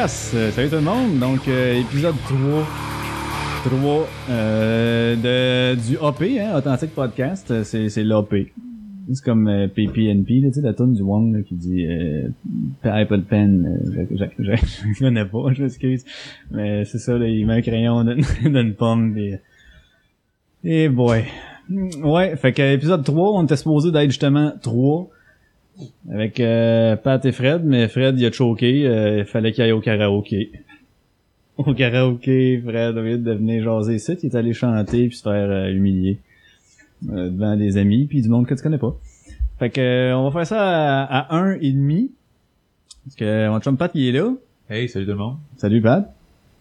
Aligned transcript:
Euh, 0.00 0.06
salut 0.52 0.68
tout 0.68 0.76
le 0.76 0.80
monde. 0.80 1.18
Donc, 1.18 1.48
euh, 1.48 1.80
épisode 1.80 2.14
3. 2.28 2.38
3 3.64 4.08
euh, 4.30 5.16
de, 5.16 5.88
du 5.88 5.96
AP, 5.96 6.38
hein, 6.38 6.56
Authentic 6.56 6.94
Podcast. 6.94 7.50
Euh, 7.50 7.64
C'est, 7.64 8.04
l'AP. 8.04 8.32
C'est 9.12 9.24
comme 9.24 9.48
euh, 9.48 9.66
PPNP, 9.66 10.42
tu 10.42 10.52
sais, 10.52 10.60
la 10.60 10.72
tune 10.72 10.92
du 10.92 11.02
Wong 11.02 11.34
là, 11.34 11.42
qui 11.42 11.56
dit 11.56 11.84
euh, 11.84 12.28
Apple 12.84 13.22
Pen. 13.22 13.80
Euh, 13.98 14.06
je, 14.38 14.98
connais 15.00 15.24
pas, 15.24 15.52
je 15.52 15.64
m'excuse. 15.64 16.04
Mais 16.52 16.84
c'est 16.84 16.98
ça, 16.98 17.18
là, 17.18 17.26
il 17.26 17.44
met 17.44 17.54
un 17.54 17.62
crayon 17.62 18.04
d'une 18.04 18.74
pomme. 18.78 19.14
Pis, 19.14 19.34
et 20.62 20.88
boy. 20.88 21.24
Ouais, 22.04 22.36
fait 22.36 22.52
que 22.52 22.62
épisode 22.62 23.04
3, 23.04 23.32
on 23.32 23.42
était 23.42 23.56
supposé 23.56 23.90
d'être 23.90 24.10
justement 24.10 24.52
3. 24.62 25.10
Avec 26.10 26.40
euh, 26.40 26.96
Pat 26.96 27.24
et 27.24 27.32
Fred, 27.32 27.62
mais 27.64 27.88
Fred 27.88 28.18
il 28.18 28.26
a 28.26 28.32
choqué, 28.32 28.86
euh, 28.86 29.18
il 29.18 29.24
fallait 29.24 29.52
qu'il 29.52 29.62
aille 29.64 29.72
au 29.72 29.80
karaoké. 29.80 30.50
Au 31.58 31.74
karaoké, 31.74 32.62
Fred, 32.64 32.96
au 32.96 33.02
lieu 33.02 33.18
de 33.18 33.32
venir 33.32 33.64
jaser 33.64 33.96
ici, 33.96 34.16
il 34.22 34.26
est 34.26 34.36
allé 34.36 34.52
chanter 34.52 35.08
puis 35.08 35.16
se 35.16 35.22
faire 35.22 35.50
euh, 35.50 35.72
humilier 35.72 36.20
euh, 37.10 37.30
devant 37.30 37.56
des 37.56 37.76
amis 37.76 38.06
puis 38.06 38.22
du 38.22 38.28
monde 38.28 38.46
que 38.46 38.54
tu 38.54 38.62
connais 38.62 38.78
pas. 38.78 38.96
Fait 39.58 39.70
que 39.70 39.80
euh, 39.80 40.16
on 40.16 40.24
va 40.28 40.30
faire 40.30 40.46
ça 40.46 41.04
à, 41.04 41.34
à 41.34 41.36
un 41.36 41.58
et 41.60 41.72
demi. 41.72 42.12
Parce 43.04 43.16
que 43.16 43.48
mon 43.48 43.58
chum 43.58 43.76
Pat 43.76 43.90
il 43.94 44.08
est 44.08 44.20
là. 44.20 44.32
Hey, 44.70 44.88
salut 44.88 45.06
tout 45.06 45.12
le 45.12 45.18
monde. 45.18 45.36
Salut 45.56 45.82
Pat. 45.82 46.14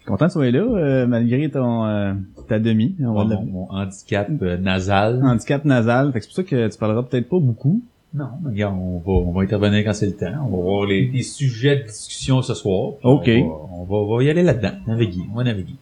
Content 0.08 0.28
tu 0.28 0.34
sois 0.34 0.50
là, 0.50 0.60
euh, 0.62 1.06
malgré 1.06 1.50
ton 1.50 1.86
euh, 1.86 2.14
ta 2.48 2.60
demi. 2.60 2.96
On 3.02 3.14
va 3.14 3.26
mon, 3.26 3.44
mon 3.46 3.72
handicap 3.72 4.30
euh, 4.42 4.56
nasal. 4.58 5.22
handicap 5.22 5.66
nasal. 5.66 6.14
Fait 6.14 6.20
que 6.20 6.26
c'est 6.26 6.30
pour 6.30 6.36
ça 6.38 6.44
que 6.44 6.68
tu 6.70 6.78
parleras 6.78 7.04
peut-être 7.04 7.28
pas 7.28 7.40
beaucoup. 7.40 7.84
Non, 8.14 8.30
mais 8.44 8.52
regarde, 8.52 8.76
on 8.80 9.00
va, 9.00 9.12
on 9.12 9.32
va 9.32 9.42
intervenir 9.42 9.84
quand 9.84 9.94
c'est 9.94 10.08
le 10.08 10.16
temps. 10.16 10.34
On 10.46 10.56
va 10.58 10.64
voir 10.64 10.86
les, 10.86 11.08
les 11.08 11.24
sujets 11.24 11.78
de 11.78 11.84
discussion 11.84 12.42
ce 12.42 12.54
soir. 12.54 12.94
Ok. 13.04 13.28
On 13.28 13.48
va, 13.48 13.56
on 13.74 13.84
va, 13.84 13.96
on 13.96 14.18
va 14.18 14.24
y 14.24 14.30
aller 14.30 14.44
là-dedans. 14.44 14.72
Naviguer. 14.88 15.22
On 15.32 15.38
va 15.38 15.44
naviguer. 15.44 15.76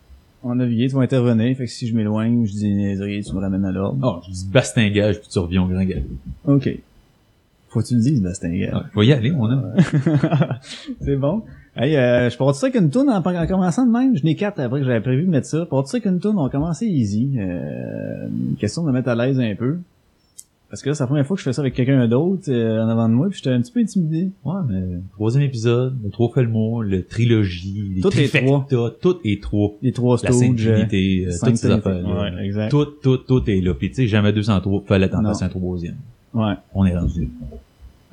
On 0.43 0.51
a 0.51 0.55
navigué, 0.55 0.87
tu 0.87 0.95
vas 0.95 1.01
intervenir. 1.01 1.55
Fait 1.57 1.65
que 1.65 1.71
si 1.71 1.87
je 1.87 1.95
m'éloigne, 1.95 2.45
je 2.45 2.51
dis 2.51 2.73
niaiserie, 2.73 3.23
tu 3.23 3.33
me 3.33 3.39
ramènes 3.39 3.65
à 3.65 3.71
l'ordre. 3.71 3.99
Oh, 4.03 4.23
je 4.27 4.31
dis 4.31 4.47
bastingage 4.47 5.19
puis 5.19 5.29
tu 5.29 5.39
reviens 5.39 5.63
au 5.63 5.67
grand 5.67 5.83
galop. 5.83 6.03
Ok. 6.45 6.69
Faut 7.69 7.81
que 7.81 7.87
tu 7.87 7.95
le 7.95 8.01
dises, 8.01 8.21
Bastinguer. 8.21 8.69
Ouais, 8.71 8.79
faut 8.93 9.01
y 9.01 9.11
aller, 9.11 9.31
on 9.31 9.45
a. 9.49 9.73
c'est 11.01 11.17
bon. 11.17 11.43
Hey, 11.75 11.97
euh, 11.97 12.29
je 12.29 12.37
pars 12.37 12.55
ça 12.55 12.67
avec 12.67 12.79
une 12.79 12.89
toune 12.89 13.09
en, 13.09 13.17
en 13.17 13.47
commençant 13.47 13.85
de 13.85 13.91
même. 13.91 14.15
Je 14.15 14.23
n'ai 14.23 14.35
quatre 14.35 14.61
après 14.61 14.79
que 14.79 14.85
j'avais 14.85 15.01
prévu 15.01 15.23
de 15.25 15.29
mettre 15.29 15.47
ça. 15.47 15.65
Pars 15.65 15.85
ça 15.87 15.97
avec 15.97 16.05
une 16.05 16.19
toune, 16.21 16.37
on 16.37 16.43
va 16.43 16.49
commencer 16.49 16.85
easy. 16.85 17.33
Euh, 17.37 18.27
une 18.27 18.55
question 18.55 18.83
de 18.83 18.87
me 18.87 18.93
mettre 18.93 19.09
à 19.09 19.15
l'aise 19.15 19.39
un 19.41 19.55
peu. 19.55 19.79
Parce 20.75 20.83
que 20.83 20.89
là, 20.89 20.93
c'est 20.95 21.03
la 21.03 21.07
première 21.07 21.25
fois 21.25 21.37
que 21.37 21.39
je 21.39 21.45
fais 21.45 21.53
ça 21.53 21.61
avec 21.61 21.73
quelqu'un 21.73 22.05
d'autre 22.05 22.51
euh, 22.51 22.83
en 22.83 22.89
avant 22.89 23.07
de 23.07 23.13
moi, 23.13 23.29
puis 23.29 23.37
j'étais 23.37 23.51
un 23.55 23.61
petit 23.61 23.71
peu 23.71 23.79
intimidé. 23.79 24.31
Ouais, 24.43 24.59
mais 24.67 24.99
troisième 25.13 25.43
épisode, 25.43 25.97
le 26.03 26.09
trois 26.09 26.29
fait 26.33 26.43
le 26.43 27.01
trilogie, 27.03 27.93
les 27.95 28.01
Tout 28.01 28.09
est 28.09 28.27
trifecta, 28.27 28.75
tout 28.99 29.19
est 29.23 29.41
trois. 29.41 29.71
Les 29.81 29.93
trois 29.93 30.17
La 30.21 30.33
Stooges. 30.33 30.67
euh, 30.67 30.75
Sainte-Trinité, 30.75 31.25
euh, 31.27 31.31
Sainte 31.31 31.49
toutes 31.51 31.57
ces 31.59 31.71
affaires-là. 31.71 32.21
Ouais, 32.23 32.45
exact. 32.45 32.71
Tout, 32.71 32.87
tout, 33.01 33.15
tout 33.15 33.49
est 33.49 33.61
là. 33.61 33.73
Puis 33.73 33.87
tu 33.87 33.95
sais, 33.95 34.07
jamais 34.07 34.33
203, 34.33 34.83
fallait 34.85 35.07
t'en 35.07 35.23
passer 35.23 35.45
un 35.45 35.47
troisième. 35.47 35.95
Ouais. 36.33 36.55
On 36.73 36.85
est 36.85 36.97
rendu. 36.97 37.29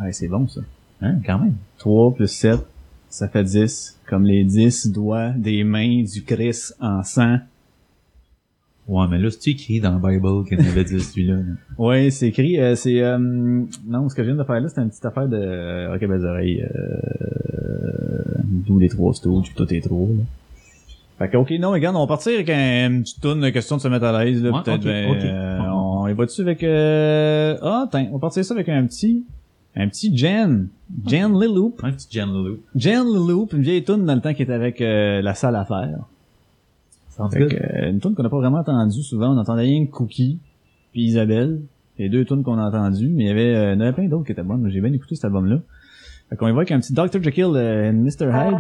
Ouais, 0.01 0.13
c'est 0.13 0.29
bon, 0.29 0.47
ça. 0.47 0.61
Hein, 1.01 1.17
quand 1.27 1.41
même. 1.41 1.57
3 1.79 2.15
plus 2.15 2.29
7, 2.29 2.61
ça 3.09 3.27
fait 3.27 3.43
10. 3.43 3.99
Comme 4.09 4.25
les 4.25 4.45
10 4.45 4.93
doigts 4.93 5.31
des 5.31 5.65
mains 5.65 6.05
du 6.05 6.23
Christ 6.23 6.77
en 6.81 7.03
sang. 7.03 7.39
Ouais, 8.93 9.07
mais 9.11 9.19
là, 9.19 9.31
c'est-tu 9.31 9.51
écrit 9.51 9.81
dans 9.81 9.93
le 9.95 9.99
Bible 9.99 10.45
qu'il 10.47 10.61
y 10.61 10.63
en 10.63 10.71
avait 10.71 10.85
dit 10.85 11.01
celui-là? 11.01 11.37
là? 11.37 11.43
Ouais, 11.79 12.11
c'est 12.11 12.29
écrit, 12.29 12.61
euh, 12.61 12.75
c'est... 12.75 13.01
euh, 13.03 13.17
non, 13.19 14.09
ce 14.11 14.15
que 14.15 14.23
je 14.23 14.29
viens 14.29 14.37
de 14.37 14.45
faire 14.45 14.61
là, 14.61 14.69
c'est 14.69 14.83
une 14.83 14.91
petite 14.91 15.05
affaire 15.07 15.29
de... 15.29 15.37
Euh, 15.39 15.95
ok, 15.95 16.01
ben, 16.07 16.19
les 16.19 16.25
oreilles... 16.25 16.63
Euh, 16.63 18.43
D'où 18.67 18.79
les 18.79 18.89
trois 18.91 19.15
stooges, 19.15 19.47
puis 19.47 19.55
tout 19.57 19.73
est 19.75 19.81
trop, 19.81 20.09
là. 20.15 20.23
Fait 21.19 21.29
que, 21.31 21.37
ok, 21.39 21.53
non, 21.59 21.71
regarde, 21.71 21.97
on 21.97 22.01
va 22.01 22.07
partir 22.07 22.33
avec 22.35 22.51
un, 22.51 22.91
une 22.91 23.03
petite 23.03 23.21
tourne, 23.21 23.51
question 23.51 23.77
de 23.77 23.81
se 23.81 23.89
mettre 23.89 24.05
à 24.05 24.25
l'aise, 24.25 24.43
là, 24.43 24.51
Ouais, 24.51 24.59
peut-être, 24.63 24.85
ben, 24.85 25.15
euh, 25.25 25.59
on 25.73 26.07
y 26.09 26.13
va 26.13 26.27
dessus 26.27 26.43
avec... 26.43 26.63
Euh, 26.63 27.57
ah, 27.63 27.85
attends, 27.87 28.07
on 28.11 28.15
va 28.15 28.19
partir 28.19 28.45
ça 28.45 28.53
avec 28.53 28.69
un 28.69 28.87
petit... 28.87 29.25
Un 29.75 29.89
petit 29.89 30.15
Jen. 30.15 30.69
Jen 31.07 31.33
Liloop. 31.41 31.81
Un 31.83 31.93
petit 31.93 32.07
Jen 32.11 32.29
Lou. 32.31 32.59
Jen 32.77 33.05
Liloop, 33.07 33.55
une 33.55 33.63
vieille 33.63 33.83
toune 33.83 34.05
dans 34.05 34.15
le 34.15 34.21
temps 34.21 34.35
qui 34.35 34.43
était 34.43 34.53
avec 34.53 34.83
euh, 34.83 35.23
la 35.23 35.33
salle 35.35 35.57
à 35.57 35.65
faire. 35.65 35.99
Fait 37.31 37.47
que, 37.47 37.55
euh, 37.55 37.91
une 37.91 38.01
tune 38.01 38.15
qu'on 38.15 38.23
n'a 38.23 38.31
pas 38.31 38.39
vraiment 38.39 38.59
entendue 38.59 39.03
souvent. 39.03 39.35
On 39.35 39.39
entendait 39.39 39.63
rien 39.63 39.87
que 39.87 39.91
Cookie 39.91 40.39
puis 40.93 41.03
Isabelle. 41.03 41.61
Les 41.99 42.09
deux 42.09 42.25
tunes 42.25 42.43
qu'on 42.43 42.59
a 42.59 42.69
entendues, 42.69 43.13
mais 43.15 43.25
il 43.25 43.29
y 43.29 43.31
avait, 43.31 43.55
euh, 43.55 43.73
il 43.73 43.75
y 43.75 43.77
en 43.79 43.81
avait 43.81 43.93
plein 43.93 44.09
d'autres 44.09 44.25
qui 44.25 44.33
étaient 44.33 44.43
bonnes. 44.43 44.69
J'ai 44.71 44.81
bien 44.81 44.93
écouté 44.93 45.15
cet 45.15 45.27
album-là. 45.27 45.59
Fait 46.33 46.37
qu'on 46.39 46.49
y 46.49 46.53
va 46.53 46.61
avec 46.61 46.71
un 46.71 46.81
petit 46.81 46.95
Dr. 46.95 47.23
Jekyll 47.23 47.53
euh, 47.57 47.91
and 47.91 48.05
Mr. 48.05 48.33
Hyde. 48.33 48.57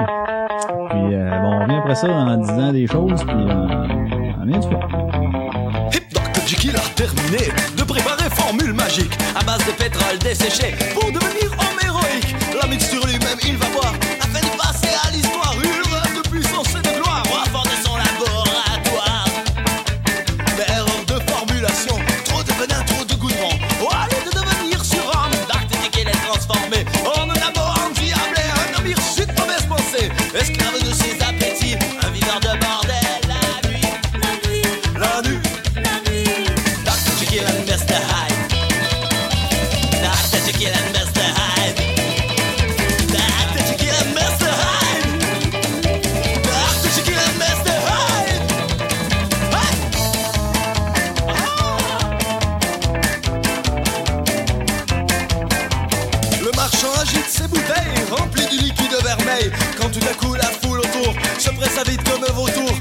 Puis 0.90 1.14
euh, 1.14 1.40
bon, 1.40 1.52
on 1.52 1.62
revient 1.62 1.76
après 1.76 1.94
ça 1.94 2.12
en 2.12 2.36
disant 2.36 2.70
des 2.70 2.86
choses, 2.86 3.24
puis 3.24 3.32
euh, 3.32 4.36
on 4.38 4.44
vient 4.44 4.58
du 4.60 4.68
fait. 4.68 5.96
Hip 5.96 6.04
Dr. 6.12 6.46
Jekyll 6.46 6.76
a 6.76 6.94
terminé 6.94 7.48
de 7.78 7.82
préparer 7.82 8.28
formule 8.28 8.74
magique 8.74 9.12
à 9.34 9.42
base 9.42 9.64
de 9.66 9.72
pétrole 9.72 10.18
desséché 10.18 10.74
pour 10.92 11.10
devenir 11.10 11.50
homme 11.52 11.80
héroïque. 11.82 12.36
La 12.60 12.68
mixture 12.68 13.06
lui-même, 13.06 13.38
il 13.42 13.56
va 13.56 13.66
voir, 13.72 13.94
tout 59.92 60.08
à 60.08 60.14
coup 60.14 60.34
la 60.34 60.44
foule 60.44 60.80
autour. 60.80 61.14
Se 61.38 61.50
presse 61.50 61.78
à 61.78 61.84
vide 61.84 62.02
comme 62.08 62.24
un 62.24 62.32
vautour 62.32 62.72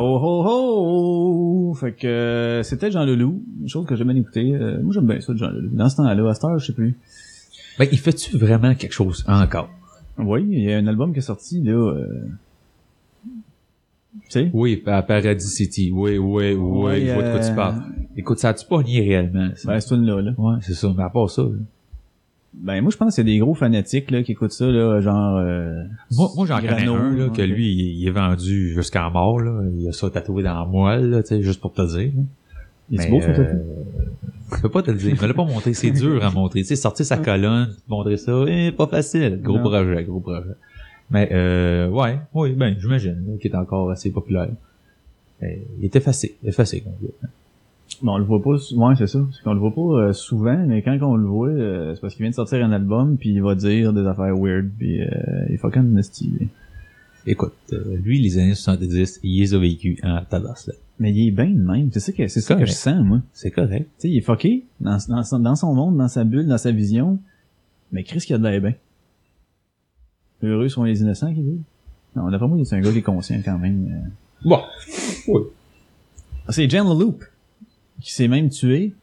Oh 0.00 0.18
ho 0.22 1.70
ho! 1.70 1.74
Fait 1.74 1.92
que 1.92 2.06
euh, 2.06 2.62
c'était 2.62 2.90
Jean 2.90 3.04
Leloup, 3.04 3.42
une 3.60 3.68
chose 3.68 3.86
que 3.86 3.96
j'ai 3.96 4.04
bien 4.04 4.16
écouté. 4.16 4.54
Euh, 4.54 4.80
moi 4.82 4.92
j'aime 4.94 5.06
bien 5.06 5.20
ça 5.20 5.32
de 5.32 5.38
Jean 5.38 5.48
Leloup. 5.50 5.70
Dans 5.74 5.88
ce 5.88 5.96
temps-là, 5.96 6.28
à 6.30 6.34
cette 6.34 6.44
heure, 6.44 6.58
je 6.58 6.66
sais 6.66 6.72
plus. 6.72 6.96
Ben, 7.78 7.86
il 7.92 7.98
fait-tu 7.98 8.36
vraiment 8.36 8.74
quelque 8.74 8.92
chose 8.92 9.24
encore? 9.28 9.70
Oui, 10.18 10.44
il 10.50 10.64
y 10.64 10.72
a 10.72 10.78
un 10.78 10.86
album 10.88 11.12
qui 11.12 11.18
est 11.18 11.22
sorti 11.22 11.62
là. 11.62 11.72
Euh... 11.72 12.06
Tu 14.24 14.30
sais? 14.30 14.50
Oui, 14.52 14.82
à 14.86 15.02
Paradis 15.02 15.46
City. 15.46 15.90
Oui, 15.94 16.18
oui, 16.18 16.52
oui, 16.54 16.54
Ouais, 16.54 17.00
je 17.06 17.12
vois 17.12 17.22
de 17.22 17.30
quoi 17.30 17.40
euh, 17.40 17.48
tu 17.48 17.54
parles. 17.54 17.82
Écoute, 18.16 18.38
ça 18.40 18.48
a-tu 18.50 18.66
pas 18.66 18.82
nié 18.82 19.00
réellement? 19.00 19.50
ça? 19.54 19.68
Ben, 19.72 19.80
c'est 19.80 19.94
une 19.94 20.04
là, 20.06 20.20
là. 20.20 20.32
Ouais, 20.36 20.56
c'est 20.60 20.74
ça, 20.74 20.92
mais 20.96 21.04
à 21.04 21.08
part 21.08 21.30
ça. 21.30 21.42
là. 21.42 21.50
Ben, 22.54 22.80
moi, 22.80 22.90
je 22.90 22.96
pense 22.96 23.14
qu'il 23.14 23.28
y 23.28 23.30
a 23.30 23.34
des 23.34 23.38
gros 23.38 23.54
fanatiques, 23.54 24.10
là, 24.10 24.22
qui 24.22 24.32
écoutent 24.32 24.52
ça, 24.52 24.66
là, 24.66 25.00
genre, 25.00 25.36
euh, 25.36 25.84
Moi, 26.10 26.28
moi 26.34 26.46
j'en 26.46 26.60
connais 26.60 26.86
un, 26.86 27.14
là, 27.14 27.28
que 27.28 27.42
lui, 27.42 27.70
il, 27.72 27.98
il 28.00 28.08
est 28.08 28.10
vendu 28.10 28.72
jusqu'à 28.74 29.08
mort, 29.10 29.38
là. 29.40 29.62
Il 29.78 29.86
a 29.88 29.92
ça 29.92 30.10
tatoué 30.10 30.42
dans 30.42 30.58
la 30.58 30.64
moelle, 30.64 31.10
là, 31.10 31.22
tu 31.22 31.28
sais, 31.28 31.42
juste 31.42 31.60
pour 31.60 31.72
te 31.72 31.82
dire. 31.82 32.10
là. 32.16 32.22
il 32.90 33.00
est 33.00 33.04
Mais, 33.04 33.10
beau, 33.10 33.20
euh, 33.22 33.54
Je 34.56 34.62
peux 34.62 34.70
pas 34.70 34.82
te 34.82 34.90
le 34.90 34.96
dire. 34.96 35.10
Il 35.14 35.20
me 35.20 35.26
l'a 35.28 35.34
pas 35.34 35.44
montré. 35.44 35.74
C'est 35.74 35.90
dur 35.90 36.24
à 36.24 36.30
montrer. 36.30 36.60
Tu 36.60 36.68
sais, 36.68 36.76
sortir 36.76 37.04
sa 37.06 37.16
colonne, 37.28 37.74
montrer 37.86 38.16
ça, 38.16 38.32
eh, 38.48 38.72
pas 38.72 38.86
facile. 38.86 39.40
Gros 39.42 39.58
Non. 39.58 39.64
projet, 39.64 40.04
gros 40.04 40.20
projet. 40.20 40.54
Mais, 41.10 41.28
euh, 41.32 41.88
ouais, 41.88 42.18
oui, 42.34 42.52
ben, 42.54 42.74
j'imagine, 42.78 43.24
là, 43.28 43.36
qu'il 43.40 43.52
est 43.52 43.56
encore 43.56 43.90
assez 43.90 44.10
populaire. 44.10 44.48
Mais, 45.40 45.62
il 45.78 45.84
est 45.84 45.96
effacé, 45.96 46.36
effacé, 46.42 46.80
comme 46.80 46.92
Bon, 48.02 48.12
on 48.14 48.18
le 48.18 48.24
voit 48.24 48.40
pas, 48.42 48.50
ouais, 48.50 48.94
c'est 48.96 49.06
ça. 49.08 49.18
C'est 49.32 49.42
qu'on 49.42 49.54
le 49.54 49.60
voit 49.60 49.74
pas 49.74 49.80
euh, 50.08 50.12
souvent, 50.12 50.56
mais 50.66 50.82
quand 50.82 50.96
on 51.02 51.16
le 51.16 51.26
voit, 51.26 51.48
euh, 51.48 51.94
c'est 51.94 52.00
parce 52.00 52.14
qu'il 52.14 52.22
vient 52.22 52.30
de 52.30 52.34
sortir 52.36 52.64
un 52.64 52.70
album, 52.72 53.16
puis 53.16 53.30
il 53.30 53.42
va 53.42 53.54
dire 53.56 53.92
des 53.92 54.06
affaires 54.06 54.36
weird, 54.36 54.68
puis 54.78 55.00
euh, 55.02 55.06
il 55.48 55.54
est 55.54 55.58
fucking 55.58 55.82
nasty. 55.92 56.32
Écoute, 57.26 57.54
euh, 57.72 57.96
lui, 58.02 58.20
les 58.20 58.38
années 58.38 58.54
70, 58.54 59.20
il 59.24 59.40
les 59.40 59.52
a 59.54 59.58
vécu 59.58 59.98
en 60.04 60.22
tabasse, 60.24 60.68
là. 60.68 60.74
Mais 61.00 61.12
il 61.12 61.28
est 61.28 61.30
bien 61.32 61.50
de 61.50 61.60
même. 61.60 61.90
C'est 61.92 62.00
ça 62.00 62.12
que, 62.12 62.26
c'est 62.28 62.40
ça 62.40 62.54
que 62.56 62.64
je 62.66 62.72
sens, 62.72 63.04
moi. 63.04 63.20
C'est 63.32 63.50
correct. 63.50 63.88
Tu 63.98 64.02
sais, 64.02 64.08
il 64.10 64.16
est 64.18 64.20
fucké 64.20 64.64
dans, 64.80 64.98
dans, 65.08 65.22
son- 65.22 65.38
dans 65.38 65.54
son 65.54 65.72
monde, 65.74 65.96
dans 65.96 66.08
sa 66.08 66.24
bulle, 66.24 66.46
dans 66.46 66.58
sa 66.58 66.72
vision. 66.72 67.18
Mais 67.92 68.02
Chris 68.04 68.20
qui 68.20 68.34
a 68.34 68.38
de 68.38 68.42
l'air 68.44 68.60
bien. 68.60 68.74
Heureux 70.42 70.68
sont 70.68 70.84
les 70.84 71.00
innocents, 71.00 71.32
qui 71.34 71.40
dit. 71.42 71.60
Non, 72.16 72.30
d'après 72.30 72.48
moi, 72.48 72.58
c'est 72.64 72.76
un 72.76 72.80
gars 72.80 72.92
qui 72.92 72.98
est 72.98 73.02
conscient 73.02 73.40
quand 73.44 73.58
même. 73.58 73.86
euh. 73.92 74.48
Bon. 74.48 74.60
Oui. 75.28 75.42
Ah, 76.46 76.52
c'est 76.52 76.68
Jen 76.68 76.84
Loop 76.98 77.22
qui 78.00 78.12
s'est 78.12 78.28
même 78.28 78.48
tué. 78.48 78.94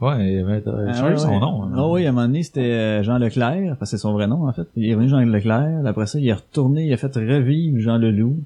Ouais, 0.00 0.42
mais 0.46 0.60
t'as 0.60 0.72
Ah, 0.88 0.92
changé 0.92 1.12
ouais, 1.14 1.18
son 1.18 1.30
ouais. 1.30 1.38
nom. 1.40 1.62
hein. 1.64 1.72
Ah 1.74 1.88
oui, 1.88 2.04
à 2.04 2.10
un 2.10 2.12
moment 2.12 2.26
donné, 2.26 2.42
c'était 2.42 2.60
euh, 2.60 3.02
Jean 3.02 3.16
Leclerc, 3.18 3.76
parce 3.78 3.90
que 3.92 3.96
c'est 3.96 4.02
son 4.02 4.12
vrai 4.12 4.26
nom, 4.26 4.46
en 4.46 4.52
fait. 4.52 4.66
Il 4.76 4.84
est 4.90 4.94
revenu 4.94 5.08
Jean 5.08 5.20
Leclerc. 5.20 5.86
Après 5.86 6.06
ça, 6.06 6.18
il 6.18 6.28
est 6.28 6.34
retourné, 6.34 6.84
il 6.86 6.92
a 6.92 6.96
fait 6.98 7.14
revivre 7.16 7.78
Jean 7.80 7.96
Leloup. 7.96 8.36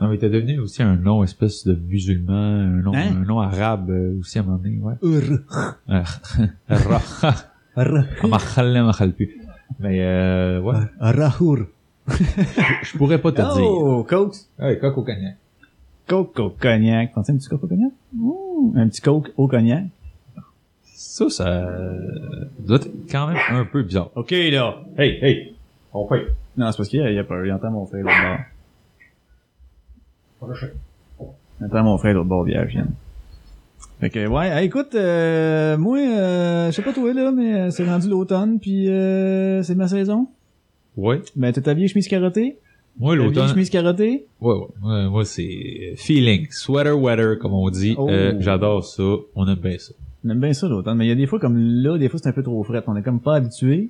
Non, 0.00 0.08
mais 0.08 0.16
t'as 0.16 0.30
devenu 0.30 0.58
aussi 0.58 0.82
un 0.82 0.96
nom 0.96 1.22
espèce 1.22 1.66
de 1.66 1.74
musulman, 1.74 2.32
un 2.32 2.66
nom, 2.82 2.94
Hein? 2.94 3.08
un 3.20 3.24
nom 3.26 3.40
arabe 3.40 3.90
euh, 3.90 4.18
aussi 4.18 4.38
à 4.38 4.40
un 4.40 4.44
moment 4.46 4.56
donné, 4.56 4.78
ouais. 4.80 4.94
Ah, 5.86 6.04
Ah. 6.66 7.34
Mais 9.78 10.00
euh, 10.00 10.60
ouais, 10.60 10.74
Rahour. 10.98 11.58
je 12.08 12.96
pourrais 12.96 13.18
pas 13.20 13.32
te 13.32 13.36
dire. 13.54 13.62
Oh, 13.70 14.02
Coke. 14.08 14.34
Ouais, 14.58 14.78
coq 14.78 14.96
au 14.98 15.02
cognac. 15.02 15.36
Coke 16.08 16.38
au 16.40 16.50
cognac. 16.50 17.12
Pensez 17.12 17.32
un 17.32 17.36
petit 17.36 17.48
coke 17.48 17.64
au 17.64 17.66
cognac? 17.68 17.92
Ouh, 18.60 18.74
un 18.76 18.88
petit 18.88 19.00
coke 19.00 19.32
au 19.36 19.48
cognac. 19.48 19.84
Ça, 20.84 21.30
ça 21.30 21.48
euh, 21.48 22.44
doit 22.58 22.76
être 22.76 22.90
quand 23.10 23.28
même 23.28 23.38
un 23.50 23.64
peu 23.64 23.82
bizarre. 23.82 24.10
OK, 24.14 24.30
là. 24.30 24.82
Hey, 24.98 25.18
hey, 25.22 25.54
on 25.92 26.06
fait. 26.06 26.26
Non, 26.56 26.70
c'est 26.70 26.76
parce 26.76 26.88
qu'il 26.88 27.00
y 27.00 27.02
a, 27.02 27.10
il 27.10 27.16
y 27.16 27.18
a 27.18 27.24
peur. 27.24 27.44
Il 27.44 27.52
entend 27.52 27.70
mon 27.70 27.86
frère 27.86 28.04
l'autre 28.04 28.16
bord. 31.18 31.32
Il 31.60 31.66
entend 31.66 31.82
mon 31.82 31.98
frère 31.98 32.14
l'autre 32.14 32.28
bord, 32.28 32.44
vierge, 32.44 32.74
Yann. 32.74 32.90
Fait 34.00 34.10
que, 34.10 34.26
ouais, 34.26 34.48
hey, 34.48 34.66
écoute, 34.66 34.94
euh, 34.94 35.76
moi, 35.76 35.98
euh, 35.98 36.70
je 36.70 36.72
sais 36.72 36.82
pas 36.82 36.92
toi, 36.92 37.12
là, 37.12 37.32
mais 37.32 37.54
euh, 37.54 37.70
c'est 37.70 37.84
rendu 37.84 38.08
l'automne, 38.08 38.58
puis 38.58 38.88
euh, 38.88 39.62
c'est 39.62 39.74
ma 39.74 39.88
saison. 39.88 40.28
Ouais. 40.96 41.20
Ben, 41.36 41.52
t'as 41.52 41.60
ta 41.60 41.74
vieille 41.74 41.88
chemise 41.88 42.08
carottée? 42.08 42.58
Moi, 42.98 43.14
vieille 43.14 43.26
l'automne, 43.26 43.48
chemise 43.48 43.70
carottée? 43.70 44.26
ouais, 44.40 44.54
ouais, 44.82 45.08
moi, 45.08 45.24
c'est 45.24 45.94
feeling, 45.96 46.48
sweater 46.50 46.98
weather, 46.98 47.38
comme 47.38 47.54
on 47.54 47.70
dit. 47.70 47.94
Oh. 47.96 48.08
Euh, 48.10 48.34
J'adore 48.40 48.84
ça. 48.84 49.02
On 49.34 49.46
aime 49.48 49.56
bien 49.56 49.78
ça. 49.78 49.92
On 50.24 50.30
aime 50.30 50.40
bien 50.40 50.52
ça, 50.52 50.68
l'automne. 50.68 50.98
Mais 50.98 51.06
il 51.06 51.08
y 51.08 51.12
a 51.12 51.14
des 51.14 51.26
fois, 51.26 51.38
comme 51.38 51.56
là, 51.58 51.96
des 51.98 52.08
fois, 52.08 52.20
c'est 52.22 52.28
un 52.28 52.32
peu 52.32 52.42
trop 52.42 52.62
frais. 52.62 52.82
On 52.86 52.96
est 52.96 53.02
comme 53.02 53.20
pas 53.20 53.36
habitué. 53.36 53.88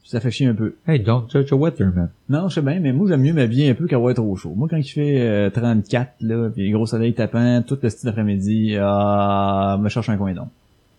Puis 0.00 0.08
ça 0.10 0.20
fait 0.20 0.30
chier 0.30 0.46
un 0.46 0.54
peu. 0.54 0.74
Hey, 0.86 1.00
don't 1.00 1.24
judge 1.28 1.52
a 1.52 1.56
weather, 1.56 1.92
man. 1.94 2.10
Non, 2.28 2.48
je 2.48 2.54
sais 2.54 2.62
bien, 2.62 2.80
mais 2.80 2.92
moi, 2.92 3.08
j'aime 3.08 3.22
mieux 3.22 3.34
m'habiller 3.34 3.70
un 3.70 3.74
peu 3.74 3.86
qu'avoir 3.86 4.14
trop 4.14 4.34
chaud. 4.36 4.54
Moi, 4.56 4.68
quand 4.70 4.76
il 4.76 4.84
fait 4.84 5.20
euh, 5.20 5.50
34, 5.50 6.14
là, 6.20 6.48
puis 6.50 6.62
les 6.62 6.70
gros 6.70 6.86
soleils 6.86 7.14
tapant, 7.14 7.62
tout 7.62 7.78
le 7.82 7.88
style 7.88 8.06
d'après-midi, 8.06 8.76
ah, 8.80 9.78
me 9.80 9.88
cherche 9.88 10.08
un 10.08 10.16
coin 10.16 10.32
d'ombre. 10.32 10.50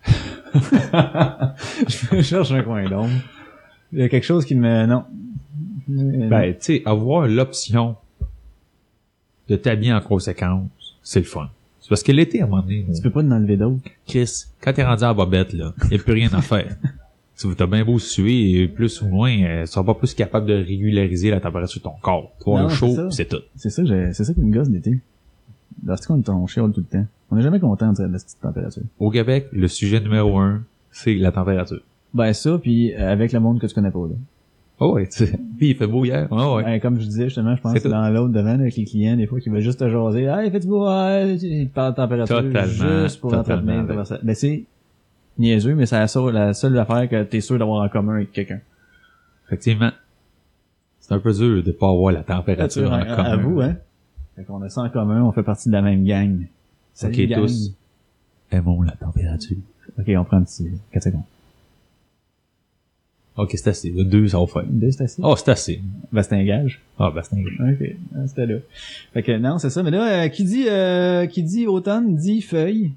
je 1.88 2.16
me 2.16 2.22
cherche 2.22 2.52
un 2.52 2.62
coin 2.62 2.88
d'ombre. 2.88 3.14
Il 3.92 3.98
y 3.98 4.02
a 4.02 4.08
quelque 4.08 4.24
chose 4.24 4.44
qui 4.44 4.54
me... 4.54 4.86
Non. 4.86 5.04
Euh, 5.98 6.28
Ben, 6.28 6.52
tu 6.54 6.58
sais, 6.60 6.82
avoir 6.84 7.26
l'option 7.26 7.96
de 9.48 9.56
t'habiller 9.56 9.92
en 9.92 10.00
conséquence, 10.00 10.68
c'est 11.02 11.20
le 11.20 11.26
fun. 11.26 11.48
C'est 11.80 11.88
parce 11.88 12.02
que 12.02 12.12
l'été, 12.12 12.40
à 12.40 12.44
un 12.44 12.46
moment 12.46 12.62
donné, 12.62 12.86
tu 12.94 13.02
peux 13.02 13.10
pas 13.10 13.22
en 13.22 13.30
enlever 13.32 13.56
d'autres. 13.56 13.82
Chris, 14.06 14.44
quand 14.60 14.72
t'es 14.72 14.84
rendu 14.84 15.02
en 15.04 15.14
bobette, 15.14 15.52
là, 15.52 15.74
y 15.90 15.96
a 15.96 15.98
plus 15.98 16.12
rien 16.12 16.28
à 16.32 16.40
faire. 16.40 16.76
Tu 17.34 17.48
t'as 17.56 17.66
bien 17.66 17.84
beau 17.84 17.98
suer, 17.98 18.68
plus 18.68 19.00
ou 19.00 19.08
moins, 19.08 19.36
euh, 19.42 19.62
tu 19.62 19.72
seras 19.72 19.82
pas 19.82 19.94
plus 19.94 20.14
capable 20.14 20.46
de 20.46 20.52
régulariser 20.52 21.30
la 21.30 21.40
température 21.40 21.80
de 21.80 21.84
ton 21.84 21.94
corps. 22.00 22.30
Avoir 22.46 22.70
c'est 22.70 22.76
chaud, 22.76 23.10
c'est 23.10 23.28
tout. 23.28 23.40
C'est 23.56 23.70
ça, 23.70 23.82
c'est 24.12 24.24
ça 24.24 24.34
qui 24.34 24.40
me 24.40 24.52
gosse 24.52 24.68
l'été. 24.68 25.00
Parce 25.84 26.06
qu'on 26.06 26.22
on 26.28 26.46
chiale 26.46 26.70
tout 26.72 26.84
le 26.88 26.98
temps. 26.98 27.06
On 27.30 27.38
est 27.38 27.42
jamais 27.42 27.58
content 27.58 27.90
de 27.90 27.96
cette 27.96 28.12
petite 28.12 28.40
température. 28.40 28.82
Au 29.00 29.10
Québec, 29.10 29.48
le 29.50 29.66
sujet 29.66 29.98
numéro 29.98 30.38
un, 30.38 30.62
c'est 30.92 31.14
la 31.14 31.32
température. 31.32 31.80
Ben 32.14 32.32
ça, 32.32 32.58
puis 32.58 32.94
euh, 32.94 33.10
avec 33.10 33.32
le 33.32 33.40
monde 33.40 33.58
que 33.58 33.66
tu 33.66 33.74
connais 33.74 33.90
pas, 33.90 34.06
là. 34.06 34.14
Oh 34.80 34.94
ouais, 34.94 35.06
tu. 35.08 35.26
Puis 35.58 35.70
il 35.70 35.76
fait 35.76 35.86
beau 35.86 36.04
hier. 36.04 36.26
Oh 36.30 36.56
ouais. 36.56 36.64
Ouais, 36.64 36.80
comme 36.80 36.98
je 36.98 37.06
disais 37.06 37.24
justement, 37.24 37.54
je 37.54 37.60
pense 37.62 37.78
que 37.78 37.88
dans 37.88 38.08
l'autre 38.10 38.32
devant 38.32 38.58
avec 38.58 38.74
les 38.76 38.84
clients, 38.84 39.16
des 39.16 39.26
fois, 39.26 39.38
qui 39.38 39.48
veulent 39.48 39.60
juste 39.60 39.78
te 39.78 39.88
jaser. 39.88 40.24
Hey, 40.24 40.50
fais-tu 40.50 40.66
beau? 40.66 40.86
Ouais, 40.88 41.36
il 41.36 41.68
te 41.68 41.74
parle 41.74 41.92
de 41.92 41.96
température. 41.96 42.36
Totalement, 42.42 43.02
Juste 43.02 43.20
pour 43.20 43.32
entretenir 43.34 43.80
une 43.80 43.86
conversation. 43.86 44.24
Ben 44.26 44.34
c'est 44.34 44.64
niaiseux, 45.38 45.74
mais 45.74 45.86
c'est 45.86 45.98
la 45.98 46.08
seule, 46.08 46.32
la 46.34 46.52
seule 46.52 46.76
affaire 46.78 47.08
que 47.08 47.22
t'es 47.22 47.40
sûr 47.40 47.58
d'avoir 47.58 47.84
en 47.84 47.88
commun 47.88 48.16
avec 48.16 48.32
quelqu'un. 48.32 48.60
Effectivement. 49.46 49.90
C'est 51.00 51.14
un 51.14 51.18
peu 51.20 51.32
dur 51.32 51.62
de 51.62 51.72
pas 51.72 51.88
avoir 51.88 52.12
la 52.12 52.22
température 52.22 52.92
en 52.92 53.00
commun. 53.00 53.16
à 53.24 53.36
vous, 53.36 53.60
hein? 53.60 53.76
Fait 54.36 54.44
qu'on 54.44 54.62
a 54.62 54.68
ça 54.68 54.82
en 54.82 54.88
commun, 54.88 55.22
on 55.22 55.32
fait 55.32 55.42
partie 55.42 55.68
de 55.68 55.74
la 55.74 55.82
même 55.82 56.04
gang. 56.04 56.46
Salut, 56.94 57.24
Ok, 57.24 57.28
gang. 57.28 57.40
tous. 57.42 57.74
Aimons 58.50 58.82
la 58.82 58.92
température. 58.92 59.56
Ok, 59.98 60.10
on 60.16 60.24
prend 60.24 60.38
un 60.38 60.42
petit 60.42 60.70
4 60.92 61.02
secondes. 61.02 61.22
Ok, 63.36 63.52
c'est 63.54 63.68
assez. 63.68 63.90
Deux, 63.90 64.28
ça 64.28 64.38
va 64.38 64.46
faire. 64.46 64.64
Deux, 64.66 64.90
c'est 64.90 65.04
assez? 65.04 65.22
Oh, 65.24 65.34
c'est 65.36 65.48
assez. 65.50 65.80
Ben, 66.12 66.22
c'est 66.22 66.34
un 66.34 66.44
gage. 66.44 66.80
Ah, 66.98 67.10
ben 67.14 67.22
c'est 67.22 67.34
un... 67.36 67.72
Ok, 67.72 67.96
ah, 68.14 68.26
c'était 68.26 68.46
là. 68.46 68.56
Fait 69.14 69.22
que 69.22 69.38
non, 69.38 69.58
c'est 69.58 69.70
ça. 69.70 69.82
Mais 69.82 69.90
là, 69.90 70.24
euh, 70.24 70.28
qui 70.28 70.44
dit 70.44 70.66
euh, 70.68 71.26
qui 71.26 71.42
dit 71.42 71.66
automne 71.66 72.14
dit 72.14 72.42
feuille, 72.42 72.92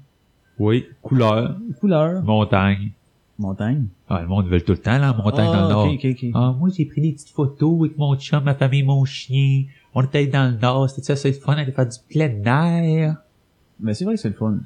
Oui, 0.58 0.84
couleur, 1.02 1.56
couleur, 1.80 2.22
montagne. 2.22 2.90
montagne. 3.38 3.86
Ah, 4.10 4.20
le 4.20 4.28
monde 4.28 4.46
veut 4.48 4.60
tout 4.60 4.72
le 4.72 4.78
temps, 4.78 4.98
la 4.98 5.14
montagne 5.14 5.48
Ah, 5.50 5.56
dans 5.56 5.62
le 5.62 5.68
nord. 5.72 5.86
ok, 5.92 6.00
ok, 6.04 6.16
ok. 6.24 6.30
Ah, 6.34 6.54
moi, 6.58 6.68
j'ai 6.76 6.84
pris 6.84 7.00
des 7.00 7.12
petites 7.12 7.30
photos 7.30 7.80
avec 7.80 7.96
mon 7.96 8.14
chum, 8.16 8.44
ma 8.44 8.54
famille, 8.54 8.82
mon 8.82 9.04
chien. 9.06 9.64
On 9.94 10.02
était 10.02 10.18
allé 10.18 10.26
dans 10.26 10.52
le 10.52 10.58
nord, 10.58 10.90
c'était 10.90 11.02
ça, 11.02 11.16
c'est 11.16 11.28
le 11.30 11.34
fun, 11.36 11.54
aller 11.54 11.72
faire 11.72 11.88
du 11.88 11.96
plein 12.10 12.28
air. 12.44 13.16
Mais 13.80 13.94
c'est 13.94 14.04
vrai 14.04 14.14
que 14.16 14.20
c'est 14.20 14.28
le 14.28 14.34
fun. 14.34 14.58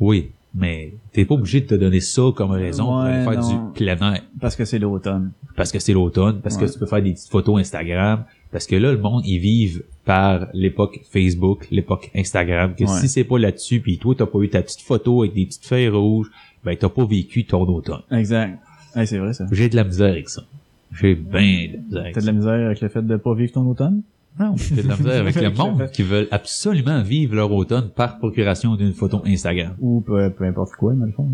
Oui, 0.00 0.30
mais 0.54 0.94
t'es 1.12 1.24
pas 1.24 1.34
obligé 1.34 1.60
de 1.62 1.66
te 1.66 1.74
donner 1.74 2.00
ça 2.00 2.22
comme 2.34 2.50
raison 2.50 2.84
pour 2.84 2.98
aller 3.00 3.24
faire 3.24 3.40
non. 3.40 3.66
du 3.66 3.72
plein 3.74 4.12
air. 4.14 4.22
Parce 4.40 4.56
que 4.56 4.64
c'est 4.64 4.78
l'automne. 4.78 5.32
Parce 5.56 5.72
que 5.72 5.78
c'est 5.78 5.92
l'automne, 5.92 6.40
parce 6.42 6.56
Ouais. 6.56 6.66
que 6.66 6.72
tu 6.72 6.78
peux 6.78 6.86
faire 6.86 7.02
des 7.02 7.12
petites 7.12 7.30
photos 7.30 7.60
Instagram, 7.60 8.24
parce 8.50 8.66
que 8.66 8.76
là, 8.76 8.92
le 8.92 8.98
monde, 8.98 9.22
ils 9.26 9.38
vivent 9.38 9.82
par 10.04 10.46
l'époque 10.52 11.00
Facebook, 11.10 11.66
l'époque 11.70 12.10
Instagram, 12.14 12.74
que 12.74 12.84
Ouais. 12.84 13.00
si 13.00 13.08
c'est 13.08 13.24
pas 13.24 13.38
là-dessus, 13.38 13.80
puis 13.80 13.98
toi, 13.98 14.14
t'as 14.16 14.26
pas 14.26 14.38
eu 14.40 14.48
ta 14.48 14.62
petite 14.62 14.80
photo 14.82 15.22
avec 15.22 15.34
des 15.34 15.46
petites 15.46 15.64
feuilles 15.66 15.88
rouges, 15.88 16.30
ben 16.64 16.76
t'as 16.76 16.88
pas 16.88 17.04
vécu 17.04 17.44
ton 17.44 17.62
automne. 17.62 18.02
Exact. 18.10 18.58
C'est 19.06 19.18
vrai 19.18 19.32
ça. 19.32 19.46
J'ai 19.52 19.68
de 19.68 19.76
la 19.76 19.84
misère 19.84 20.10
avec 20.10 20.28
ça. 20.28 20.42
J'ai 21.00 21.14
bien 21.14 21.68
de 21.88 21.94
la 21.94 22.02
misère 22.02 22.02
avec 22.02 22.14
T'as 22.14 22.20
de 22.20 22.26
la 22.26 22.32
misère 22.32 22.66
avec 22.66 22.80
le 22.82 22.88
fait 22.88 23.02
de 23.06 23.16
pas 23.16 23.34
vivre 23.34 23.52
ton 23.52 23.66
automne? 23.66 24.02
Non, 24.40 24.54
de 24.54 24.88
la 24.88 24.96
misère 24.96 25.20
avec 25.20 25.34
le 25.40 25.50
monde 25.50 25.90
qui 25.92 26.02
veulent 26.02 26.28
absolument 26.30 27.02
vivre 27.02 27.34
leur 27.34 27.52
automne 27.52 27.90
par 27.94 28.18
procuration 28.18 28.76
d'une 28.76 28.94
photo 28.94 29.20
Instagram. 29.26 29.74
Ou 29.80 30.00
peu, 30.00 30.30
peu 30.30 30.44
importe 30.44 30.72
quoi, 30.72 30.94
dans 30.94 31.04
le 31.04 31.12
fond. 31.12 31.28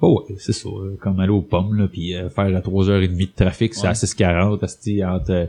Oh 0.00 0.24
ouais, 0.28 0.36
c'est 0.38 0.52
ça. 0.52 0.68
euh, 0.68 0.96
Comme 1.00 1.18
aller 1.20 1.30
aux 1.32 1.42
pommes, 1.42 1.74
là, 1.76 1.88
puis 1.92 2.14
euh, 2.14 2.30
faire 2.30 2.46
à 2.46 2.60
3h30 2.60 3.16
de 3.18 3.26
trafic, 3.34 3.74
c'est 3.74 3.82
Ouais. 3.82 3.88
à 3.88 3.92
6h40, 3.92 4.62
asti, 4.64 5.04
entre 5.04 5.30
euh, 5.32 5.46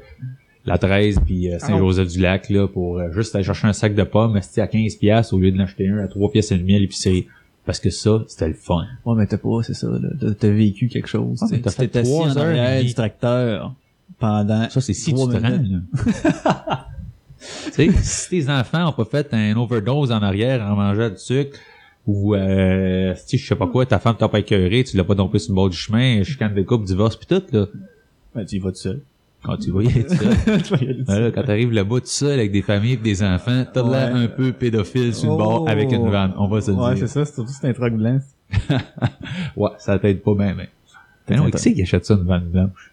la 0.66 0.78
13 0.78 1.22
puis 1.26 1.52
euh, 1.52 1.60
Saint-Joseph-du-Lac, 1.60 2.50
là, 2.50 2.68
pour 2.68 3.00
juste 3.14 3.36
aller 3.36 3.44
chercher 3.44 3.68
un 3.68 3.74
sac 3.74 3.96
de 3.96 4.04
pommes, 4.04 4.36
asti, 4.36 4.60
à 4.60 4.68
15 4.68 4.96
piastres, 4.96 5.34
au 5.34 5.38
lieu 5.40 5.52
de 5.52 5.58
l'acheter 5.58 5.88
un 5.88 6.00
à 6.00 6.08
3 6.08 6.32
pièces 6.32 6.52
et 6.52 6.58
demie 6.58 6.76
à 6.76 6.80
l'épicerie. 6.80 7.28
Parce 7.66 7.80
que 7.80 7.92
ça, 7.92 8.24
c'était 8.28 8.48
le 8.48 8.56
fun. 8.56 8.84
Ouais, 9.06 9.16
mais 9.16 9.28
t'as 9.28 9.38
pas, 9.38 9.62
c'est 9.62 9.76
ça, 9.76 9.88
là. 9.88 10.10
T'as- 10.40 10.50
vécu 10.50 10.88
quelque 10.88 11.08
chose. 11.08 11.40
Ah, 11.44 11.46
t'as 11.64 11.70
fait 11.70 11.84
Tu 11.86 11.90
t'es 11.92 12.00
assis 12.00 12.12
trois 12.12 12.28
en 12.32 12.38
heures 12.38 12.84
du 12.84 12.94
tracteur 12.96 13.74
pendant 14.20 14.70
Ça, 14.70 14.82
c'est 14.82 14.94
si 14.94 15.14
tu 15.14 15.16
te 15.16 15.20
rends, 15.20 15.40
minutes. 15.58 15.84
là. 16.06 16.88
tu 17.66 17.72
sais, 17.72 17.92
si 18.02 18.30
tes 18.30 18.50
enfants 18.50 18.90
ont 18.90 18.92
pas 18.92 19.06
fait 19.06 19.28
un 19.34 19.56
overdose 19.56 20.12
en 20.12 20.22
arrière 20.22 20.62
en 20.66 20.76
mangeant 20.76 21.10
du 21.10 21.18
sucre, 21.18 21.58
ou 22.06 22.36
euh, 22.36 23.14
si 23.26 23.38
je 23.38 23.48
sais 23.48 23.56
pas 23.56 23.68
quoi, 23.68 23.86
ta 23.86 24.00
femme 24.00 24.16
t'a 24.18 24.28
pas 24.28 24.40
écœuré, 24.40 24.84
tu 24.84 24.98
l'as 24.98 25.04
pas 25.04 25.16
tombé 25.16 25.40
sur 25.40 25.52
le 25.54 25.56
bord 25.56 25.70
du 25.70 25.78
chemin, 25.78 26.24
chicane 26.24 26.54
de 26.54 26.62
couple, 26.64 26.86
divorce 26.86 27.16
pis 27.16 27.28
tout, 27.28 27.44
là. 27.52 27.66
Ben, 28.36 28.46
tu 28.46 28.56
y 28.56 28.60
vas 28.60 28.72
tout 28.72 28.78
seul. 28.78 29.02
Quand 29.42 29.56
tu 29.58 29.72
vas 29.72 29.84
y 29.84 29.88
aller 29.88 30.06
tout 30.06 30.16
seul. 30.16 31.04
Ben 31.08 31.20
là, 31.20 31.32
quand 31.32 31.44
t'arrides 31.44 31.72
là-bas 31.72 32.00
tout 32.02 32.08
seul 32.08 32.40
avec 32.40 32.52
des 32.52 32.62
familles 32.62 32.94
et 32.94 32.98
des 32.98 33.24
enfants, 33.24 33.64
t'as 33.74 33.84
l'air 33.84 34.14
Ouais. 34.14 34.24
un 34.24 34.28
peu 34.28 34.52
pédophile 34.52 35.14
sur 35.16 35.32
le 35.32 35.38
bord 35.38 35.64
Oh. 35.64 35.70
avec 35.70 35.92
une 35.94 36.10
vanne, 36.10 36.34
on 36.38 36.48
va 36.48 36.60
se 36.62 36.72
le 36.72 36.78
Ouais, 36.78 36.90
c'est 36.96 37.06
dire. 37.06 37.10
ça, 37.10 37.26
c'est 37.26 37.36
surtout 37.36 37.52
c'est 37.62 37.68
un 37.70 37.74
truc 37.74 37.94
blanc. 37.94 38.20
Ouais, 39.56 39.70
ça 39.78 39.98
t'aide 40.00 40.22
pas 40.22 40.34
bien, 40.36 40.56
mais. 40.56 40.70
Ben 41.28 41.38
non, 41.38 41.50
qui 41.52 41.58
c'est 41.60 41.74
qui 41.74 41.84
achète 41.84 42.06
ça 42.06 42.16
une 42.16 42.24
vanne 42.24 42.46
blanche? 42.50 42.89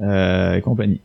Euh, 0.00 0.60
compagnie. 0.60 1.00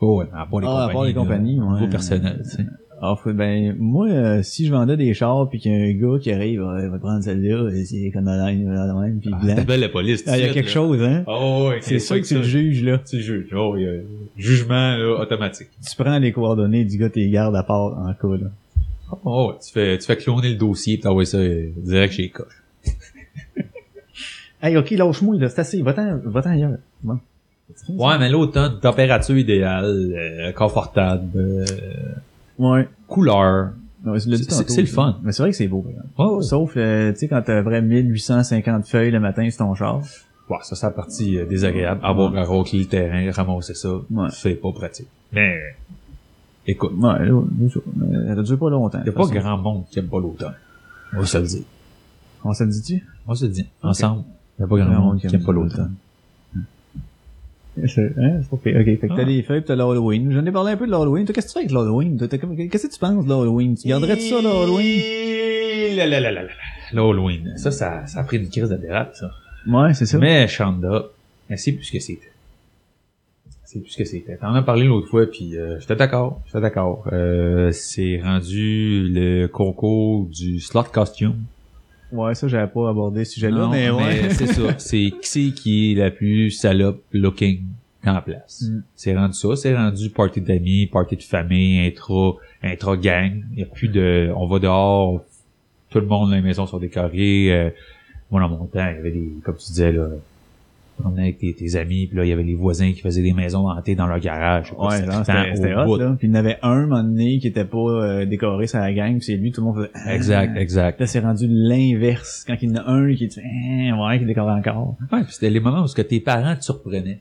Oh, 0.00 0.18
ouais, 0.18 0.26
à 0.34 0.46
part 0.46 0.60
les 0.60 0.66
Ah, 0.66 0.70
à 0.70 0.74
compagnies. 0.86 0.92
part 0.94 1.04
les 1.04 1.14
compagnies, 1.14 1.60
au 1.60 1.72
niveau 1.72 1.84
ouais. 1.84 1.90
personnel, 1.90 2.40
tu 2.44 2.50
sais. 2.56 2.66
Ah, 3.00 3.14
faut- 3.16 3.32
ben, 3.32 3.76
moi, 3.78 4.08
euh, 4.08 4.42
si 4.42 4.66
je 4.66 4.72
vendais 4.72 4.96
des 4.96 5.14
chars 5.14 5.48
pis 5.48 5.60
qu'il 5.60 5.70
y 5.70 5.74
a 5.74 5.78
un 5.78 5.92
gars 5.92 6.18
qui 6.20 6.32
arrive, 6.32 6.64
il 6.82 6.88
va 6.88 6.96
te 6.98 7.02
prendre 7.02 7.22
celle-là, 7.22 7.70
et 7.70 7.84
c'est 7.84 8.10
comme 8.10 8.24
dans 8.24 8.32
la 8.36 8.52
même, 8.52 9.20
pis 9.20 9.30
Ah, 9.32 9.38
blanc. 9.40 9.54
T'appelles 9.54 9.80
la 9.80 9.88
police. 9.88 10.24
Ah, 10.26 10.36
il 10.36 10.44
y 10.44 10.48
a 10.48 10.52
quelque 10.52 10.66
là. 10.66 10.72
chose, 10.72 11.00
hein? 11.02 11.22
Oh, 11.28 11.68
ouais, 11.70 11.78
C'est 11.80 12.00
sûr 12.00 12.20
que 12.20 12.26
tu 12.26 12.34
le 12.34 12.42
juges, 12.42 12.82
là. 12.82 12.98
Tu 13.08 13.16
le 13.16 13.22
juges. 13.22 13.54
Oh, 13.56 13.74
il 13.76 13.82
y 13.84 13.86
a 13.88 13.92
jugement, 14.36 14.96
là, 14.96 15.20
automatique. 15.20 15.68
Tu 15.88 15.94
prends 15.96 16.18
les 16.18 16.32
coordonnées 16.32 16.84
du 16.84 16.98
gars, 16.98 17.08
t'es 17.08 17.28
gardes 17.28 17.54
à 17.54 17.62
part 17.62 17.96
en 17.98 18.12
cas, 18.14 18.36
là. 18.42 18.50
Oh, 19.24 19.50
ouais, 19.52 19.54
tu 19.64 19.72
fais, 19.72 19.96
tu 19.96 20.04
fais 20.04 20.16
cloner 20.16 20.50
le 20.50 20.56
dossier 20.56 20.96
pis 20.96 21.02
t'envoies 21.04 21.24
ça 21.24 21.38
euh, 21.38 21.68
direct 21.76 22.14
chez 22.14 22.22
les 22.22 22.28
coches. 22.30 22.62
Hey, 24.60 24.76
ok, 24.76 24.90
lâche-moi, 24.90 25.36
là, 25.36 25.48
c'est 25.48 25.60
assez, 25.60 25.80
va-t'en, 25.82 26.18
va-t'en 26.24 26.50
ailleurs. 26.50 26.78
Bon. 27.04 27.20
Ouais, 27.90 28.18
mais 28.18 28.28
l'automne, 28.30 28.80
température 28.80 29.36
idéale, 29.36 29.84
euh, 30.14 30.52
confortable, 30.52 31.28
euh, 31.36 31.64
Ouais. 32.58 32.88
couleur. 33.06 33.70
Ouais, 34.04 34.18
dit 34.18 34.44
C'est- 34.48 34.80
le 34.80 34.86
fun. 34.86 35.18
Mais 35.22 35.32
c'est 35.32 35.42
vrai 35.42 35.50
que 35.50 35.56
c'est 35.56 35.68
beau. 35.68 35.84
Ouais, 36.18 36.24
ouais. 36.24 36.42
Sauf, 36.42 36.72
euh, 36.76 37.12
tu 37.12 37.18
sais, 37.18 37.28
quand 37.28 37.42
t'as 37.42 37.60
vrai 37.62 37.82
1850 37.82 38.86
feuilles 38.86 39.10
le 39.10 39.20
matin 39.20 39.48
sur 39.50 39.58
ton 39.66 39.74
char. 39.74 40.00
Ouais, 40.48 40.56
ça, 40.62 40.76
c'est 40.76 40.86
la 40.86 40.92
partie 40.92 41.36
euh, 41.38 41.44
désagréable. 41.44 42.00
Avoir 42.02 42.34
à 42.36 42.44
rocler 42.44 42.78
le 42.80 42.84
terrain, 42.86 43.30
ramasser 43.32 43.74
ça, 43.74 43.90
Ouais. 44.10 44.28
c'est 44.30 44.54
pas 44.54 44.72
pratique. 44.72 45.08
Mais, 45.32 45.58
écoute, 46.66 46.92
Ouais, 46.96 47.26
là, 47.26 47.42
c'est 47.60 48.34
ça. 48.34 48.42
Dure 48.42 48.58
pas 48.58 48.70
longtemps. 48.70 49.02
y 49.04 49.08
a 49.08 49.12
pas 49.12 49.26
grand 49.26 49.58
monde 49.58 49.84
qui 49.90 49.98
aime 49.98 50.08
pas 50.08 50.20
l'automne. 50.20 50.54
On 51.14 51.20
va 51.20 51.26
se 51.26 51.38
le 51.38 51.44
dire. 51.46 51.62
On 52.44 52.54
se 52.54 52.64
le 52.64 52.70
dit-tu? 52.70 53.04
On 53.26 53.34
se 53.34 53.44
le 53.44 53.50
dit. 53.52 53.66
Ensemble, 53.82 54.22
y 54.58 54.62
a 54.62 54.66
pas 54.66 54.76
Grand 54.76 55.00
monde 55.00 55.18
qui 55.20 55.26
aime 55.26 55.42
pas 55.44 55.52
l'automne. 55.52 55.94
Hein, 57.84 58.40
c'est 58.42 58.50
pas 58.50 58.56
pire. 58.62 58.76
Ok, 58.78 58.84
fait 58.84 58.96
que 58.96 59.06
t'as 59.08 59.14
Ah. 59.18 59.24
les 59.24 59.42
feuilles 59.42 59.60
pis 59.60 59.66
t'as 59.68 59.76
l'Halloween. 59.76 60.32
J'en 60.32 60.44
ai 60.44 60.52
parlé 60.52 60.72
un 60.72 60.76
peu 60.76 60.86
de 60.86 60.90
l'Halloween. 60.90 61.24
Toi, 61.24 61.34
qu'est-ce 61.34 61.46
que 61.46 61.52
tu 61.52 61.54
fais 61.54 61.60
avec 61.60 61.72
l'Halloween? 61.72 62.18
Qu'est-ce 62.70 62.86
que 62.86 62.92
tu 62.92 62.98
penses 62.98 63.24
de 63.24 63.28
l'Halloween? 63.30 63.74
Tu 63.76 63.88
garderais 63.88 64.16
de 64.16 64.20
ça, 64.20 64.40
l'Halloween? 64.42 65.96
La, 65.96 66.06
la, 66.06 66.20
la, 66.20 66.30
la, 66.30 66.42
la, 66.42 66.42
la. 66.42 66.48
L'Halloween. 66.92 67.52
Ça, 67.56 67.70
ça, 67.70 68.06
ça 68.06 68.20
a 68.20 68.24
pris 68.24 68.38
une 68.38 68.48
crise 68.48 68.68
de 68.68 68.76
dérape, 68.76 69.14
ça. 69.14 69.30
Ouais, 69.66 69.92
c'est 69.94 70.06
ça. 70.06 70.18
Mais 70.18 70.46
Shonda, 70.48 71.04
mais 71.50 71.56
c'est 71.56 71.72
plus 71.72 71.84
ce 71.84 71.92
que 71.92 71.98
c'était. 72.00 72.30
C'est 73.64 73.80
plus 73.80 73.90
ce 73.90 73.98
que 73.98 74.04
c'était. 74.04 74.36
T'en 74.38 74.54
as 74.54 74.62
parlé 74.62 74.84
l'autre 74.86 75.08
fois, 75.08 75.26
puis 75.26 75.56
euh, 75.58 75.78
j'étais 75.80 75.96
d'accord. 75.96 76.40
J'étais 76.46 76.60
d'accord. 76.62 77.06
Euh, 77.12 77.70
c'est 77.72 78.18
rendu 78.22 79.08
le 79.10 79.46
concours 79.46 80.24
du 80.26 80.58
slot 80.60 80.84
costume. 80.84 81.36
Ouais, 82.12 82.34
ça, 82.34 82.48
j'avais 82.48 82.70
pas 82.70 82.88
abordé 82.90 83.24
ce 83.24 83.34
sujet-là, 83.34 83.58
Non, 83.58 83.68
mais 83.68 83.90
ouais. 83.90 84.30
c'est 84.30 84.46
ça. 84.46 84.62
C'est 84.78 85.12
qui 85.22 85.52
qui 85.52 85.92
est 85.92 85.94
la 85.96 86.10
plus 86.10 86.50
salope 86.50 87.02
looking 87.12 87.64
en 88.06 88.20
place? 88.22 88.62
Mm. 88.62 88.82
C'est 88.94 89.16
rendu 89.16 89.34
ça. 89.34 89.48
C'est 89.56 89.76
rendu 89.76 90.10
party 90.10 90.40
d'amis, 90.40 90.86
party 90.86 91.16
de 91.16 91.22
famille, 91.22 91.86
intra, 91.86 92.34
intra 92.62 92.96
gang. 92.96 93.44
Il 93.52 93.58
y 93.58 93.62
a 93.62 93.66
plus 93.66 93.88
de, 93.88 94.32
on 94.34 94.46
va 94.46 94.58
dehors, 94.58 95.22
tout 95.90 96.00
le 96.00 96.06
monde 96.06 96.30
dans 96.30 96.36
la 96.36 96.42
maison 96.42 96.66
sont 96.66 96.78
décorés. 96.78 97.52
Euh, 97.52 97.70
moi, 98.30 98.40
dans 98.40 98.48
mon 98.48 98.64
temps, 98.66 98.86
il 98.90 98.96
y 98.96 98.98
avait 98.98 99.10
des, 99.10 99.32
comme 99.42 99.56
tu 99.56 99.66
disais, 99.66 99.92
là, 99.92 100.08
on 101.04 101.10
venait 101.10 101.22
avec 101.22 101.38
tes, 101.38 101.54
tes 101.54 101.76
amis, 101.76 102.06
puis 102.06 102.16
là, 102.16 102.24
il 102.24 102.28
y 102.28 102.32
avait 102.32 102.42
les 102.42 102.54
voisins 102.54 102.92
qui 102.92 103.00
faisaient 103.00 103.22
des 103.22 103.32
maisons 103.32 103.68
hantées 103.68 103.94
dans 103.94 104.06
leur 104.06 104.18
garage. 104.20 104.72
Ouais, 104.78 104.96
c'était 105.54 105.74
hot, 105.74 105.84
bout. 105.84 105.96
là. 105.96 106.14
Puis 106.18 106.28
il 106.28 106.30
y 106.30 106.36
en 106.36 106.38
avait 106.40 106.58
un, 106.62 106.70
un 106.70 106.86
moment 106.86 107.02
donné, 107.02 107.38
qui 107.38 107.46
était 107.48 107.64
pas 107.64 107.78
euh, 107.78 108.26
décoré 108.26 108.66
sur 108.66 108.78
la 108.78 108.92
gang, 108.92 109.18
pis 109.18 109.24
c'est 109.24 109.36
lui, 109.36 109.52
tout 109.52 109.60
le 109.60 109.66
monde 109.66 109.76
faisait... 109.76 109.90
Ah. 109.94 110.14
Exact, 110.14 110.56
exact. 110.56 111.00
Là, 111.00 111.06
c'est 111.06 111.20
rendu 111.20 111.46
l'inverse. 111.48 112.44
Quand 112.46 112.56
il 112.60 112.70
y 112.70 112.72
en 112.72 112.76
a 112.76 112.90
un 112.90 113.14
qui 113.14 113.26
dit, 113.26 113.40
ah, 113.92 114.06
ouais, 114.06 114.18
qui 114.18 114.24
décore 114.24 114.48
encore. 114.48 114.96
Ouais, 115.12 115.22
puis 115.24 115.32
c'était 115.32 115.50
les 115.50 115.60
moments 115.60 115.82
où 115.82 115.86
ce 115.86 115.94
que 115.94 116.02
tes 116.02 116.20
parents 116.20 116.56
te 116.56 116.64
surprenaient. 116.64 117.20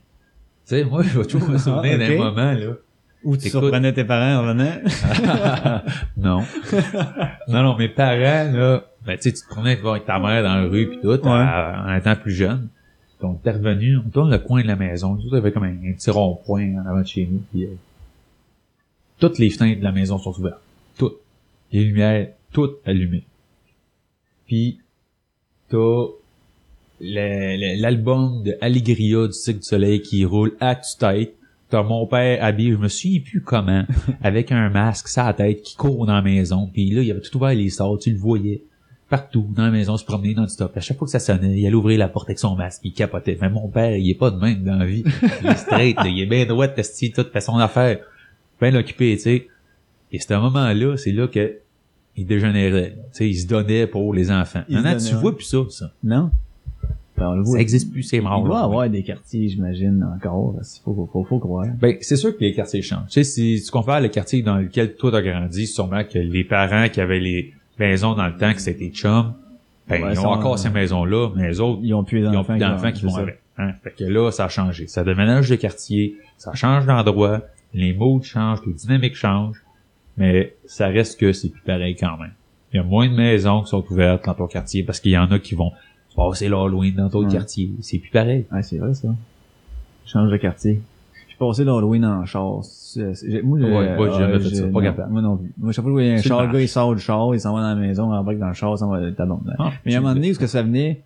Tu 0.68 0.76
sais, 0.76 0.84
moi, 0.84 1.02
je 1.04 1.18
vais 1.20 1.26
toujours 1.26 1.50
me 1.50 1.58
souvenir 1.58 1.94
Ah, 1.96 1.98
d'un 2.08 2.14
ok. 2.14 2.18
moment, 2.20 2.52
là. 2.54 2.74
Ou 3.24 3.36
tu 3.36 3.50
surprenais 3.50 3.94
tes 3.94 4.04
parents 4.04 4.44
en 4.44 4.54
venant. 4.54 4.72
non. 6.18 6.42
non, 7.48 7.64
non, 7.64 7.78
mes 7.78 7.90
parents, 7.90 8.52
là, 8.52 8.84
ben, 9.06 9.16
tu 9.18 9.24
sais, 9.24 9.34
tu 9.34 9.42
te 9.42 9.48
promenais 9.50 9.78
avec 9.84 10.06
ta 10.06 10.20
mère 10.20 10.44
dans 10.44 10.56
la 10.56 10.64
rue 10.68 10.90
pis 10.90 10.98
tout, 11.02 11.12
à- 11.28 11.86
en 11.88 11.96
étant 11.96 12.16
plus 12.16 12.32
jeune. 12.34 12.70
Puis 13.18 13.28
on 13.28 13.34
était 13.34 13.52
revenu, 13.52 13.98
on 13.98 14.10
tourne 14.10 14.30
le 14.30 14.38
coin 14.38 14.62
de 14.62 14.68
la 14.68 14.76
maison. 14.76 15.16
Tout 15.18 15.34
avait 15.36 15.52
comme 15.52 15.64
un, 15.64 15.72
un 15.72 15.94
petit 15.94 16.12
rond-point 16.12 16.76
en 16.76 16.86
avant 16.86 17.02
de 17.02 17.08
chez 17.08 17.26
nous. 17.26 17.42
Puis, 17.52 17.66
euh, 17.66 17.76
toutes 19.20 19.40
les 19.40 19.50
fenêtres 19.50 19.80
de 19.80 19.84
la 19.84 19.92
maison 19.92 20.18
sont 20.20 20.38
ouvertes. 20.38 20.62
Toutes. 20.98 21.18
Les 21.72 21.84
lumières, 21.84 22.30
toutes 22.52 22.78
allumées. 22.86 23.26
Puis, 24.46 24.80
t'as 25.70 26.06
l'album 27.00 28.44
de 28.44 28.58
Allegria 28.62 29.28
du 29.28 29.34
Cirque 29.34 29.58
du 29.58 29.64
Soleil 29.64 30.02
qui 30.02 30.24
roule 30.26 30.56
à 30.60 30.76
tue-tête. 30.76 31.34
T'as 31.70 31.84
mon 31.84 32.08
père 32.08 32.44
habillé, 32.44 32.72
je 32.72 32.78
me 32.78 32.88
souviens 32.88 33.20
plus 33.20 33.42
comment, 33.42 33.84
avec 34.24 34.54
un 34.54 34.70
masque, 34.70 35.10
sa 35.10 35.34
tête, 35.34 35.64
qui 35.64 35.76
court 35.76 36.06
dans 36.06 36.14
la 36.14 36.22
maison. 36.22 36.70
Puis 36.72 36.92
là, 36.92 37.02
il 37.02 37.12
avait 37.12 37.20
tout 37.20 37.36
ouvert 37.36 37.54
les 37.54 37.70
sorts, 37.70 38.00
tu 38.00 38.12
le 38.12 38.18
voyais. 38.18 38.62
Partout, 39.10 39.48
dans 39.56 39.64
la 39.64 39.72
maison, 39.72 39.96
se 39.96 40.04
promener 40.04 40.34
non-stop. 40.34 40.76
À 40.76 40.82
chaque 40.82 40.98
fois 40.98 41.06
que 41.06 41.12
ça 41.12 41.20
sonnait, 41.20 41.58
il 41.58 41.66
allait 41.66 41.76
ouvrir 41.76 41.98
la 41.98 42.10
porte 42.10 42.28
avec 42.28 42.40
son 42.40 42.56
masque, 42.56 42.82
il 42.84 42.92
capotait. 42.92 43.38
Mais 43.40 43.50
mon 43.50 43.70
père, 43.70 43.96
il 43.96 44.10
est 44.10 44.16
pas 44.16 44.32
de 44.32 44.40
même 44.40 44.64
dans 44.64 44.76
la 44.76 44.86
vie. 44.86 45.04
Il 45.42 45.48
est 45.50 45.56
straight, 45.56 45.96
là, 45.96 46.08
il 46.08 46.20
est 46.22 46.26
bien 46.26 46.46
droit, 46.46 46.68
testi, 46.68 47.12
tout, 47.12 47.26
fait 47.32 47.40
son 47.40 47.58
affaire. 47.58 48.00
Bien 48.62 48.76
occupé, 48.76 49.16
tu 49.16 49.24
sais. 49.24 49.48
Et 50.12 50.20
c'est 50.20 50.34
un 50.34 50.42
moment-là, 50.42 50.98
c'est 50.98 51.14
là 51.14 51.28
que 51.28 51.58
il 52.18 52.26
dégénérait. 52.26 52.96
Tu 53.14 53.18
sais, 53.18 53.30
il 53.30 53.36
se 53.36 53.48
donnait 53.48 53.88
pour 53.88 54.14
les 54.14 54.32
enfants. 54.32 54.64
Il 54.68 54.82
Maintenant, 54.82 54.98
tu 54.98 55.16
vois 55.16 55.36
plus 55.36 55.46
ça, 55.46 55.60
ça. 55.70 55.92
Non? 56.04 56.32
Ben, 57.16 57.30
on 57.30 57.36
le 57.36 57.44
voit. 57.44 57.54
Ça 57.54 57.62
existe 57.62 57.92
plus, 57.92 58.04
c'est 58.04 58.20
mort. 58.20 58.42
Il 58.44 58.48
doit 58.48 58.62
avoir 58.62 58.90
des 58.90 59.04
quartiers, 59.04 59.48
j'imagine, 59.48 60.06
encore. 60.16 60.56
Il 60.60 60.82
faut, 60.84 60.94
faut, 60.94 61.10
faut, 61.12 61.24
faut 61.24 61.40
croire. 61.40 61.68
Ben, 61.80 61.96
c'est 62.02 62.16
sûr 62.16 62.36
que 62.36 62.42
les 62.42 62.54
quartiers 62.54 62.82
changent. 62.82 63.08
Tu 63.10 63.24
sais, 63.24 63.58
si 63.58 63.64
tu 63.64 63.72
compares 63.72 64.02
le 64.02 64.10
quartier 64.10 64.42
dans 64.42 64.58
lequel 64.58 64.96
toi 64.96 65.12
t'as 65.12 65.22
grandi, 65.22 65.66
sûrement 65.66 66.04
que 66.04 66.18
les 66.20 66.44
parents 66.44 66.90
qui 66.90 67.00
avaient 67.00 67.20
les 67.20 67.54
maisons 67.80 68.14
dans 68.16 68.28
le 68.28 68.36
temps 68.38 68.54
que 68.54 68.60
c'était 68.62 68.90
chum, 68.90 69.34
ben, 69.88 70.04
Ouais, 70.04 70.14
ils 70.14 70.20
ont 70.20 70.24
ça, 70.24 70.30
encore 70.30 70.54
euh, 70.54 70.58
ces 70.58 70.70
maisons-là, 70.70 71.30
mais 71.36 71.48
les 71.50 71.60
autres, 71.60 71.80
Ils 71.84 71.94
ont 71.94 72.04
plus 72.04 72.22
d'enfants 72.22 72.92
qui 72.92 73.06
vont 73.06 73.16
avec. 73.16 73.40
Hein? 73.58 73.72
Fait 73.84 73.92
que 73.92 74.04
là, 74.04 74.32
ça 74.32 74.46
a 74.46 74.50
changé. 74.50 74.88
Ça 74.88 75.04
déménage 75.04 75.50
de 75.50 75.56
quartier, 75.56 76.16
ça 76.38 76.54
change 76.54 76.86
d'endroit, 76.86 77.42
les 77.74 77.94
mots 77.94 78.22
changent, 78.22 78.60
les 78.68 78.74
dynamiques 78.74 79.16
changent, 79.16 79.64
mais 80.18 80.54
ça 80.66 80.88
reste 80.88 81.20
que 81.20 81.32
c'est 81.34 81.50
plus 81.50 81.62
pareil 81.62 81.96
quand 81.96 82.18
même. 82.18 82.34
Il 82.74 82.78
y 82.78 82.80
a 82.80 82.84
moins 82.84 83.08
de 83.08 83.16
maisons 83.16 83.62
qui 83.64 83.70
sont 83.70 83.84
ouvertes 83.90 84.26
dans 84.26 84.34
ton 84.34 84.48
quartier 84.48 84.84
parce 84.84 85.00
qu'il 85.00 85.12
y 85.12 85.18
en 85.18 85.32
a 85.32 85.40
qui 85.40 85.56
vont 85.56 85.72
passer 86.16 86.50
l'Halloween 86.50 86.96
dans 86.96 87.10
ton 87.10 87.24
Ouais. 87.26 87.32
quartier. 87.32 87.72
C'est 87.82 87.98
plus 88.00 88.10
pareil. 88.12 88.46
Ouais, 88.52 88.62
c'est 88.62 88.78
vrai, 88.78 88.94
ça. 88.94 89.08
Change 90.06 90.32
de 90.32 90.38
quartier. 90.38 90.82
Passé 91.40 91.64
l'Halloween 91.64 92.04
en 92.06 92.26
char. 92.26 92.64
C'est- 92.64 93.14
c'est- 93.14 93.30
j'ai- 93.30 93.42
Moi, 93.44 93.60
Ouais, 93.60 93.96
moi, 93.96 94.10
j'ai 94.12 94.20
jamais 94.20 94.34
euh, 94.34 94.40
fait 94.40 94.56
ça, 94.56 94.68
pas 94.68 94.82
capable. 94.82 95.12
Moi 95.14 95.22
non 95.22 95.38
plus. 95.38 95.54
Moi, 95.60 95.72
chaque 95.72 95.84
fois 95.84 95.92
que 95.94 96.00
je 96.00 96.04
voyais 96.04 96.14
un 96.14 96.18
C'est 96.18 96.30
char, 96.30 96.46
le 96.48 96.52
gars, 96.54 96.62
il 96.62 96.68
sort 96.68 96.96
du 96.96 97.02
char, 97.02 97.36
il 97.36 97.40
s'en 97.40 97.54
va 97.54 97.62
dans 97.62 97.68
la 97.70 97.76
maison, 97.76 98.12
il 98.12 98.18
embarque 98.18 98.40
dans 98.40 98.48
le 98.48 98.54
char, 98.54 98.74
il 98.74 98.78
s'en 98.80 98.90
va 98.90 99.12
ta 99.12 99.26
bombe. 99.26 99.42
Ah, 99.60 99.72
Mais 99.86 99.94
à 99.94 99.98
un 100.00 100.02
moment 100.02 100.14
donné, 100.16 100.30
parce 100.30 100.40
que 100.40 100.48
ça 100.48 100.64
venait 100.64 101.02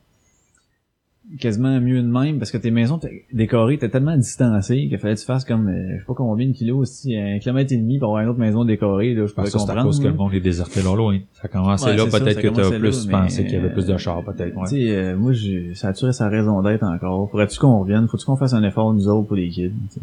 quasiment 1.39 1.79
mieux 1.79 2.01
de 2.01 2.07
même, 2.07 2.39
parce 2.39 2.51
que 2.51 2.57
tes 2.57 2.71
maisons 2.71 2.97
t'es- 2.97 3.23
décorées 3.31 3.75
étaient 3.75 3.87
tellement 3.89 4.17
distancées 4.17 4.87
qu'il 4.89 4.97
fallait 4.97 5.15
que 5.15 5.19
tu 5.19 5.25
fasses 5.25 5.45
comme, 5.45 5.69
euh, 5.69 5.93
je 5.95 5.99
sais 5.99 6.05
pas 6.05 6.13
combien 6.13 6.45
de 6.47 6.51
kilos 6.51 6.79
aussi, 6.79 7.15
un 7.15 7.39
kilomètre 7.39 7.71
et 7.71 7.77
demi 7.77 7.99
pour 7.99 8.09
avoir 8.09 8.23
une 8.23 8.29
autre 8.29 8.39
maison 8.39 8.65
décorée, 8.65 9.13
là, 9.13 9.25
je 9.27 9.31
pourrais 9.33 9.43
Parce 9.43 9.51
que 9.53 9.59
c'est 9.59 9.63
à 9.63 9.67
comprendre. 9.67 9.85
cause 9.87 9.99
que 9.99 10.05
là. 10.05 10.09
le 10.11 10.17
monde 10.17 10.33
est 10.33 10.41
déserté 10.41 10.81
l'Halloween. 10.81 11.21
Ça 11.33 11.41
a 11.43 11.47
commencé 11.47 11.85
Ouais, 11.85 11.95
là, 11.95 12.03
c'est 12.05 12.09
ça, 12.11 12.19
peut-être 12.19 12.33
ça 12.35 12.41
que 12.41 12.47
t'as 12.47 12.53
commençait 12.53 12.79
plus 12.79 13.07
là, 13.09 13.19
pensé 13.21 13.43
qu'il 13.45 13.53
y 13.53 13.57
avait 13.57 13.69
plus 13.69 13.85
de 13.85 13.93
euh, 13.93 13.97
chars, 13.97 14.23
peut-être. 14.23 14.57
Ouais. 14.57 14.63
Tu 14.67 14.75
sais, 14.75 14.89
euh, 14.95 15.17
moi, 15.17 15.31
j'ai, 15.31 15.73
ça 15.75 15.89
a 15.89 15.93
tué 15.93 16.11
sa 16.11 16.27
raison 16.27 16.61
d'être 16.63 16.83
encore? 16.83 17.29
Faudrait-tu 17.31 17.59
qu'on 17.59 17.79
revienne? 17.79 18.07
Faut-tu 18.09 18.25
qu'on 18.25 18.35
fasse 18.35 18.53
un 18.53 18.63
effort, 18.63 18.93
nous 18.93 19.07
autres, 19.07 19.27
pour 19.27 19.37
les 19.37 19.47
kids? 19.49 19.69
tu 19.69 19.93
sais? 19.93 20.01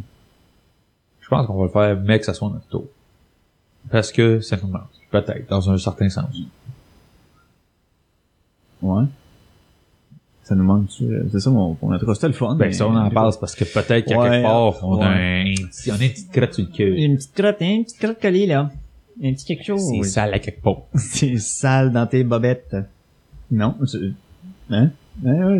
Je 1.28 1.37
pense 1.37 1.47
qu'on 1.47 1.58
va 1.58 1.64
le 1.64 1.70
faire, 1.70 2.00
mais 2.04 2.18
que 2.18 2.25
ça 2.25 2.32
soit 2.32 2.49
notre 2.49 2.66
tour. 2.68 2.85
Parce 3.90 4.11
que 4.12 4.40
ça 4.40 4.56
nous 4.62 4.68
manque. 4.68 4.88
Peut-être, 5.11 5.47
dans 5.50 5.70
un 5.70 5.76
certain 5.76 6.08
sens. 6.08 6.25
Ouais. 8.82 9.04
Ça 10.44 10.54
nous 10.54 10.64
manque, 10.64 10.88
euh, 11.02 11.25
c'est 11.30 11.40
ça 11.40 11.50
mon, 11.50 11.76
mon 11.82 11.92
intro. 11.92 12.14
C'était 12.14 12.28
le 12.28 12.32
fun. 12.32 12.54
Ben, 12.56 12.73
ça, 12.73 12.87
on 12.88 12.97
en 12.97 13.11
parle, 13.11 13.32
parce 13.38 13.54
que 13.54 13.64
peut-être 13.64 14.06
qu'à 14.06 14.18
Ouais, 14.18 14.30
quelque 14.30 14.42
part, 14.44 14.82
on 14.85 15.00
a 15.02 15.08
ouais. 15.11 15.44
un, 15.61 15.66
petit- 15.66 15.90
on 15.92 15.94
a 15.97 16.02
une 16.04 16.11
petite 16.11 16.32
crotte 16.32 16.54
sur 16.54 16.64
le 16.64 16.70
cœur. 16.75 16.88
Une 16.97 17.16
petite 17.16 17.35
crotte, 17.35 17.56
hein, 17.61 17.70
une 17.76 17.85
petite 17.85 17.99
crotte 17.99 18.20
collée, 18.20 18.47
là. 18.47 18.70
Un 19.23 19.32
petit 19.35 19.44
quelque 19.44 19.64
chose. 19.64 19.82
C'est 19.90 20.02
sale 20.08 20.32
à 20.32 20.38
quelque 20.38 20.62
part. 20.62 20.82
C'est 20.94 21.37
sale 21.38 21.92
dans 21.92 22.06
tes 22.06 22.25
bobettes. 22.25 22.75
Non, 23.50 23.76
c'est... 23.85 23.99
Hein? 24.70 24.90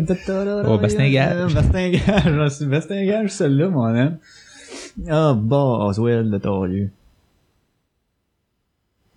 Ta- 0.07 0.63
Oh, 0.67 0.77
bastingage. 0.77 1.51
euh, 1.51 1.53
Bastingage, 1.53 2.61
bastingage, 2.67 3.29
celle-là, 3.31 3.67
mon 3.69 3.83
homme. 3.95 4.17
Ah, 5.07 5.33
Boswell 5.33 6.29
de 6.29 6.37
Torieux. 6.37 6.89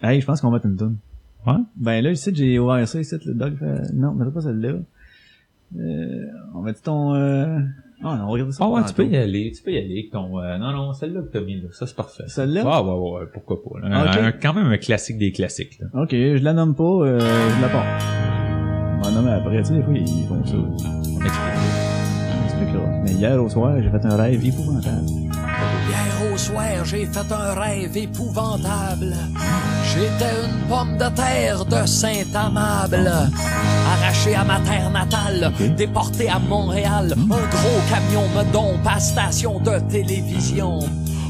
Hey, 0.02 0.20
je 0.20 0.26
pense 0.26 0.40
qu'on 0.40 0.48
va 0.50 0.54
mettre 0.56 0.66
une 0.66 0.76
tune. 0.76 0.96
Ouais? 1.46 1.54
Ben 1.76 2.02
là, 2.04 2.10
ici, 2.10 2.30
j'ai 2.34 2.58
ouvert 2.58 2.86
ça, 2.86 3.00
ici, 3.00 3.14
le 3.24 3.34
dog 3.34 3.56
fait... 3.58 3.92
Non, 3.94 4.12
mais 4.12 4.30
pas 4.30 4.40
celle-là. 4.40 4.74
Euh, 5.78 6.26
on 6.54 6.60
va 6.60 6.72
dire 6.72 6.82
ton... 6.82 7.14
Euh... 7.14 7.58
Ah, 8.04 8.16
non, 8.16 8.24
on 8.24 8.26
va 8.26 8.32
regarder 8.32 8.52
ça 8.52 8.64
Ah 8.64 8.68
ouais, 8.68 8.80
tu 8.84 8.94
peux 8.94 9.06
y 9.06 9.16
aller, 9.16 9.52
tu 9.56 9.62
peux 9.62 9.70
y 9.72 9.78
aller 9.78 9.92
avec 9.92 10.10
ton... 10.10 10.38
euh, 10.40 10.58
non, 10.58 10.72
non, 10.72 10.92
celle-là 10.92 11.22
que 11.22 11.28
t'as 11.32 11.40
mis 11.40 11.60
là, 11.60 11.68
ça 11.72 11.86
c'est 11.86 11.94
parfait. 11.96 12.24
Celle-là? 12.26 12.62
Ah 12.66 12.82
ouais, 12.82 12.90
ouais, 12.92 13.20
ouais, 13.20 13.26
pourquoi 13.32 13.62
pas. 13.62 13.78
là. 13.80 13.86
Un- 14.20 14.24
un- 14.26 14.32
quand 14.32 14.54
même 14.54 14.66
un 14.66 14.76
classique 14.78 15.18
des 15.18 15.30
classiques. 15.32 15.78
Là. 15.80 15.86
Ok, 16.02 16.10
je 16.10 16.42
la 16.42 16.52
nomme 16.52 16.74
pas, 16.74 16.82
euh, 16.84 17.20
je 17.20 17.62
la 17.62 17.68
pars. 17.68 18.98
On 18.98 19.02
va 19.02 19.10
nommer 19.12 19.30
après, 19.30 19.58
tu 19.58 19.64
sais, 19.68 19.74
des 19.76 19.82
fois, 19.82 19.94
ils 19.94 20.26
font 20.26 20.44
ça. 20.44 20.56
On 20.56 20.74
explique. 20.74 21.32
On 22.40 22.44
expliquera. 22.44 22.86
Mais 23.04 23.12
hier 23.12 23.42
au 23.42 23.48
soir, 23.48 23.80
j'ai 23.80 23.90
fait 23.90 24.04
un 24.04 24.16
rêve 24.16 24.44
épouvantable. 24.44 25.06
Soir, 26.42 26.84
j'ai 26.84 27.06
fait 27.06 27.32
un 27.32 27.54
rêve 27.54 27.96
épouvantable. 27.96 29.14
J'étais 29.92 30.34
une 30.44 30.68
pomme 30.68 30.99
de 30.99 31.08
terre 31.14 31.64
de 31.64 31.87
Saint-Amable, 31.87 33.12
arrachée 33.92 34.34
à 34.34 34.42
ma 34.42 34.58
terre 34.58 34.90
natale, 34.90 35.52
déportée 35.76 36.28
à 36.28 36.40
Montréal. 36.40 37.14
Un 37.16 37.26
gros 37.28 37.80
camion 37.88 38.28
me 38.37 38.52
dompe 38.52 38.84
à 38.84 38.99
station 38.99 39.61
de 39.61 39.78
télévision. 39.88 40.80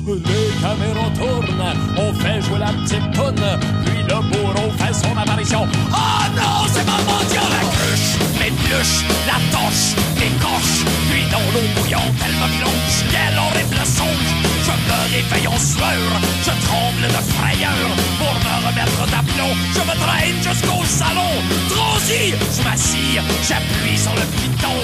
Les 0.06 0.50
caméras 0.62 1.10
tournent, 1.18 1.74
on 1.98 2.14
fait 2.14 2.40
jouer 2.40 2.58
la 2.58 2.72
petite 2.72 3.12
toune, 3.12 3.58
puis 3.84 4.02
le 4.08 4.16
bourreau 4.30 4.70
fait 4.78 4.94
son 4.94 5.14
apparition. 5.14 5.66
Oh 5.92 6.24
non, 6.34 6.66
c'est 6.72 6.86
ma 6.86 6.96
mendiant, 7.04 7.48
la 7.50 7.60
cruche, 7.68 8.16
l'épluche, 8.40 9.04
la 9.26 9.38
torche, 9.52 9.94
l'écorche, 10.16 10.86
puis 11.10 11.24
dans 11.30 11.46
l'eau 11.52 11.68
bouillante, 11.76 12.16
elle 12.24 12.32
me 12.32 12.48
plonge. 12.58 13.04
Quel 13.10 13.38
horrible 13.38 13.84
songe, 13.84 14.51
je 14.72 14.92
me 14.92 15.16
réveille 15.16 15.48
en 15.48 15.58
sueur, 15.58 16.10
je 16.40 16.52
tremble 16.66 17.06
de 17.06 17.22
frayeur. 17.34 17.88
Pour 18.18 18.34
me 18.44 18.54
remettre 18.66 19.04
d'aplomb, 19.10 19.54
je 19.74 19.80
me 19.80 19.94
traîne 20.04 20.38
jusqu'au 20.42 20.84
salon. 20.84 21.32
Transi, 21.68 22.34
je 22.56 22.62
m'assis, 22.62 23.18
j'appuie 23.48 23.98
sur 23.98 24.14
le 24.14 24.26
piton, 24.36 24.78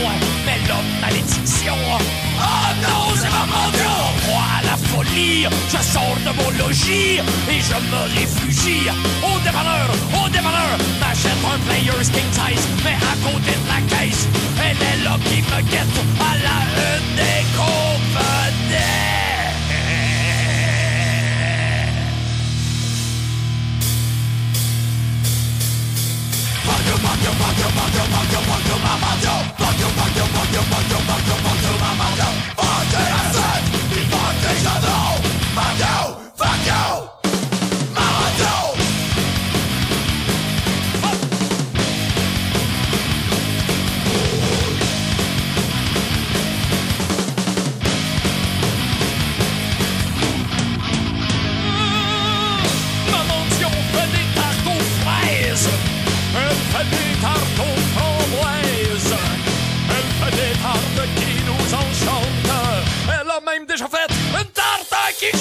mais 0.47 0.59
l'homme 0.69 0.93
malédiction. 1.01 1.77
Oh 1.97 2.71
non, 2.83 3.15
c'est 3.17 3.31
ma 3.31 3.45
mendiant, 3.47 4.07
moi 4.29 4.49
la 4.65 4.77
folie, 4.89 5.47
je 5.73 5.81
sors 5.93 6.19
de 6.27 6.33
mon 6.39 6.51
logis 6.63 7.21
et 7.51 7.61
je 7.61 7.79
me 7.91 8.03
réfugie 8.19 8.89
au 9.23 9.39
dépanneur, 9.41 9.89
au 10.23 10.29
dépanneur, 10.29 10.77
m'achète 11.01 11.43
un 11.53 11.59
Players 11.67 12.11
King 12.13 12.31
Size, 12.33 12.67
mais 12.85 12.97
à 13.13 13.15
côté 13.25 13.53
de 13.53 13.69
la 13.69 13.81
caisse, 13.89 14.27
elle 14.63 14.77
est 14.77 15.05
là 15.05 15.17
qui 15.25 15.43
me 15.43 15.61
guette 15.71 15.99
à 16.21 16.35
la 16.45 16.59
une 16.89 17.17
des 17.17 17.45
compagnies. 17.57 19.28
Maman 27.29 27.69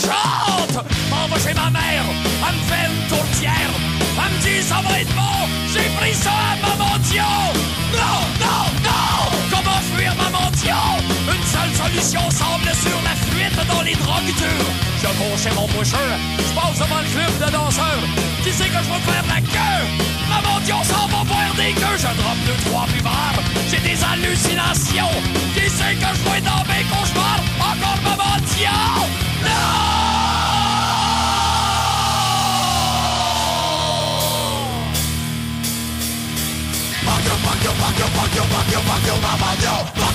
chante. 0.07 0.85
Chez 1.45 1.53
ma 1.53 1.69
mère, 1.69 2.03
elle 2.47 2.55
me 2.55 2.63
fait 2.69 2.87
une 2.89 3.07
tourtière. 3.07 3.71
Elle 4.17 4.33
me 4.33 4.39
dit 4.41 4.63
ça 4.63 4.81
va 4.81 4.99
être 4.99 5.13
bon, 5.13 5.37
j'ai 5.71 5.87
pris 5.99 6.15
ça 6.15 6.31
à 6.31 6.55
Maman 6.67 6.97
Dion. 7.03 7.23
Non, 7.93 8.19
non, 8.41 8.76
Semble 11.87 12.75
sur 12.75 13.01
la 13.01 13.15
fuite 13.15 13.67
dans 13.67 13.81
les 13.81 13.95
drogues 13.95 14.25
dures. 14.25 14.71
Je 15.01 15.07
cours 15.07 15.37
chez 15.37 15.51
mon 15.55 15.67
boucheur, 15.67 15.99
je 16.37 16.53
passe 16.53 16.79
devant 16.79 16.99
le 16.99 17.07
club 17.07 17.47
de 17.47 17.51
danseurs. 17.51 18.03
Qui 18.43 18.51
sait 18.51 18.65
que 18.65 18.83
je 18.83 18.89
vais 18.91 18.99
faire 19.07 19.23
la 19.27 19.39
queue? 19.39 19.87
Maman 20.27 20.59
Dion 20.65 20.83
s'en 20.83 21.07
va 21.07 21.23
des 21.55 21.71
queues. 21.71 21.97
Je 21.97 22.03
drop 22.03 22.37
deux, 22.45 22.69
trois 22.69 22.85
buvards. 22.87 23.41
J'ai 23.71 23.79
des 23.79 23.97
hallucinations. 24.03 25.15
Qui 25.55 25.69
sait 25.69 25.95
que 25.95 26.09
je 26.13 26.29
vais 26.29 26.41
dans 26.41 26.63
mes 26.67 26.83
cauchemars? 26.91 27.41
Encore 27.59 28.01
Maman 28.03 28.37
Dion! 28.45 29.07
Non! 29.43 29.97
Fuck 38.13 38.35
you! 38.35 38.47
Précautions, 38.47 38.47
si 39.67 40.03
nous 40.03 40.03
ne 40.03 40.06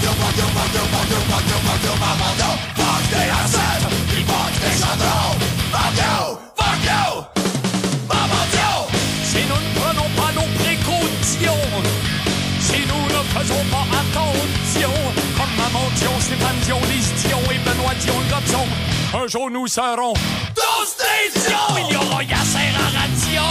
faisons 13.32 13.64
pas 13.70 13.86
attention, 13.98 14.92
comme 15.36 15.54
Maman 15.56 15.88
Dion, 15.96 16.12
Stéphane 16.20 16.58
Dion, 16.64 16.80
Lise 16.90 17.12
Dion 17.24 17.40
et 17.50 17.58
Benoît 17.58 17.94
Dion 18.00 18.14
Gobson, 18.30 18.66
un 19.14 19.26
jour 19.26 19.50
nous 19.50 19.66
serons 19.66 20.14
tous 20.54 20.96
des 20.98 21.40
Dion! 21.40 21.86
Il 21.88 21.92
y 21.92 21.96
aura 21.96 22.22
Yasser 22.22 22.70
Aradion, 22.76 23.42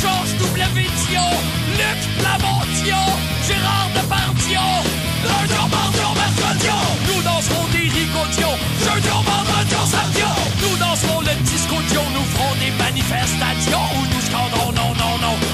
Georges 0.00 0.34
Luc 0.40 0.56
Gérard 3.46 4.99
nous 6.68 7.22
danserons 7.22 7.66
des 7.72 7.88
rigotions, 7.88 8.56
jeudi 8.84 9.08
on 9.08 9.22
vendredi 9.22 9.74
on 9.80 9.86
samedi, 9.86 10.20
nous 10.60 10.76
danserons 10.76 11.20
le 11.20 11.34
disco 11.44 11.76
Dion, 11.88 12.02
nous 12.14 12.24
ferons 12.24 12.54
des 12.56 12.70
manifestations 12.82 13.86
où 13.96 14.14
nous 14.14 14.20
scandons 14.20 14.72
non, 14.72 14.94
non, 14.94 15.18
non 15.22 15.49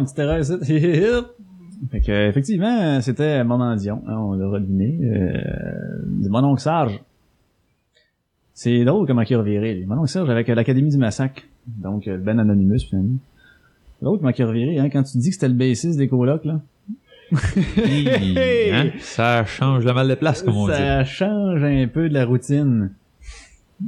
un 0.00 0.04
petit 0.04 0.20
erreur 0.20 0.38
ici. 0.38 0.54
fait 1.90 2.00
que, 2.00 2.28
effectivement, 2.28 3.00
c'était 3.00 3.42
Maman 3.44 3.76
Dion, 3.76 4.02
hein, 4.06 4.16
on 4.16 4.32
l'a 4.32 4.58
deviné. 4.60 4.98
Euh, 5.02 6.02
mon 6.28 6.44
oncle 6.44 6.60
Serge. 6.60 7.00
C'est 8.52 8.84
drôle 8.84 9.06
comment 9.06 9.22
il 9.22 9.34
a 9.34 9.38
reviré, 9.38 9.74
lui. 9.74 9.86
Mon 9.86 9.98
oncle 9.98 10.08
Serge 10.08 10.28
avec 10.28 10.48
euh, 10.48 10.54
l'Académie 10.54 10.90
du 10.90 10.98
Massacre. 10.98 11.42
Donc, 11.66 12.06
euh, 12.06 12.16
le 12.16 12.22
Ben 12.22 12.38
Anonymous, 12.38 12.80
finalement. 12.88 13.18
C'est 13.98 14.04
drôle 14.04 14.18
comment 14.18 14.32
il 14.36 14.42
a 14.42 14.46
reviré, 14.46 14.78
hein, 14.78 14.90
quand 14.90 15.02
tu 15.02 15.18
dis 15.18 15.28
que 15.28 15.34
c'était 15.34 15.48
le 15.48 15.54
bassiste 15.54 15.98
des 15.98 16.08
colocs, 16.08 16.44
là. 16.44 16.60
Hein? 18.72 18.90
Ça 18.98 19.44
change 19.44 19.84
le 19.84 19.94
mal 19.94 20.08
de 20.08 20.14
place, 20.16 20.42
comme 20.42 20.56
on 20.56 20.66
dit. 20.66 20.72
ça 20.72 21.04
change 21.04 21.62
un 21.62 21.86
peu 21.86 22.08
de 22.08 22.14
la 22.14 22.24
routine. 22.24 22.90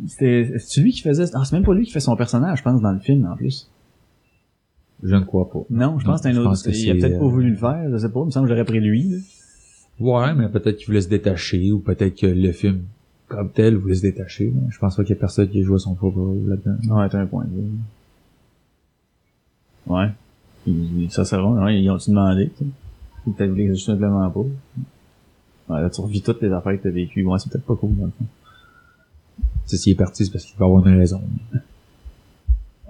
C'était, 0.06 0.52
c'est 0.58 0.80
lui 0.80 0.92
qui 0.92 1.02
faisait, 1.02 1.24
ah, 1.34 1.44
c'est 1.44 1.56
même 1.56 1.64
pas 1.64 1.74
lui 1.74 1.84
qui 1.84 1.92
fait 1.92 2.00
son 2.00 2.16
personnage, 2.16 2.58
je 2.58 2.62
pense, 2.62 2.80
dans 2.80 2.92
le 2.92 3.00
film, 3.00 3.26
en 3.30 3.36
plus. 3.36 3.68
Je 5.02 5.14
ne 5.16 5.24
crois 5.24 5.50
pas. 5.50 5.60
Non, 5.70 5.98
je 5.98 6.04
pense 6.04 6.20
que 6.22 6.30
c'est 6.30 6.36
un 6.36 6.40
autre. 6.40 6.62
que 6.62 6.70
Il 6.70 6.90
a 6.90 6.94
peut-être 6.94 7.18
pas 7.18 7.24
euh, 7.24 7.28
voulu 7.28 7.50
le 7.50 7.56
faire, 7.56 7.90
je 7.90 7.96
sais 7.96 8.08
pas. 8.08 8.20
Il 8.20 8.26
me 8.26 8.30
semble 8.30 8.46
que 8.48 8.52
j'aurais 8.54 8.64
pris 8.64 8.80
lui. 8.80 9.08
là. 9.08 9.18
Ouais, 10.00 10.34
mais 10.34 10.48
peut-être 10.48 10.76
qu'il 10.76 10.86
voulait 10.86 11.00
se 11.00 11.08
détacher, 11.08 11.70
ou 11.72 11.80
peut-être 11.80 12.14
que 12.18 12.26
le 12.26 12.52
film, 12.52 12.82
comme 13.28 13.50
tel, 13.50 13.76
voulait 13.76 13.94
se 13.96 14.02
détacher. 14.02 14.52
Je 14.70 14.78
pense 14.78 14.96
pas 14.96 15.02
qu'il 15.04 15.14
y 15.14 15.18
a 15.18 15.20
personne 15.20 15.48
qui 15.48 15.60
ait 15.60 15.64
joué 15.64 15.78
son 15.78 15.94
propre 15.94 16.18
rôle 16.18 16.48
là-dedans. 16.48 16.96
Ouais, 16.96 17.08
t'as 17.08 17.20
un 17.20 17.26
point 17.26 17.44
de 17.44 17.50
vue. 17.50 17.68
Ouais. 19.86 20.08
Ça 21.10 21.24
c'est 21.24 21.36
bon, 21.38 21.60
ouais, 21.64 21.82
ils 21.82 21.90
ont-tu 21.90 22.10
demandé, 22.10 22.50
tu 22.56 22.64
sais? 22.64 22.70
Ou 23.26 23.32
peut-être 23.32 23.50
voulu 23.50 23.68
juste 23.68 23.86
simplement 23.86 24.30
pas? 24.30 24.40
Ouais, 25.68 25.80
là, 25.80 25.90
tu 25.90 26.00
revis 26.00 26.22
toutes 26.22 26.40
les 26.42 26.52
affaires 26.52 26.76
que 26.78 26.82
t'as 26.84 26.90
vécues. 26.90 27.24
Ouais, 27.24 27.38
c'est 27.38 27.50
peut-être 27.50 27.64
pas 27.64 27.74
cool, 27.76 27.96
dans 27.96 28.04
le 28.06 28.10
fond. 28.10 28.24
Tu 29.38 29.46
sais, 29.66 29.76
s'il 29.76 29.92
est 29.92 29.96
parti, 29.96 30.24
c'est 30.24 30.30
parce 30.32 30.44
qu'il 30.44 30.56
va 30.58 30.66
avoir 30.66 30.86
une 30.86 30.96
raison. 30.96 31.20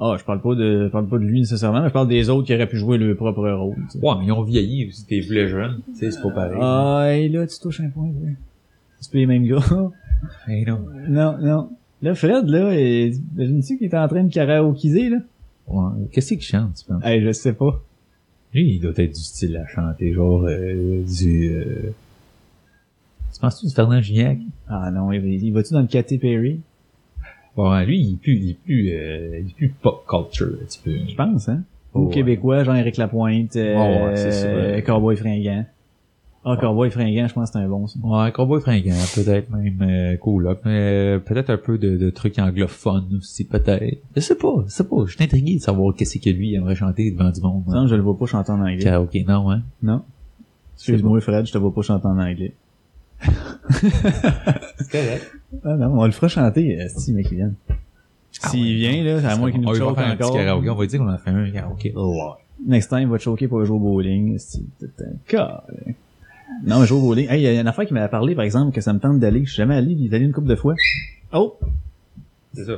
Ah, 0.01 0.17
je 0.19 0.25
parle 0.25 0.41
pas 0.41 0.55
de, 0.55 0.85
je 0.85 0.89
parle 0.89 1.07
pas 1.07 1.19
de 1.19 1.25
lui 1.25 1.41
nécessairement, 1.41 1.81
mais 1.83 1.89
je 1.89 1.93
parle 1.93 2.09
des 2.09 2.29
autres 2.29 2.47
qui 2.47 2.55
auraient 2.55 2.69
pu 2.69 2.77
jouer 2.77 2.99
leur 2.99 3.15
propre 3.17 3.49
rôle, 3.51 3.77
tu 3.91 3.99
sais. 3.99 4.05
Ouais, 4.05 4.15
mais 4.19 4.27
ils 4.27 4.33
ont 4.33 4.43
vieilli 4.43 4.89
aussi, 4.89 5.05
t'es 5.05 5.21
plus 5.21 5.49
jeune. 5.49 5.81
Tu 5.87 5.95
sais, 5.99 6.11
c'est 6.11 6.23
pas 6.23 6.31
pareil. 6.31 6.59
Ah, 6.61 7.07
et 7.15 7.29
là, 7.29 7.47
tu 7.47 7.59
touches 7.61 7.81
un 7.81 7.89
point, 7.89 8.07
ouais. 8.07 8.35
C'est 9.01 9.13
pas 9.13 9.19
les 9.19 9.27
mêmes 9.27 9.45
gars. 9.47 9.61
Hey, 10.49 10.65
non. 10.67 10.81
non, 11.09 11.39
non. 11.39 11.71
Là, 12.01 12.15
Fred, 12.15 12.49
là, 12.49 12.73
et, 12.75 13.13
imagine-tu 13.37 13.79
qu'il 13.79 13.87
est 13.87 13.97
en 13.97 14.09
train 14.09 14.25
de 14.25 14.33
karaokiser, 14.33 15.09
là? 15.11 15.19
Ouais. 15.69 15.93
Qu'est-ce 16.11 16.31
qu'il 16.35 16.43
chante, 16.43 16.75
tu 16.75 16.85
penses? 16.85 17.05
Hey, 17.05 17.23
je 17.23 17.31
sais 17.31 17.53
pas. 17.53 17.81
Lui, 18.53 18.75
il 18.75 18.81
doit 18.81 18.93
être 18.97 19.15
du 19.15 19.21
style 19.21 19.57
à 19.57 19.67
chanter, 19.67 20.13
genre, 20.13 20.45
euh, 20.47 21.03
du, 21.05 21.53
euh... 21.55 21.93
Tu 23.33 23.41
penses-tu 23.41 23.67
du 23.67 23.73
Fernand 23.73 24.01
Gignac? 24.01 24.39
Ah 24.69 24.91
non, 24.91 25.13
il, 25.13 25.25
il 25.43 25.53
va-tu 25.53 25.73
dans 25.75 25.81
le 25.81 25.87
Katy 25.87 26.19
Perry? 26.19 26.61
Lui, 27.57 27.99
il 28.01 28.15
est 28.15 28.17
plus, 28.17 28.37
il 28.37 28.51
est 28.51 28.59
plus, 28.65 28.91
euh, 28.93 29.39
il 29.41 29.51
est 29.51 29.55
plus 29.57 29.69
pop 29.69 30.05
culture, 30.09 30.49
un 30.61 30.65
petit 30.65 30.81
peu. 30.83 30.93
Je 31.09 31.15
pense, 31.15 31.49
hein? 31.49 31.63
Ou 31.95 32.07
Ouais. 32.07 32.15
québécois, 32.15 32.65
Jean-Éric 32.65 32.97
Lapointe, 32.97 33.55
euh, 33.57 34.07
Ouais, 34.07 34.17
c'est 34.17 34.47
euh, 34.47 34.81
Cowboy 34.81 35.15
Fringant. 35.17 35.67
Ah, 36.45 36.57
Cowboy 36.61 36.91
Fringant, 36.91 37.29
je 37.29 37.35
pense 37.35 37.51
que 37.51 37.59
c'est 37.59 37.65
un 37.65 37.69
bon, 37.69 37.87
ça. 37.87 37.99
Ouais, 38.03 38.33
Cowboy 38.33 38.61
fringant, 38.61 38.97
peut-être 39.15 39.49
même 39.51 39.79
euh, 39.83 40.17
cool, 40.17 40.57
mais 40.65 40.71
euh, 40.73 41.19
peut-être 41.21 41.51
un 41.51 41.57
peu 41.59 41.79
de, 41.79 41.97
de 41.97 42.11
trucs 42.11 42.37
anglophones 42.39 43.17
aussi, 43.19 43.45
peut-être. 43.45 43.99
Je 44.17 44.21
sais 44.21 44.35
pas, 44.35 44.65
je 44.67 44.73
sais 44.73 44.83
pas. 44.85 44.97
Je 45.07 45.15
suis 45.15 45.23
intrigué 45.23 45.55
de 45.57 45.61
savoir 45.61 45.95
qu'est-ce 45.95 46.19
que 46.19 46.31
lui 46.31 46.55
aimerait 46.55 46.75
chanter 46.75 47.11
devant 47.13 47.31
du 47.31 47.41
monde. 47.43 47.65
Non, 47.69 47.87
je 47.87 47.95
le 47.95 48.01
vois 48.03 48.19
pas 48.19 48.27
chanter 48.27 48.51
en 48.51 48.61
anglais. 48.61 48.79
Karaoké, 48.83 49.23
non, 49.29 49.51
hein? 49.53 49.63
Non. 49.83 50.03
Excuse-moi, 50.77 51.21
Fred, 51.21 51.47
je 51.47 51.53
te 51.53 51.59
vois 51.59 51.73
pas 51.73 51.83
chanter 51.83 52.07
en 52.07 52.19
anglais. 52.19 52.55
C'est 53.71 54.91
correct. 54.91 55.33
Ah 55.65 55.77
non, 55.77 56.01
on 56.01 56.07
le 56.07 56.13
fera 56.13 56.29
chanter, 56.29 56.81
euh, 56.81 56.89
si, 56.97 57.13
mec, 57.13 57.29
il 57.31 57.37
vient. 57.37 57.53
Ah 58.43 58.49
S'il 58.49 58.63
ouais, 58.63 59.03
vient, 59.03 59.05
là, 59.21 59.31
à 59.31 59.37
moins 59.37 59.51
qu'il 59.51 59.61
nous 59.61 59.69
on 59.69 59.73
va 59.73 59.79
choque 59.79 59.97
faire 59.97 60.07
un 60.07 60.17
petit 60.17 60.25
encore. 60.25 60.37
karaoké. 60.37 60.71
On 60.71 60.75
va 60.75 60.87
dire 60.87 60.99
qu'on 60.99 61.09
a 61.09 61.19
fait 61.19 61.31
un 61.31 61.51
karaoké. 61.51 61.95
Next 62.67 62.89
time, 62.89 63.01
il 63.01 63.09
va 63.09 63.19
te 63.19 63.23
choquer 63.23 63.49
pour 63.49 63.65
jouer 63.65 63.77
au 63.77 63.81
bowling. 63.81 64.39
C'est 64.39 64.61
un 65.01 65.17
cas. 65.27 65.65
Non, 66.65 66.81
mais 66.81 66.87
jouer 66.87 66.99
au 66.99 67.03
bowling. 67.03 67.29
Hey, 67.29 67.41
il 67.41 67.45
y 67.45 67.47
a 67.47 67.61
une 67.61 67.67
affaire 67.67 67.87
qui 67.87 67.95
m'avait 67.95 68.09
parlé, 68.09 68.35
par 68.35 68.45
exemple, 68.45 68.75
que 68.75 68.81
ça 68.81 68.93
me 68.93 68.99
tente 68.99 69.19
d'aller. 69.19 69.45
Je 69.45 69.51
suis 69.51 69.57
jamais 69.59 69.77
allé, 69.77 69.93
il 69.93 70.07
est 70.13 70.15
allé 70.17 70.25
une 70.25 70.33
couple 70.33 70.49
de 70.49 70.57
fois. 70.57 70.75
Oh! 71.33 71.59
C'est 72.55 72.65
ça. 72.65 72.75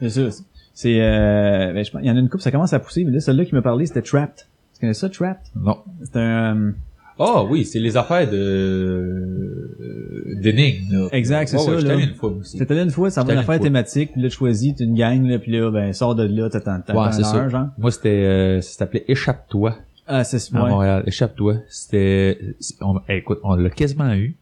C'est 0.00 0.10
ça. 0.10 0.42
C'est, 0.74 1.00
euh, 1.00 1.72
ben, 1.72 1.84
je 1.84 1.90
pense, 1.90 2.00
il 2.02 2.06
y 2.06 2.10
en 2.10 2.16
a 2.16 2.20
une 2.20 2.28
couple, 2.28 2.42
ça 2.42 2.50
commence 2.52 2.72
à 2.72 2.78
pousser, 2.78 3.04
mais 3.04 3.10
là, 3.10 3.20
celle-là 3.20 3.44
qui 3.44 3.54
m'a 3.54 3.62
parlé, 3.62 3.84
c'était 3.86 4.02
Trapped. 4.02 4.46
Tu 4.74 4.80
connais 4.80 4.94
ça, 4.94 5.08
Trapped? 5.08 5.42
Non. 5.56 5.78
C'est 6.04 6.16
un, 6.18 6.72
Ah 7.18 7.42
oui, 7.44 7.64
c'est 7.64 7.80
les 7.80 7.96
affaires 7.96 8.30
de 8.30 8.36
euh, 8.36 10.34
d'énigmes. 10.40 11.08
Exact, 11.12 11.48
c'est 11.48 11.58
ça, 11.58 11.70
ouais, 11.70 11.90
allé 11.90 12.04
une 12.04 12.14
fois 12.14 12.30
aussi. 12.30 12.60
Allé 12.62 12.80
une 12.82 12.90
fois, 12.90 13.10
ça 13.10 13.22
va 13.24 13.32
une 13.32 13.38
affaire 13.40 13.60
thématique, 13.60 14.12
puis 14.12 14.22
là, 14.22 14.28
tu 14.28 14.36
choisis, 14.36 14.74
une 14.80 14.94
gang, 14.94 15.24
là, 15.26 15.38
puis 15.38 15.52
là, 15.52 15.70
ben, 15.70 15.92
sors 15.92 16.14
de 16.14 16.24
là, 16.24 16.48
t'attends, 16.48 16.78
Ouais, 16.94 17.12
c'est 17.12 17.24
ça. 17.24 17.48
genre. 17.48 17.66
Moi, 17.78 17.90
c'était, 17.90 18.08
euh, 18.10 18.60
ça 18.60 18.78
s'appelait 18.78 19.04
Échappe-toi 19.08 19.76
Ah, 20.06 20.24
c'est, 20.24 20.54
à 20.54 20.62
ouais. 20.62 20.70
Montréal. 20.70 21.02
Échappe-toi. 21.06 21.56
C'était, 21.68 22.38
on, 22.80 23.00
eh, 23.08 23.16
écoute, 23.18 23.38
on 23.42 23.54
l'a 23.54 23.70
quasiment 23.70 24.12
eu. 24.14 24.36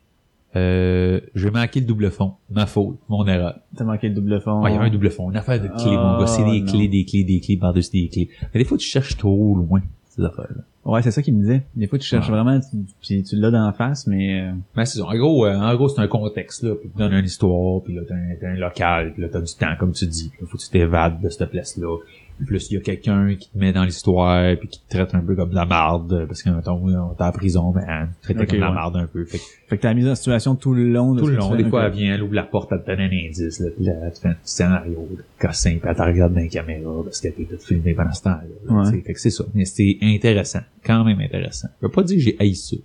Euh, 0.55 1.21
j'ai 1.35 1.51
manqué 1.51 1.81
le 1.81 1.87
double 1.87 2.11
fond. 2.11 2.33
Ma 2.51 2.65
faute. 2.67 2.97
Mon 3.11 3.27
erreur. 3.27 3.59
T'as 3.77 3.85
manqué 3.85 4.09
le 4.09 4.15
double 4.15 4.41
fond. 4.41 4.63
Ouais, 4.63 4.71
il 4.71 4.75
y 4.75 4.77
avait 4.79 4.87
un 4.87 4.91
double 4.91 5.11
fond. 5.11 5.31
Une 5.31 5.37
affaire 5.37 5.61
de 5.61 5.69
clés, 5.69 5.97
Ah, 5.99 6.13
mon 6.15 6.19
gars. 6.21 6.27
C'est 6.27 6.45
des 6.45 6.61
non. 6.61 6.67
clés, 6.73 6.89
des 6.89 7.05
clés, 7.05 7.25
des 7.25 7.41
clés, 7.41 7.57
par-dessus 7.59 7.91
des 7.91 8.09
clés. 8.09 8.31
Mais 8.55 8.61
des 8.61 8.65
fois, 8.65 8.79
tu 8.79 8.87
cherches 8.87 9.17
trop 9.19 9.55
loin, 9.55 9.83
ces 10.09 10.23
affaires-là. 10.25 10.63
Ouais, 10.87 11.03
c'est 11.03 11.11
ça 11.11 11.21
qu'il 11.21 11.35
me 11.35 11.41
disait. 11.41 11.63
Des 11.75 11.89
fois, 11.89 11.99
tu 11.99 12.07
cherches 12.07 12.31
vraiment, 12.31 12.61
puis 13.03 13.23
tu 13.25 13.37
l'as 13.37 13.51
d'en 13.51 13.73
face, 13.73 14.07
mais, 14.07 14.41
euh, 14.41 14.53
Mais 14.77 14.87
c'est 14.87 14.99
ça. 14.99 15.05
En 15.05 15.15
gros, 15.17 15.45
euh, 15.45 15.57
en 15.57 15.75
gros, 15.75 15.89
c'est 15.89 16.01
un 16.01 16.07
contexte, 16.07 16.63
là. 16.63 16.77
Puis 16.77 16.89
tu 16.89 16.97
donnes 16.97 17.13
une 17.13 17.25
histoire, 17.25 17.83
puis 17.83 17.95
là, 17.95 18.03
t'as 18.07 18.15
un, 18.15 18.53
un 18.53 18.57
local, 18.57 19.13
puis 19.13 19.23
là, 19.23 19.29
t'as 19.31 19.41
du 19.41 19.53
temps, 19.55 19.75
comme 19.81 19.93
tu 19.93 20.07
dis. 20.07 20.29
Puis 20.31 20.39
là, 20.43 20.47
faut 20.49 20.57
que 20.57 20.63
tu 20.63 20.71
t'évades 20.71 21.21
de 21.21 21.29
cette 21.29 21.51
place-là. 21.51 21.97
Plus 22.45 22.71
il 22.71 22.75
y 22.75 22.77
a 22.77 22.81
quelqu'un 22.81 23.35
qui 23.35 23.49
te 23.49 23.57
met 23.57 23.73
dans 23.73 23.85
l'histoire, 23.85 24.57
puis 24.59 24.69
qui 24.69 24.81
te 24.81 24.95
traite 24.95 25.15
un 25.15 25.21
peu 25.21 25.35
comme 25.35 25.51
de 25.51 25.55
la 25.55 25.65
marde, 25.65 26.27
parce 26.27 26.43
que, 26.43 26.51
mettons, 26.51 26.75
on 26.85 27.15
t'es 27.15 27.25
en 27.25 27.33
prison, 27.33 27.71
ben, 27.71 27.83
elle 27.89 28.09
te 28.09 28.35
traite 28.35 28.49
comme 28.51 28.59
de 28.59 28.63
la 28.63 28.73
marde 28.73 28.97
un 28.97 29.07
peu. 29.07 29.25
Fait 29.25 29.39
que 29.39 29.45
fait 29.69 29.77
que 29.79 29.83
t'as 29.83 29.95
mis 29.95 30.07
en 30.09 30.15
situation 30.15 30.55
tout 30.55 30.75
le 30.75 30.85
long 30.85 31.15
de 31.15 31.21
tout 31.21 31.29
le 31.29 31.37
long, 31.37 31.55
des 31.55 31.65
fois, 31.65 31.87
elle 31.87 31.93
vient, 31.93 32.15
elle 32.15 32.23
ouvre 32.23 32.35
la 32.35 32.43
porte, 32.43 32.71
elle 32.73 32.83
te 32.83 32.87
donne 32.91 33.01
un 33.01 33.11
indice, 33.11 33.61
là, 33.61 33.71
puis 33.75 33.87
là, 33.87 34.11
tu 34.11 34.21
fais 34.21 34.29
un 34.29 34.35
petit 34.35 34.53
scénario 34.53 35.09
de 35.11 35.25
cossin, 35.41 35.79
puis 35.79 35.89
elle 35.89 35.97
te 35.97 36.03
regarde 36.03 36.35
dans 36.35 36.41
les 36.41 36.49
caméras, 36.49 37.03
parce 37.05 37.21
qu'elle 37.21 37.33
peut 37.33 37.45
te 37.45 37.57
filmer 37.57 37.95
pendant 37.95 38.13
ce 38.13 38.23
temps-là. 38.25 38.43
là, 38.67 38.83
Ouais. 38.83 39.01
Fait 39.01 39.15
que 39.15 39.21
c'est 39.21 39.31
ça. 39.31 39.45
Mais 39.55 39.65
c'est 39.65 39.97
intéressant. 40.03 40.61
Quand 40.85 41.05
même 41.05 41.21
intéressant. 41.21 41.69
Je 41.81 41.87
veux 41.87 41.93
pas 41.93 42.03
dire 42.03 42.17
que 42.19 42.23
j'ai 42.23 42.37
haï 42.39 42.55
ça. 42.55 42.77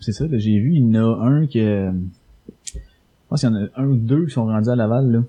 C'est 0.00 0.12
ça, 0.12 0.26
là, 0.26 0.36
j'ai 0.36 0.58
vu, 0.58 0.74
il 0.74 0.94
y 0.94 0.98
en 0.98 1.02
a 1.02 1.24
un 1.26 1.46
que, 1.46 1.90
je 2.66 2.78
pense 3.28 3.40
qu'il 3.40 3.48
y 3.48 3.52
en 3.52 3.56
a 3.56 3.68
un 3.76 3.86
ou 3.86 3.96
deux 3.96 4.26
qui 4.26 4.32
sont 4.32 4.44
rendus 4.44 4.68
à 4.68 4.76
Laval, 4.76 5.10
là. 5.10 5.22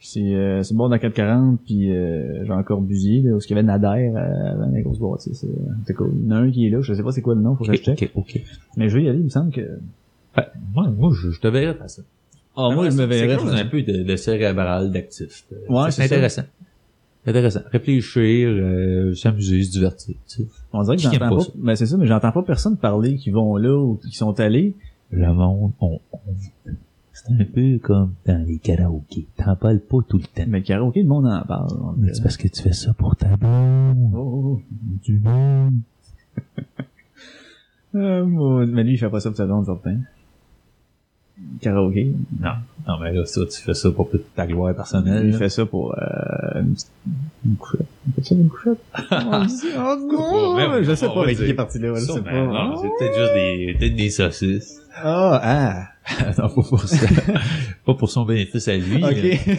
C'est, 0.00 0.20
euh, 0.34 0.62
c'est 0.62 0.74
de 0.74 0.90
la 0.90 0.98
440, 1.00 1.60
puis 1.64 1.90
euh, 1.90 2.44
Jean 2.46 2.62
Corbusier, 2.62 3.20
là, 3.22 3.32
où 3.34 3.38
il 3.40 3.50
y 3.50 3.52
avait 3.52 3.64
Nader 3.64 4.12
euh, 4.14 4.52
avant 4.52 4.70
la 4.72 4.80
grosse 4.82 5.26
euh, 5.28 5.48
C'est 5.86 5.94
cool. 5.94 6.12
Il 6.22 6.28
y 6.28 6.32
en 6.32 6.36
a 6.36 6.38
un 6.38 6.50
qui 6.50 6.66
est 6.66 6.70
là, 6.70 6.80
je 6.80 6.94
sais 6.94 7.02
pas 7.02 7.10
c'est 7.10 7.20
quoi 7.22 7.34
le 7.34 7.40
nom, 7.40 7.56
faut 7.56 7.64
que 7.64 7.72
je 7.74 7.78
Ok, 7.78 7.84
check. 7.98 8.12
ok, 8.14 8.30
ok. 8.36 8.42
Mais 8.76 8.88
je 8.88 8.96
vais 8.96 9.04
y 9.04 9.08
aller, 9.08 9.18
il 9.18 9.24
me 9.24 9.28
semble 9.28 9.50
que... 9.50 9.78
Ben, 10.36 10.44
moi, 10.72 10.88
moi, 10.96 11.10
je, 11.12 11.30
je 11.30 11.40
te 11.40 11.48
verrais 11.48 11.74
faire 11.74 11.90
ça. 11.90 12.02
Ah, 12.56 12.70
moi, 12.72 12.84
je 12.90 12.96
me 12.96 12.96
C'est 12.98 13.06
verrais... 13.06 13.38
chose 13.38 13.52
un 13.54 13.66
peu 13.66 13.82
de, 13.82 14.04
de 14.04 14.16
cérébral, 14.16 14.92
d'actif. 14.92 15.44
Euh, 15.52 15.56
Ouais, 15.68 15.90
c'est 15.90 16.02
c'est 16.02 16.04
intéressant. 16.14 16.42
C'est 17.24 17.30
intéressant. 17.30 17.60
Réfléchir, 17.72 18.48
euh, 18.50 19.14
s'amuser, 19.14 19.64
se 19.64 19.72
divertir, 19.72 20.14
tu 20.28 20.42
sais. 20.44 20.48
On 20.72 20.82
dirait 20.84 20.96
que 20.96 21.02
j'entends 21.02 21.18
pas 21.18 21.28
pas... 21.36 21.40
ça? 21.40 21.50
Ben, 21.56 21.74
c'est 21.74 21.86
ça, 21.86 21.96
mais 21.96 22.06
j'entends 22.06 22.30
pas 22.32 22.42
personne 22.42 22.76
parler 22.76 23.16
qui 23.16 23.30
vont 23.30 23.56
là 23.56 23.76
ou 23.76 23.96
qui 23.96 24.16
sont 24.16 24.38
allés. 24.38 24.74
Le 25.10 25.32
monde, 25.32 25.72
on, 25.80 25.98
on- 26.12 26.18
c'est 27.24 27.32
un 27.32 27.44
peu 27.44 27.78
comme 27.82 28.14
dans 28.26 28.44
les 28.46 28.58
karaokés. 28.58 29.26
T'en 29.36 29.56
parles 29.56 29.80
pas 29.80 29.98
tout 30.08 30.18
le 30.18 30.24
temps. 30.24 30.44
Mais 30.48 30.58
le 30.58 30.64
karaoké, 30.64 31.02
le 31.02 31.08
monde 31.08 31.26
en 31.26 31.42
parle. 31.42 31.68
Mais 31.96 32.14
c'est 32.14 32.22
parce 32.22 32.36
que 32.36 32.48
tu 32.48 32.62
fais 32.62 32.72
ça 32.72 32.92
pour 32.92 33.16
ta 33.16 33.36
blonde, 33.36 34.10
Oh, 34.14 34.60
du 35.04 35.18
monde. 35.20 35.74
oh. 36.38 36.40
Ah, 37.94 38.22
mon- 38.22 38.66
Mais 38.66 38.84
lui, 38.84 38.92
il 38.92 38.98
fait 38.98 39.08
pas 39.08 39.18
ça 39.20 39.30
pour 39.30 39.36
sa 39.38 39.46
blonde, 39.46 39.64
certain. 39.64 39.96
Karaoké? 41.60 42.12
Non, 42.40 42.50
non, 42.86 42.98
mais 43.00 43.12
là, 43.12 43.24
ça, 43.24 43.40
tu 43.46 43.62
fais 43.62 43.72
ça 43.72 43.90
pour 43.92 44.10
toute 44.10 44.34
ta 44.34 44.46
gloire 44.46 44.74
personnelle. 44.74 45.24
Il 45.26 45.30
là. 45.32 45.38
fait 45.38 45.48
ça 45.48 45.64
pour 45.64 45.94
euh, 45.96 46.60
une, 46.60 46.74
petite- 46.74 46.90
une 47.46 47.56
couchette. 47.56 47.86
Une 48.32 48.48
couchette? 48.48 48.78
On 49.10 49.44
dit- 49.44 49.62
oh, 49.76 49.96
non! 50.12 50.54
Ouais, 50.56 50.66
ouais, 50.68 50.84
je 50.84 50.94
sais 50.94 51.06
pas 51.06 51.22
avec 51.22 51.36
qui 51.38 51.44
est 51.44 51.54
parti 51.54 51.78
là, 51.78 51.94
je 51.94 52.00
sais 52.00 52.12
Ça, 52.12 52.20
pas. 52.20 52.30
ben, 52.32 52.46
non, 52.46 52.76
c'est 52.76 52.88
peut-être 52.98 53.16
juste 53.16 53.34
des, 53.34 53.74
peut-être 53.78 53.96
des 53.96 54.10
saucisses. 54.10 54.80
Ah, 54.96 55.40
ah! 55.42 55.88
non, 56.38 56.48
pas 56.48 56.48
pour 56.48 56.80
ça. 56.80 57.06
pas 57.84 57.94
pour 57.94 58.10
son 58.10 58.24
bénéfice 58.24 58.68
à 58.68 58.76
lui. 58.76 59.02
Ok. 59.02 59.40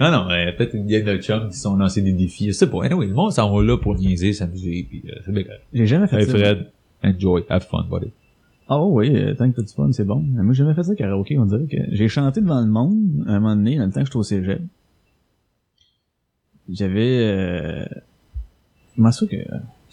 Non, 0.00 0.10
non, 0.10 0.26
mais 0.28 0.52
peut-être 0.52 0.74
une 0.74 0.86
gang 0.86 1.04
de 1.04 1.16
chums 1.18 1.48
qui 1.48 1.56
sont 1.56 1.76
lancés 1.76 2.02
des 2.02 2.12
défis. 2.12 2.48
Je 2.48 2.52
sais 2.52 2.68
pas. 2.68 2.84
Anyway, 2.84 3.06
le 3.06 3.14
monde 3.14 3.30
s'en 3.30 3.54
va 3.54 3.62
là 3.62 3.78
pour 3.78 3.94
niaiser, 3.94 4.32
s'amuser, 4.32 4.84
puis 4.88 5.04
euh, 5.08 5.14
c'est 5.24 5.32
bien. 5.32 5.44
J'ai 5.72 5.86
jamais 5.86 6.08
fait 6.08 6.20
Hey 6.20 6.26
ça. 6.26 6.32
Fred, 6.32 6.66
enjoy, 7.04 7.44
have 7.48 7.64
fun, 7.64 7.86
buddy. 7.88 8.10
Ah 8.68 8.82
oui, 8.82 9.14
euh, 9.14 9.34
tant 9.34 9.50
que 9.50 9.56
t'as 9.56 9.62
du 9.62 9.72
fun, 9.72 9.92
c'est 9.92 10.04
bon. 10.04 10.16
Moi, 10.16 10.52
j'ai 10.52 10.64
jamais 10.64 10.74
fait 10.74 10.82
ça 10.82 10.94
karaoké, 10.94 11.38
on 11.38 11.46
dirait 11.46 11.66
que 11.66 11.76
j'ai 11.92 12.08
chanté 12.08 12.40
devant 12.40 12.60
le 12.60 12.66
monde 12.66 13.24
à 13.26 13.32
un 13.32 13.40
moment 13.40 13.54
donné, 13.54 13.76
dans 13.76 13.86
le 13.86 13.92
temps 13.92 14.00
que 14.00 14.06
j'étais 14.06 14.16
au 14.16 14.22
cégep. 14.22 14.62
J'avais... 16.68 17.18
Euh... 17.20 17.84
Comment 18.96 19.12
ça 19.12 19.26
que... 19.26 19.36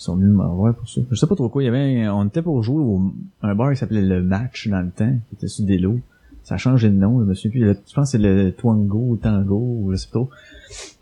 Ils 0.01 0.05
sont 0.05 0.15
venus 0.15 0.35
me 0.35 0.43
voir 0.43 0.73
pour 0.73 0.89
ça. 0.89 0.99
Je 1.11 1.15
sais 1.15 1.27
pas 1.27 1.35
trop 1.35 1.47
quoi. 1.47 1.61
Il 1.61 1.67
y 1.67 1.69
avait, 1.69 2.07
on 2.09 2.25
était 2.25 2.41
pour 2.41 2.63
jouer 2.63 2.83
au 2.83 3.13
un 3.43 3.53
bar 3.53 3.69
qui 3.69 3.77
s'appelait 3.77 4.01
le 4.01 4.23
Match 4.23 4.67
dans 4.67 4.81
le 4.81 4.89
temps, 4.89 5.13
qui 5.29 5.35
était 5.35 5.47
sur 5.47 5.63
des 5.63 5.77
lots. 5.77 5.99
Ça 6.41 6.55
a 6.55 6.57
changé 6.57 6.89
de 6.89 6.95
nom, 6.95 7.19
je 7.19 7.25
me 7.25 7.35
souviens 7.35 7.51
plus. 7.51 7.79
Je 7.87 7.93
pense 7.93 8.11
que 8.11 8.17
c'est 8.17 8.17
le 8.17 8.51
Twango 8.51 8.97
ou 8.97 9.17
Tango, 9.17 9.59
ou 9.59 9.91
je 9.91 9.97
sais 9.97 10.07
pas 10.07 10.13
trop. 10.13 10.29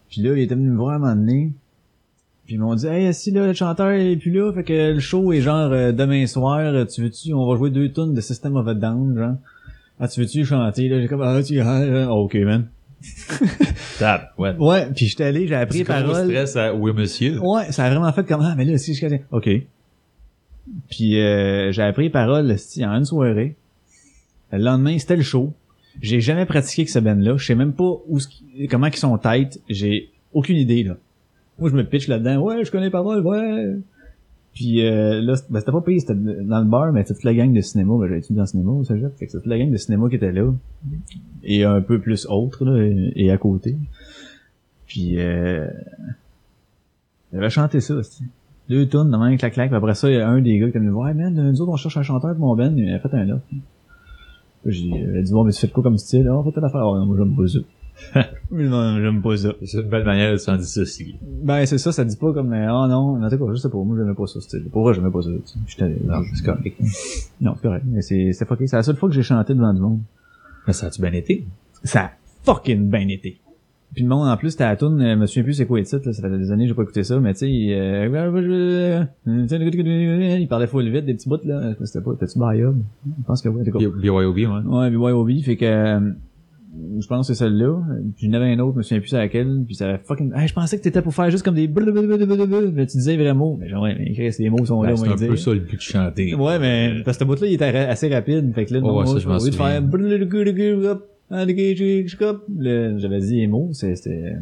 Puis 0.09 0.21
là, 0.21 0.35
il 0.35 0.41
était 0.41 0.55
venu 0.55 0.69
me 0.71 0.75
voir 0.75 0.91
à 0.91 0.95
un 0.95 0.99
moment 0.99 1.15
donné. 1.15 1.53
Puis 2.45 2.55
ils 2.55 2.59
m'ont 2.59 2.75
dit, 2.75 2.87
hey, 2.87 3.13
si 3.13 3.31
là, 3.31 3.47
le 3.47 3.53
chanteur 3.53 3.91
est 3.91 4.17
plus 4.17 4.31
là, 4.31 4.51
fait 4.51 4.65
que 4.65 4.93
le 4.95 4.99
show 4.99 5.31
est 5.31 5.39
genre 5.39 5.71
euh, 5.71 5.93
demain 5.93 6.27
soir, 6.27 6.59
euh, 6.59 6.83
tu 6.83 7.01
veux-tu, 7.01 7.33
on 7.33 7.49
va 7.49 7.55
jouer 7.55 7.69
deux 7.69 7.93
tunes 7.93 8.13
de 8.13 8.19
System 8.19 8.57
of 8.57 8.67
a 8.67 8.73
Down, 8.73 9.17
genre. 9.17 9.35
Ah, 10.01 10.09
tu 10.09 10.19
veux-tu 10.19 10.43
chanter, 10.43 10.89
là? 10.89 10.99
J'ai 10.99 11.07
comme, 11.07 11.21
ah, 11.21 11.41
tu, 11.41 11.57
ah, 11.61 12.07
ah, 12.07 12.11
ok, 12.11 12.35
man. 12.35 12.67
Tap, 13.99 14.33
ouais. 14.37 14.55
Ouais, 14.57 14.87
puis 14.95 15.07
j'étais 15.07 15.25
allé, 15.25 15.47
j'ai 15.47 15.55
appris 15.55 15.79
les 15.79 15.83
paroles. 15.85 16.25
stress 16.25 16.55
à, 16.55 16.73
oui, 16.73 16.91
monsieur. 16.93 17.39
Ouais, 17.39 17.71
ça 17.71 17.85
a 17.85 17.89
vraiment 17.89 18.11
fait 18.11 18.25
comme, 18.25 18.41
ah, 18.41 18.55
mais 18.57 18.65
là, 18.65 18.77
si 18.77 18.93
je 18.93 19.01
connais. 19.01 19.23
OK. 19.31 19.49
Puis 20.89 21.19
euh, 21.19 21.71
j'ai 21.71 21.81
appris 21.81 22.03
les 22.03 22.09
paroles, 22.09 22.49
esti, 22.51 22.85
en 22.85 22.93
une 22.93 23.05
soirée. 23.05 23.55
Le 24.51 24.59
lendemain, 24.59 24.97
c'était 24.97 25.15
le 25.15 25.23
show. 25.23 25.53
J'ai 26.01 26.21
jamais 26.21 26.45
pratiqué 26.45 26.83
avec 26.83 26.89
ce 26.89 26.99
band-là. 26.99 27.37
Je 27.37 27.45
sais 27.45 27.55
même 27.55 27.73
pas 27.73 27.83
où, 28.07 28.19
comment 28.69 28.87
ils 28.87 28.95
sont 28.95 29.17
têtes. 29.17 29.59
J'ai 29.69 30.09
aucune 30.33 30.57
idée, 30.57 30.83
là. 30.83 30.97
Moi, 31.57 31.69
je 31.69 31.75
me 31.75 31.83
pitch 31.83 32.07
là-dedans. 32.07 32.37
Ouais, 32.37 32.63
je 32.63 32.71
connais 32.71 32.85
les 32.85 32.91
paroles, 32.91 33.25
ouais. 33.25 33.75
Puis 34.53 34.85
euh, 34.85 35.21
là, 35.21 35.35
ben, 35.49 35.59
c'était 35.59 35.71
pas 35.71 35.81
pire, 35.81 35.99
c'était 35.99 36.15
dans 36.15 36.59
le 36.59 36.65
bar, 36.65 36.91
mais 36.91 37.03
c'était 37.03 37.13
toute 37.13 37.23
la 37.23 37.33
gang 37.33 37.53
de 37.53 37.61
cinéma. 37.61 37.93
Ben, 37.99 38.07
j'avais 38.07 38.19
étudié 38.19 38.35
dans 38.35 38.43
le 38.43 38.47
cinéma 38.47 38.71
au 38.71 38.83
cégep. 38.83 39.15
Fait 39.17 39.25
que 39.25 39.31
c'était 39.31 39.43
toute 39.43 39.49
la 39.49 39.57
gang 39.57 39.71
de 39.71 39.77
cinéma 39.77 40.09
qui 40.09 40.15
était 40.15 40.31
là. 40.31 40.51
Et 41.43 41.63
un 41.63 41.81
peu 41.81 41.99
plus 41.99 42.25
autre, 42.27 42.65
là, 42.65 42.83
et, 43.15 43.31
à 43.31 43.37
côté. 43.37 43.77
Puis 44.85 45.19
euh, 45.19 45.67
j'avais 47.31 47.49
chanté 47.49 47.79
ça, 47.79 47.99
esti. 47.99 48.23
Deux 48.69 48.87
tonnes, 48.87 49.09
même, 49.09 49.37
clac, 49.37 49.53
clac. 49.53 49.69
Puis 49.69 49.77
après 49.77 49.95
ça, 49.95 50.09
il 50.09 50.15
y 50.15 50.17
a 50.17 50.29
un 50.29 50.41
des 50.41 50.59
gars 50.59 50.69
qui 50.69 50.77
est 50.77 50.79
venu 50.79 50.91
voir, 50.91 51.09
hey, 51.09 51.15
man, 51.15 51.33
nous 51.33 51.61
autres, 51.61 51.71
on 51.71 51.75
cherche 51.75 51.97
un 51.97 52.03
chanteur 52.03 52.35
pour 52.35 52.47
mon 52.47 52.55
band. 52.55 52.73
Il 52.75 52.89
a 52.89 52.99
fait 52.99 53.13
un 53.13 53.29
offre. 53.29 53.45
J'ai 54.65 55.23
dit, 55.23 55.31
bon, 55.31 55.43
mais 55.43 55.51
tu 55.51 55.61
fais 55.61 55.69
quoi 55.69 55.83
comme 55.83 55.97
style? 55.97 56.27
Ah, 56.27 56.41
fais 56.43 56.51
telle 56.51 56.65
affaire. 56.65 56.81
Ah, 56.81 56.99
non, 56.99 57.05
moi, 57.05 57.17
j'aime 57.17 57.35
pas 57.35 57.47
ça. 57.47 57.59
Non, 58.51 58.99
j'aime 58.99 59.21
pas 59.21 59.37
ça. 59.37 59.53
C'est 59.63 59.81
une 59.81 59.89
belle 59.89 60.03
manière 60.05 60.31
de 60.31 60.37
s'en 60.37 60.57
dissocier. 60.57 61.15
Ben, 61.43 61.65
c'est 61.65 61.77
ça, 61.77 61.91
ça 61.91 62.03
dit 62.03 62.15
pas 62.17 62.33
comme, 62.33 62.51
ah 62.53 62.87
non, 62.89 63.17
non, 63.17 63.29
t'es 63.29 63.37
quoi, 63.37 63.51
je 63.53 63.59
sais 63.59 63.69
pas, 63.69 63.77
moi, 63.77 63.95
j'aimais 63.97 64.15
pas 64.15 64.25
ça, 64.25 64.41
style. 64.41 64.63
Pour 64.71 64.83
vrai, 64.83 64.93
j'aimais 64.95 65.11
pas 65.11 65.21
ça. 65.21 65.29
J'étais, 65.67 65.95
Non, 66.03 66.21
c'est 66.33 66.43
correct. 66.45 66.75
non, 67.41 67.53
c'est 67.55 67.61
correct. 67.61 67.85
Mais 67.87 68.01
c'est, 68.01 68.33
c'est 68.33 68.45
fucké. 68.47 68.65
C'est 68.67 68.75
la 68.77 68.83
seule 68.83 68.95
fois 68.95 69.09
que 69.09 69.15
j'ai 69.15 69.21
chanté 69.23 69.53
devant 69.53 69.73
du 69.73 69.81
monde. 69.81 69.99
Mais 70.65 70.73
ça 70.73 70.87
a-tu 70.87 71.01
bien 71.01 71.13
été? 71.13 71.45
Ça 71.83 72.01
a 72.05 72.11
fucking 72.43 72.89
bien 72.89 73.07
été. 73.07 73.39
Puis 73.93 74.03
le 74.03 74.09
monde, 74.09 74.27
en 74.27 74.37
plus, 74.37 74.51
c'était 74.51 74.65
la 74.65 74.75
toune, 74.75 75.01
euh, 75.01 75.13
je 75.15 75.19
me 75.19 75.25
souviens 75.25 75.43
plus 75.43 75.53
c'est 75.53 75.65
quoi 75.65 75.79
le 75.79 75.85
titre, 75.85 76.03
là, 76.05 76.13
ça 76.13 76.21
fait 76.21 76.37
des 76.37 76.51
années 76.51 76.65
que 76.65 76.69
j'ai 76.69 76.75
pas 76.75 76.83
écouté 76.83 77.03
ça, 77.03 77.19
mais 77.19 77.33
tu 77.33 77.39
sais, 77.39 77.51
il, 77.51 77.73
euh, 77.73 78.05
il 80.39 80.47
parlait 80.47 80.67
full 80.67 80.87
vite, 80.89 81.05
des 81.05 81.15
petits 81.15 81.27
bouts, 81.27 81.37
là. 81.43 81.73
C'était 81.83 82.01
pas, 82.03 82.11
t'as-tu 82.19 82.37
Bayard? 82.37 82.75
Je 83.05 83.23
pense 83.25 83.41
que 83.41 83.49
oui, 83.49 83.63
t'es 83.63 83.71
quoi. 83.71 83.81
BYOB, 83.81 84.35
ouais. 84.37 84.45
Ouais, 84.47 84.89
BYOB, 84.91 85.41
fait 85.43 85.57
que, 85.57 85.65
euh, 85.65 86.11
je 86.99 87.07
pense 87.07 87.27
que 87.27 87.33
c'est 87.33 87.39
celle-là. 87.39 87.81
Puis 88.15 88.27
il 88.27 88.33
y 88.33 88.37
en 88.37 88.39
avait 88.39 88.51
un 88.53 88.59
autre, 88.59 88.73
je 88.73 88.77
me 88.77 88.83
souviens 88.83 88.99
plus 88.99 89.09
c'est 89.09 89.17
laquelle, 89.17 89.63
puis 89.65 89.75
ça 89.75 89.89
avait 89.89 89.99
fucking, 89.99 90.31
hey, 90.35 90.47
je 90.47 90.53
pensais 90.53 90.77
que 90.77 90.83
t'étais 90.83 91.01
pour 91.01 91.13
faire 91.13 91.29
juste 91.31 91.43
comme 91.43 91.55
des 91.55 91.67
mais 91.67 92.85
tu 92.85 92.97
disais 92.97 93.17
les 93.17 93.23
vrais 93.23 93.33
mots. 93.33 93.57
Mais 93.59 93.69
genre, 93.69 93.83
ouais, 93.83 93.95
mais 93.97 94.29
les 94.37 94.49
mots 94.49 94.65
sont 94.65 94.81
là, 94.83 94.89
Ben, 94.89 94.93
on 94.93 95.17
c'est 95.17 95.25
un 95.25 95.27
peu 95.29 95.35
ça 95.35 95.53
le 95.53 95.59
but 95.59 95.75
de 95.75 95.81
chanter. 95.81 96.35
Ouais, 96.35 96.59
mais, 96.59 97.01
parce 97.03 97.17
que 97.17 97.23
ce 97.23 97.27
bout-là, 97.27 97.47
il 97.47 97.53
était 97.53 97.65
assez 97.65 98.07
rapide. 98.13 98.53
Fait 98.53 98.65
que 98.65 98.73
là, 98.73 98.79
Oh, 98.83 98.87
ouais, 98.87 99.05
moi, 99.05 99.07
ça, 99.07 99.19
je 99.19 99.49
de 99.49 99.55
faire 99.55 99.81
là, 102.57 102.97
j'avais 102.97 103.19
dit 103.19 103.35
les 103.37 103.47
mots, 103.47 103.69
c'était, 103.73 104.35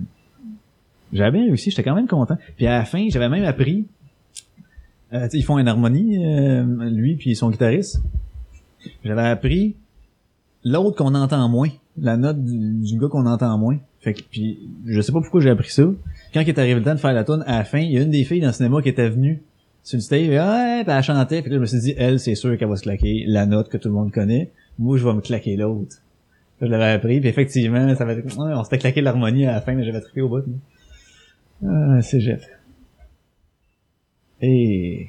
j'avais 1.11 1.31
bien 1.31 1.45
réussi, 1.45 1.69
j'étais 1.69 1.83
quand 1.83 1.95
même 1.95 2.07
content. 2.07 2.37
Puis 2.55 2.65
à 2.65 2.77
la 2.77 2.85
fin, 2.85 3.07
j'avais 3.09 3.29
même 3.29 3.43
appris, 3.43 3.85
euh, 5.13 5.27
ils 5.33 5.43
font 5.43 5.57
une 5.57 5.67
harmonie, 5.67 6.25
euh, 6.25 6.63
lui 6.89 7.15
puis 7.15 7.35
son 7.35 7.49
guitariste. 7.49 8.01
J'avais 9.03 9.23
appris 9.23 9.75
l'autre 10.63 10.97
qu'on 10.97 11.15
entend 11.15 11.47
moins, 11.49 11.69
la 11.99 12.17
note 12.17 12.43
du, 12.43 12.81
du 12.81 12.99
gars 12.99 13.07
qu'on 13.07 13.25
entend 13.25 13.57
moins. 13.57 13.77
Fait 13.99 14.13
que, 14.13 14.21
puis 14.29 14.69
je 14.85 15.01
sais 15.01 15.11
pas 15.11 15.21
pourquoi 15.21 15.41
j'ai 15.41 15.49
appris 15.49 15.69
ça. 15.69 15.83
Quand 16.33 16.41
il 16.41 16.49
est 16.49 16.59
arrivé 16.59 16.75
le 16.75 16.83
temps 16.83 16.93
de 16.93 16.99
faire 16.99 17.13
la 17.13 17.23
tune, 17.23 17.43
à 17.47 17.57
la 17.57 17.63
fin, 17.63 17.79
il 17.79 17.91
y 17.91 17.97
a 17.97 18.01
une 18.01 18.11
des 18.11 18.23
filles 18.23 18.41
dans 18.41 18.47
le 18.47 18.53
cinéma 18.53 18.81
qui 18.81 18.89
était 18.89 19.09
venue 19.09 19.41
sur 19.83 19.97
le 19.97 20.01
stage, 20.01 20.21
et, 20.21 20.39
ouais, 20.39 20.83
puis 20.83 20.93
elle 20.93 21.03
chantait, 21.03 21.41
puis 21.41 21.49
là, 21.49 21.57
je 21.57 21.61
me 21.61 21.65
suis 21.65 21.79
dit, 21.79 21.93
elle, 21.97 22.19
c'est 22.19 22.35
sûr 22.35 22.57
qu'elle 22.57 22.67
va 22.67 22.75
se 22.75 22.83
claquer 22.83 23.23
la 23.25 23.45
note 23.45 23.69
que 23.69 23.77
tout 23.77 23.87
le 23.87 23.95
monde 23.95 24.11
connaît. 24.11 24.51
Moi, 24.77 24.97
je 24.97 25.07
vais 25.07 25.13
me 25.13 25.21
claquer 25.21 25.55
l'autre. 25.55 25.97
Je 26.61 26.65
l'avais 26.67 26.91
appris, 26.91 27.19
puis 27.19 27.29
effectivement, 27.29 27.95
ça 27.95 28.03
va 28.03 28.13
ouais, 28.13 28.23
on 28.35 28.63
s'était 28.63 28.79
claqué 28.79 29.01
l'harmonie 29.01 29.45
à 29.45 29.53
la 29.53 29.61
fin, 29.61 29.73
mais 29.73 29.83
j'avais 29.83 30.01
trippé 30.01 30.21
au 30.21 30.29
bout. 30.29 30.43
Ah, 31.65 32.01
c'est 32.01 32.19
Jeff. 32.19 32.47
Et... 34.41 35.07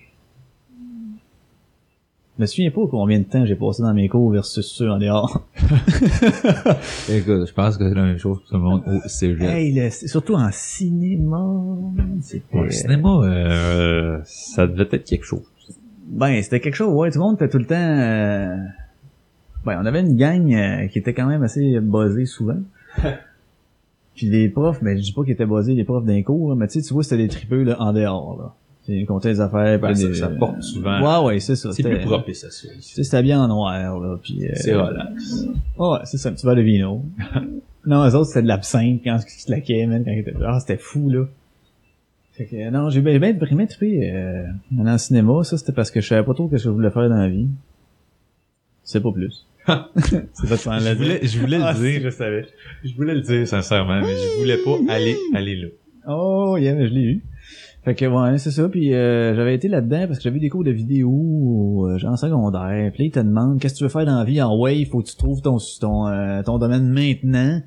Je 2.38 2.42
me 2.42 2.46
souviens 2.46 2.70
pas 2.70 2.82
combien 2.88 3.18
de 3.18 3.24
temps 3.24 3.44
j'ai 3.44 3.56
passé 3.56 3.82
dans 3.82 3.92
mes 3.92 4.08
cours 4.08 4.30
versus 4.30 4.64
ceux 4.64 4.88
en 4.88 4.98
dehors. 4.98 5.44
Écoute, 7.10 7.46
je 7.48 7.52
pense 7.52 7.76
que 7.76 7.88
c'est 7.88 7.94
la 7.96 8.04
même 8.04 8.18
chose 8.18 8.38
pour 8.38 8.46
tout 8.46 8.54
le 8.54 8.60
monde 8.60 8.82
au 8.86 9.08
cégep. 9.08 9.42
Hey, 9.42 9.72
le- 9.72 9.90
surtout 9.90 10.34
en 10.34 10.48
cinéma. 10.52 11.36
Pour 12.50 12.62
le 12.62 12.70
cinéma, 12.70 13.08
euh, 13.24 14.20
ça 14.24 14.68
devait 14.68 14.86
être 14.92 15.04
quelque 15.04 15.24
chose. 15.24 15.42
Ben, 16.06 16.40
c'était 16.42 16.60
quelque 16.60 16.74
chose, 16.76 16.94
ouais, 16.94 17.10
tout 17.10 17.18
le 17.18 17.24
monde 17.24 17.34
était 17.34 17.48
tout 17.48 17.58
le 17.58 17.66
temps... 17.66 17.74
euh, 17.74 18.56
Ben, 19.66 19.80
on 19.82 19.84
avait 19.86 20.00
une 20.00 20.16
gang 20.16 20.52
euh, 20.54 20.86
qui 20.86 21.00
était 21.00 21.12
quand 21.14 21.26
même 21.26 21.42
assez 21.42 21.80
buzzée 21.80 22.24
souvent. 22.26 22.58
Puis 24.14 24.28
les 24.28 24.48
profs, 24.48 24.82
ben, 24.82 24.96
je 24.96 25.02
dis 25.02 25.12
pas 25.12 25.22
qu'ils 25.24 25.32
étaient 25.32 25.44
buzzés, 25.44 25.74
les 25.74 25.84
profs 25.84 26.04
d'un 26.04 26.22
cours, 26.22 26.50
là, 26.50 26.54
mais 26.56 26.68
tu 26.68 26.80
sais, 26.80 26.86
tu 26.86 26.94
vois, 26.94 27.02
c'était 27.02 27.18
des 27.18 27.28
tripeux 27.28 27.64
là, 27.64 27.76
en 27.82 27.92
dehors, 27.92 28.36
là. 28.38 28.54
Ils 28.88 29.06
comptaient 29.06 29.28
les 29.28 29.40
affaires, 29.40 29.78
Ben, 29.78 29.92
des- 29.92 30.14
ça 30.14 30.28
porte 30.28 30.62
souvent. 30.62 31.20
Ouais, 31.22 31.26
ouais, 31.26 31.40
c'est 31.40 31.56
ça. 31.56 31.70
C'est 31.72 31.82
c'était- 31.82 31.96
plus 31.96 32.06
propre, 32.06 32.32
ça, 32.32 32.50
ça. 32.50 32.68
Sais, 32.80 33.04
c'était 33.04 33.22
bien 33.22 33.40
en 33.42 33.48
noir, 33.48 34.00
là, 34.00 34.16
puis... 34.22 34.46
euh, 34.46 34.50
C'est 34.54 34.74
relax. 34.74 35.44
Ouais, 35.78 35.98
c'est 36.04 36.16
ça, 36.18 36.30
un 36.30 36.32
petit 36.32 36.46
verre 36.46 36.56
de 36.56 36.62
vino. 36.62 37.04
non, 37.86 38.08
eux 38.08 38.14
autres, 38.14 38.28
c'était 38.28 38.42
de 38.42 38.48
l'absinthe 38.48 39.00
quand 39.04 39.18
ils 39.24 39.30
se 39.40 39.46
claquaient, 39.46 39.86
man, 39.86 40.04
quand 40.04 40.10
ils 40.10 40.20
étaient... 40.20 40.34
Ah, 40.44 40.58
c'était 40.60 40.78
fou, 40.78 41.10
là. 41.10 41.24
Fait 42.32 42.46
que, 42.46 42.70
non, 42.70 42.88
j'ai 42.88 43.00
bien, 43.00 43.18
bien 43.18 43.32
déprimé, 43.32 43.66
trippé, 43.66 44.10
euh, 44.12 44.44
dans 44.70 44.92
le 44.92 44.98
cinéma, 44.98 45.42
ça, 45.44 45.58
c'était 45.58 45.72
parce 45.72 45.90
que 45.90 46.00
je 46.00 46.06
savais 46.08 46.22
pas 46.24 46.34
trop 46.34 46.46
ce 46.46 46.52
que 46.52 46.56
je 46.58 46.68
voulais 46.68 46.90
faire 46.90 47.08
dans 47.08 47.16
la 47.16 47.28
vie. 47.28 47.48
C'est 48.84 49.02
pas 49.02 49.12
plus. 49.12 49.44
c'est 49.66 50.46
ça 50.46 50.56
que 50.56 50.80
Je 50.84 50.94
voulais, 50.94 51.20
je 51.26 51.38
voulais 51.40 51.58
Ah, 51.60 51.72
le 51.74 51.78
dire. 51.78 52.00
Je 52.04 52.10
savais. 52.10 52.46
Je 52.84 52.94
voulais 52.94 53.14
le 53.14 53.20
dire, 53.20 53.46
sincèrement, 53.46 54.00
mais 54.00 54.14
je 54.14 54.38
voulais 54.40 54.56
pas 54.64 54.92
aller, 54.94 55.16
aller 55.34 55.56
là. 55.56 55.68
Oh, 56.08 56.56
yeah, 56.58 56.74
mais 56.74 56.88
je 56.88 56.94
l'ai 56.94 57.02
eu. 57.02 57.22
Fait 57.84 57.94
que, 57.94 58.04
ouais, 58.04 58.38
c'est 58.38 58.50
ça, 58.50 58.68
puis 58.68 58.92
euh, 58.92 59.34
j'avais 59.34 59.54
été 59.54 59.68
là-dedans 59.68 60.06
parce 60.06 60.18
que 60.18 60.24
j'avais 60.24 60.40
des 60.40 60.50
cours 60.50 60.64
de 60.64 60.70
vidéo, 60.70 61.86
euh, 61.88 61.96
genre 61.98 62.12
en 62.12 62.16
secondaire, 62.16 62.90
puis 62.92 63.04
là, 63.04 63.06
ils 63.06 63.10
te 63.10 63.20
demandent 63.20 63.60
qu'est-ce 63.60 63.74
que 63.74 63.78
tu 63.78 63.84
veux 63.84 63.90
faire 63.90 64.04
dans 64.04 64.18
la 64.18 64.24
vie? 64.24 64.42
En 64.42 64.56
wave, 64.56 64.84
faut 64.86 65.00
que 65.00 65.08
tu 65.08 65.16
trouves 65.16 65.40
ton, 65.40 65.58
ton, 65.80 66.08
euh, 66.08 66.42
ton 66.42 66.58
domaine 66.58 66.88
maintenant. 66.88 67.62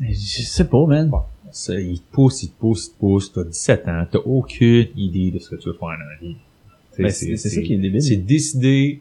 Je 0.00 0.12
sais 0.12 0.68
pas, 0.68 0.86
man. 0.86 1.10
Ça, 1.50 1.78
il 1.80 2.00
te 2.00 2.12
pousse, 2.12 2.42
il 2.42 2.50
te 2.50 2.58
pousse, 2.58 2.86
il 2.86 2.90
te 2.92 2.98
pousse. 2.98 3.32
T'as 3.32 3.44
17 3.44 3.88
ans, 3.88 4.06
t'as 4.10 4.18
aucune 4.18 4.88
idée 4.96 5.30
de 5.30 5.38
ce 5.38 5.50
que 5.50 5.56
tu 5.56 5.68
veux 5.68 5.74
faire 5.74 5.88
dans 5.88 6.10
la 6.10 6.18
vie. 6.20 6.36
Ben, 6.98 7.10
c'est 7.10 7.36
c'est 7.36 7.48
ça 7.48 7.60
qui 7.60 7.74
est 7.74 7.78
débile. 7.78 8.02
C'est 8.02 8.16
décider 8.16 9.00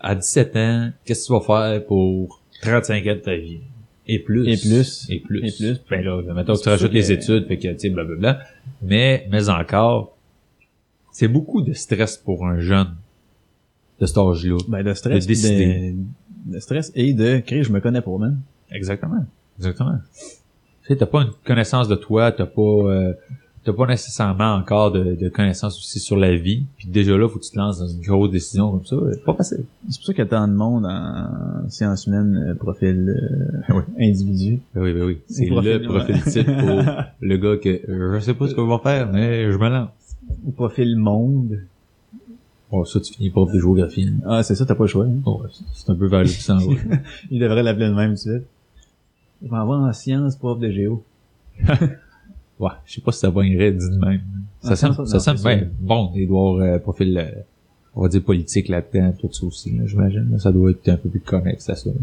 à 0.00 0.14
17 0.14 0.56
ans 0.56 0.90
qu'est-ce 1.04 1.22
que 1.22 1.26
tu 1.26 1.32
vas 1.32 1.40
faire 1.40 1.86
pour 1.86 2.40
35 2.62 3.06
ans 3.06 3.14
de 3.14 3.20
ta 3.20 3.36
vie? 3.36 3.60
Et 4.06 4.18
plus. 4.20 4.46
Et 4.48 4.56
plus. 4.56 5.06
Et 5.10 5.20
plus. 5.20 5.44
Et 5.44 5.52
plus. 5.52 5.80
Ben 5.90 6.04
là, 6.04 6.22
maintenant 6.32 6.54
que 6.54 6.62
tu 6.62 6.68
rajoutes 6.68 6.92
les 6.92 7.10
études, 7.10 7.46
fait 7.46 7.58
que, 7.58 7.72
tu 7.72 7.78
sais, 7.78 7.90
blablabla. 7.90 8.40
Mais, 8.82 9.26
mais 9.30 9.48
encore, 9.48 10.16
c'est 11.12 11.28
beaucoup 11.28 11.62
de 11.62 11.72
stress 11.72 12.16
pour 12.16 12.46
un 12.46 12.60
jeune 12.60 12.94
de 14.00 14.06
cet 14.06 14.18
âge-là. 14.18 14.58
Ben, 14.68 14.84
de 14.84 14.94
stress. 14.94 15.24
De 15.24 15.28
décider. 15.28 15.92
De, 15.92 16.54
de 16.54 16.58
stress 16.60 16.92
et 16.94 17.14
de 17.14 17.38
créer, 17.38 17.62
je 17.62 17.72
me 17.72 17.80
connais 17.80 18.00
pas, 18.00 18.16
man. 18.16 18.40
Exactement. 18.70 19.24
Exactement. 19.58 19.98
Tu 20.82 20.92
sais, 20.92 20.96
t'as 20.96 21.06
pas 21.06 21.22
une 21.22 21.32
connaissance 21.44 21.88
de 21.88 21.96
toi, 21.96 22.30
t'as 22.30 22.46
pas, 22.46 22.62
euh, 22.62 23.12
t'as 23.66 23.72
pas 23.72 23.86
nécessairement 23.86 24.54
encore 24.54 24.92
de, 24.92 25.16
de 25.16 25.28
connaissances 25.28 25.76
aussi 25.76 25.98
sur 25.98 26.16
la 26.16 26.34
vie. 26.36 26.64
Puis 26.78 26.88
déjà 26.88 27.16
là, 27.18 27.28
faut 27.28 27.38
que 27.38 27.44
tu 27.44 27.50
te 27.50 27.58
lances 27.58 27.80
dans 27.80 27.88
une 27.88 28.00
grosse 28.00 28.30
décision 28.30 28.70
comme 28.70 28.86
ça. 28.86 28.96
C'est 29.12 29.24
pas 29.24 29.34
facile. 29.34 29.64
C'est 29.90 29.98
pour 29.98 30.06
ça 30.06 30.12
qu'il 30.14 30.24
y 30.24 30.26
a 30.26 30.30
tant 30.30 30.46
de 30.48 30.54
monde 30.54 30.86
en 30.86 31.68
sciences 31.68 32.06
humaines, 32.06 32.46
euh, 32.50 32.54
profil 32.54 33.08
euh, 33.68 33.72
Oui. 33.74 33.82
individu. 34.08 34.60
Ben 34.74 34.82
oui, 34.82 34.92
ben 34.94 35.02
oui. 35.04 35.18
C'est 35.28 35.46
le 35.50 35.82
profil 35.82 36.22
type 36.22 36.46
pour 36.46 36.82
le 37.20 37.36
gars 37.36 37.56
que 37.58 37.80
je 38.14 38.20
sais 38.20 38.34
pas 38.34 38.48
ce 38.48 38.54
qu'on 38.54 38.66
va 38.68 38.78
faire, 38.78 39.12
mais 39.12 39.50
je 39.52 39.58
me 39.58 39.68
lance. 39.68 39.88
Ou 40.46 40.52
profil 40.52 40.96
monde. 40.96 41.58
Bon, 42.70 42.84
ça, 42.84 42.98
tu 43.00 43.12
finis 43.14 43.30
prof 43.30 43.52
de 43.52 43.58
géographie. 43.60 44.08
hein. 44.08 44.20
Ah, 44.26 44.42
c'est 44.42 44.54
ça, 44.56 44.64
t'as 44.66 44.74
pas 44.74 44.84
le 44.84 44.88
choix. 44.88 45.04
hein. 45.06 45.20
Ouais, 45.24 45.48
c'est 45.74 45.90
un 45.90 45.94
peu 45.94 46.06
vers 46.06 46.20
le 46.20 46.26
va. 46.26 46.74
Il 47.30 47.40
devrait 47.40 47.62
l'appeler 47.62 47.88
de 47.88 47.94
même, 47.94 48.12
tu 48.14 48.22
sais. 48.22 48.42
Il 49.42 49.48
va 49.50 49.60
avoir 49.60 49.80
en 49.82 49.92
sciences, 49.92 50.34
prof 50.36 50.58
de 50.58 50.70
géo. 50.70 51.04
Ouais, 52.58 52.70
je 52.86 52.94
sais 52.94 53.00
pas 53.00 53.12
si 53.12 53.20
ça 53.20 53.30
va 53.30 53.44
irait 53.44 53.72
dit 53.72 53.90
de 53.90 53.98
même. 54.04 54.22
Ça 54.60 54.70
Ah, 54.72 54.76
sonne, 54.76 55.06
ça, 55.06 55.20
c'est 55.20 55.42
bien 55.42 55.68
bon, 55.78 56.12
avoir 56.14 56.54
euh, 56.60 56.78
profil, 56.78 57.18
euh, 57.18 57.30
on 57.94 58.02
va 58.02 58.08
dire 58.08 58.22
politique 58.22 58.68
là-dedans, 58.68 59.12
tout 59.20 59.30
ça 59.32 59.46
aussi, 59.46 59.76
là, 59.76 59.84
j'imagine. 59.86 60.38
Ça 60.38 60.52
doit 60.52 60.70
être 60.70 60.88
un 60.88 60.96
peu 60.96 61.08
plus 61.10 61.20
connexe 61.20 61.68
à 61.68 61.76
ça. 61.76 61.90
là. 61.90 61.96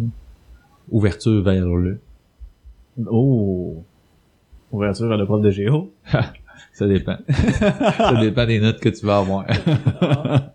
Ouverture 0.92 1.42
vers 1.44 1.66
le. 1.66 2.00
Oh! 3.10 3.84
Ouverture 4.72 5.12
à 5.12 5.18
le 5.18 5.26
prof 5.26 5.42
de 5.42 5.50
géo. 5.50 5.92
Ça 6.72 6.88
dépend. 6.88 7.18
ça 7.98 8.16
dépend 8.22 8.46
des 8.46 8.60
notes 8.60 8.80
que 8.80 8.90
tu 8.90 9.06
vas 9.06 9.18
avoir. 9.18 9.46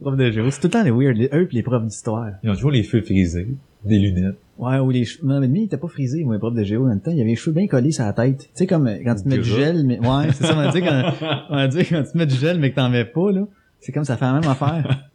Prof 0.00 0.16
de 0.16 0.30
géo. 0.30 0.50
C'est 0.50 0.60
tout 0.60 0.66
le 0.66 0.70
temps 0.70 0.82
les 0.82 0.90
weird, 0.90 1.16
les, 1.16 1.28
eux 1.32 1.46
pis 1.46 1.56
les 1.56 1.62
profs 1.62 1.84
d'histoire. 1.84 2.30
Ils 2.42 2.50
ont 2.50 2.54
toujours 2.54 2.70
les 2.70 2.82
feux 2.82 3.02
frisés, 3.02 3.48
des 3.84 3.98
lunettes. 3.98 4.36
Ouais, 4.58 4.78
ou 4.78 4.90
les 4.90 5.04
cheveux. 5.04 5.26
Non, 5.26 5.40
mais 5.40 5.48
lui, 5.48 5.60
il 5.60 5.64
était 5.64 5.76
pas 5.76 5.88
frisé, 5.88 6.22
moi, 6.24 6.34
les 6.34 6.38
profs 6.38 6.54
de 6.54 6.62
géo, 6.62 6.86
dans 6.86 6.94
le 6.94 7.00
temps. 7.00 7.10
Il 7.10 7.20
avait 7.20 7.30
les 7.30 7.36
cheveux 7.36 7.52
bien 7.56 7.66
collés 7.66 7.90
sur 7.90 8.04
la 8.04 8.12
tête. 8.12 8.38
Tu 8.42 8.48
sais, 8.54 8.66
comme 8.66 8.88
quand 9.04 9.14
tu 9.16 9.22
te 9.24 9.28
mets 9.28 9.38
du 9.38 9.44
gel, 9.44 9.84
mais, 9.84 9.98
ouais, 9.98 10.32
c'est 10.32 10.44
ça, 10.46 10.54
on 10.56 10.70
dit 10.70 10.82
quand, 10.82 11.12
on 11.50 11.66
dit 11.68 11.84
quand 11.84 12.02
tu 12.04 12.12
te 12.12 12.18
mets 12.18 12.26
du 12.26 12.34
gel, 12.36 12.58
mais 12.60 12.70
que 12.70 12.76
t'en 12.76 12.88
mets 12.88 13.04
pas, 13.04 13.32
là. 13.32 13.42
C'est 13.80 13.90
comme 13.92 14.04
ça 14.04 14.16
fait 14.16 14.24
la 14.24 14.34
même 14.40 14.48
affaire. 14.48 14.84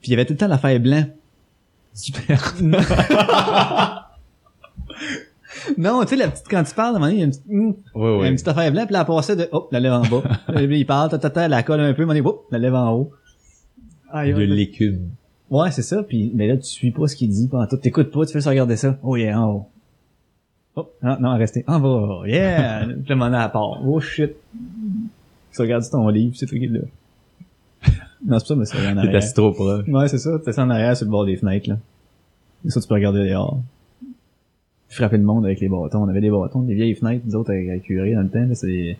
Puis 0.00 0.08
il 0.08 0.10
y 0.10 0.14
avait 0.14 0.24
tout 0.24 0.32
le 0.32 0.38
temps 0.38 0.48
l'affaire 0.48 0.80
blanc. 0.80 1.04
Super. 1.92 2.54
Non, 5.76 6.02
tu 6.02 6.08
sais, 6.10 6.16
la 6.16 6.28
petite, 6.28 6.46
quand 6.48 6.62
tu 6.62 6.74
parles, 6.74 6.94
à 6.94 6.98
un 6.98 7.00
moment 7.00 7.06
donné, 7.10 7.16
il 7.16 7.20
y 7.20 7.22
a 7.22 7.24
une 7.26 7.30
petite, 7.32 7.50
hum, 7.50 7.74
Ouais, 7.94 8.14
une 8.14 8.20
ouais. 8.20 8.32
petite 8.32 8.48
affaire 8.48 8.72
blanc, 8.72 8.84
puis 8.86 8.92
là, 8.92 9.00
elle 9.00 9.06
passait 9.06 9.36
de, 9.36 9.48
hop, 9.52 9.68
la 9.72 9.80
lève 9.80 9.92
en 9.92 10.02
bas. 10.02 10.22
Puis 10.54 10.78
il 10.80 10.86
parle, 10.86 11.10
tata, 11.10 11.48
la 11.48 11.62
colle 11.62 11.80
un 11.80 11.92
peu, 11.92 12.02
à 12.02 12.04
un 12.04 12.06
moment 12.06 12.18
donné, 12.18 12.26
hop, 12.26 12.46
la 12.50 12.58
lève 12.58 12.74
en 12.74 12.92
haut. 12.92 13.10
Ah, 14.10 14.24
De 14.26 14.32
l'écume. 14.32 15.10
Ouais, 15.50 15.70
c'est 15.72 15.82
ça, 15.82 16.02
puis 16.04 16.30
mais 16.34 16.46
là, 16.46 16.56
tu 16.56 16.64
suis 16.64 16.92
pas 16.92 17.08
ce 17.08 17.16
qu'il 17.16 17.28
dit, 17.28 17.48
pendant 17.48 17.66
tout. 17.66 17.76
T'écoutes 17.76 18.10
pas, 18.12 18.24
tu 18.24 18.32
fais 18.32 18.38
juste 18.38 18.48
regarder 18.48 18.76
ça. 18.76 18.98
Oh 19.02 19.16
yeah, 19.16 19.40
en 19.40 19.50
haut. 19.52 19.66
Oh, 20.76 20.88
non, 21.02 21.18
non, 21.20 21.36
restez. 21.36 21.64
En 21.66 21.80
bas, 21.80 22.22
yeah! 22.26 22.86
puis 22.86 23.08
le 23.08 23.16
moment 23.16 23.36
à 23.36 23.48
part. 23.48 23.84
Oh 23.84 23.98
shit. 24.00 24.32
Tu 25.52 25.60
regardes 25.60 25.88
ton 25.90 26.08
livre, 26.08 26.34
c'est 26.36 26.46
truc 26.46 26.62
là. 26.70 26.80
non, 28.24 28.38
c'est 28.38 28.44
pas 28.44 28.44
ça, 28.44 28.54
mais 28.54 28.64
c'est 28.64 28.78
en 28.78 28.92
T'es 28.92 28.98
arrière. 28.98 29.16
assis 29.16 29.34
trop 29.34 29.50
proche. 29.52 29.88
Ouais, 29.88 30.06
c'est 30.06 30.18
ça, 30.18 30.38
t'es 30.44 30.56
en 30.60 30.70
arrière 30.70 30.96
sur 30.96 31.06
le 31.06 31.10
bord 31.10 31.26
des 31.26 31.36
fenêtres, 31.36 31.68
là. 31.68 31.78
Et 32.64 32.70
ça, 32.70 32.80
tu 32.80 32.86
peux 32.86 32.94
regarder 32.94 33.28
dehors. 33.28 33.58
Frapper 34.88 35.16
le 35.16 35.24
monde 35.24 35.44
avec 35.44 35.60
les 35.60 35.68
bâtons. 35.68 36.02
On 36.02 36.08
avait 36.08 36.20
des 36.20 36.30
bâtons, 36.30 36.62
des 36.62 36.74
vieilles 36.74 36.94
fenêtres, 36.94 37.24
nous 37.26 37.34
autres, 37.34 37.50
avec, 37.50 37.68
avec 37.68 37.82
curé 37.82 38.14
dans 38.14 38.22
le 38.22 38.28
temps, 38.28 38.44
là, 38.44 38.54
c'est... 38.54 38.96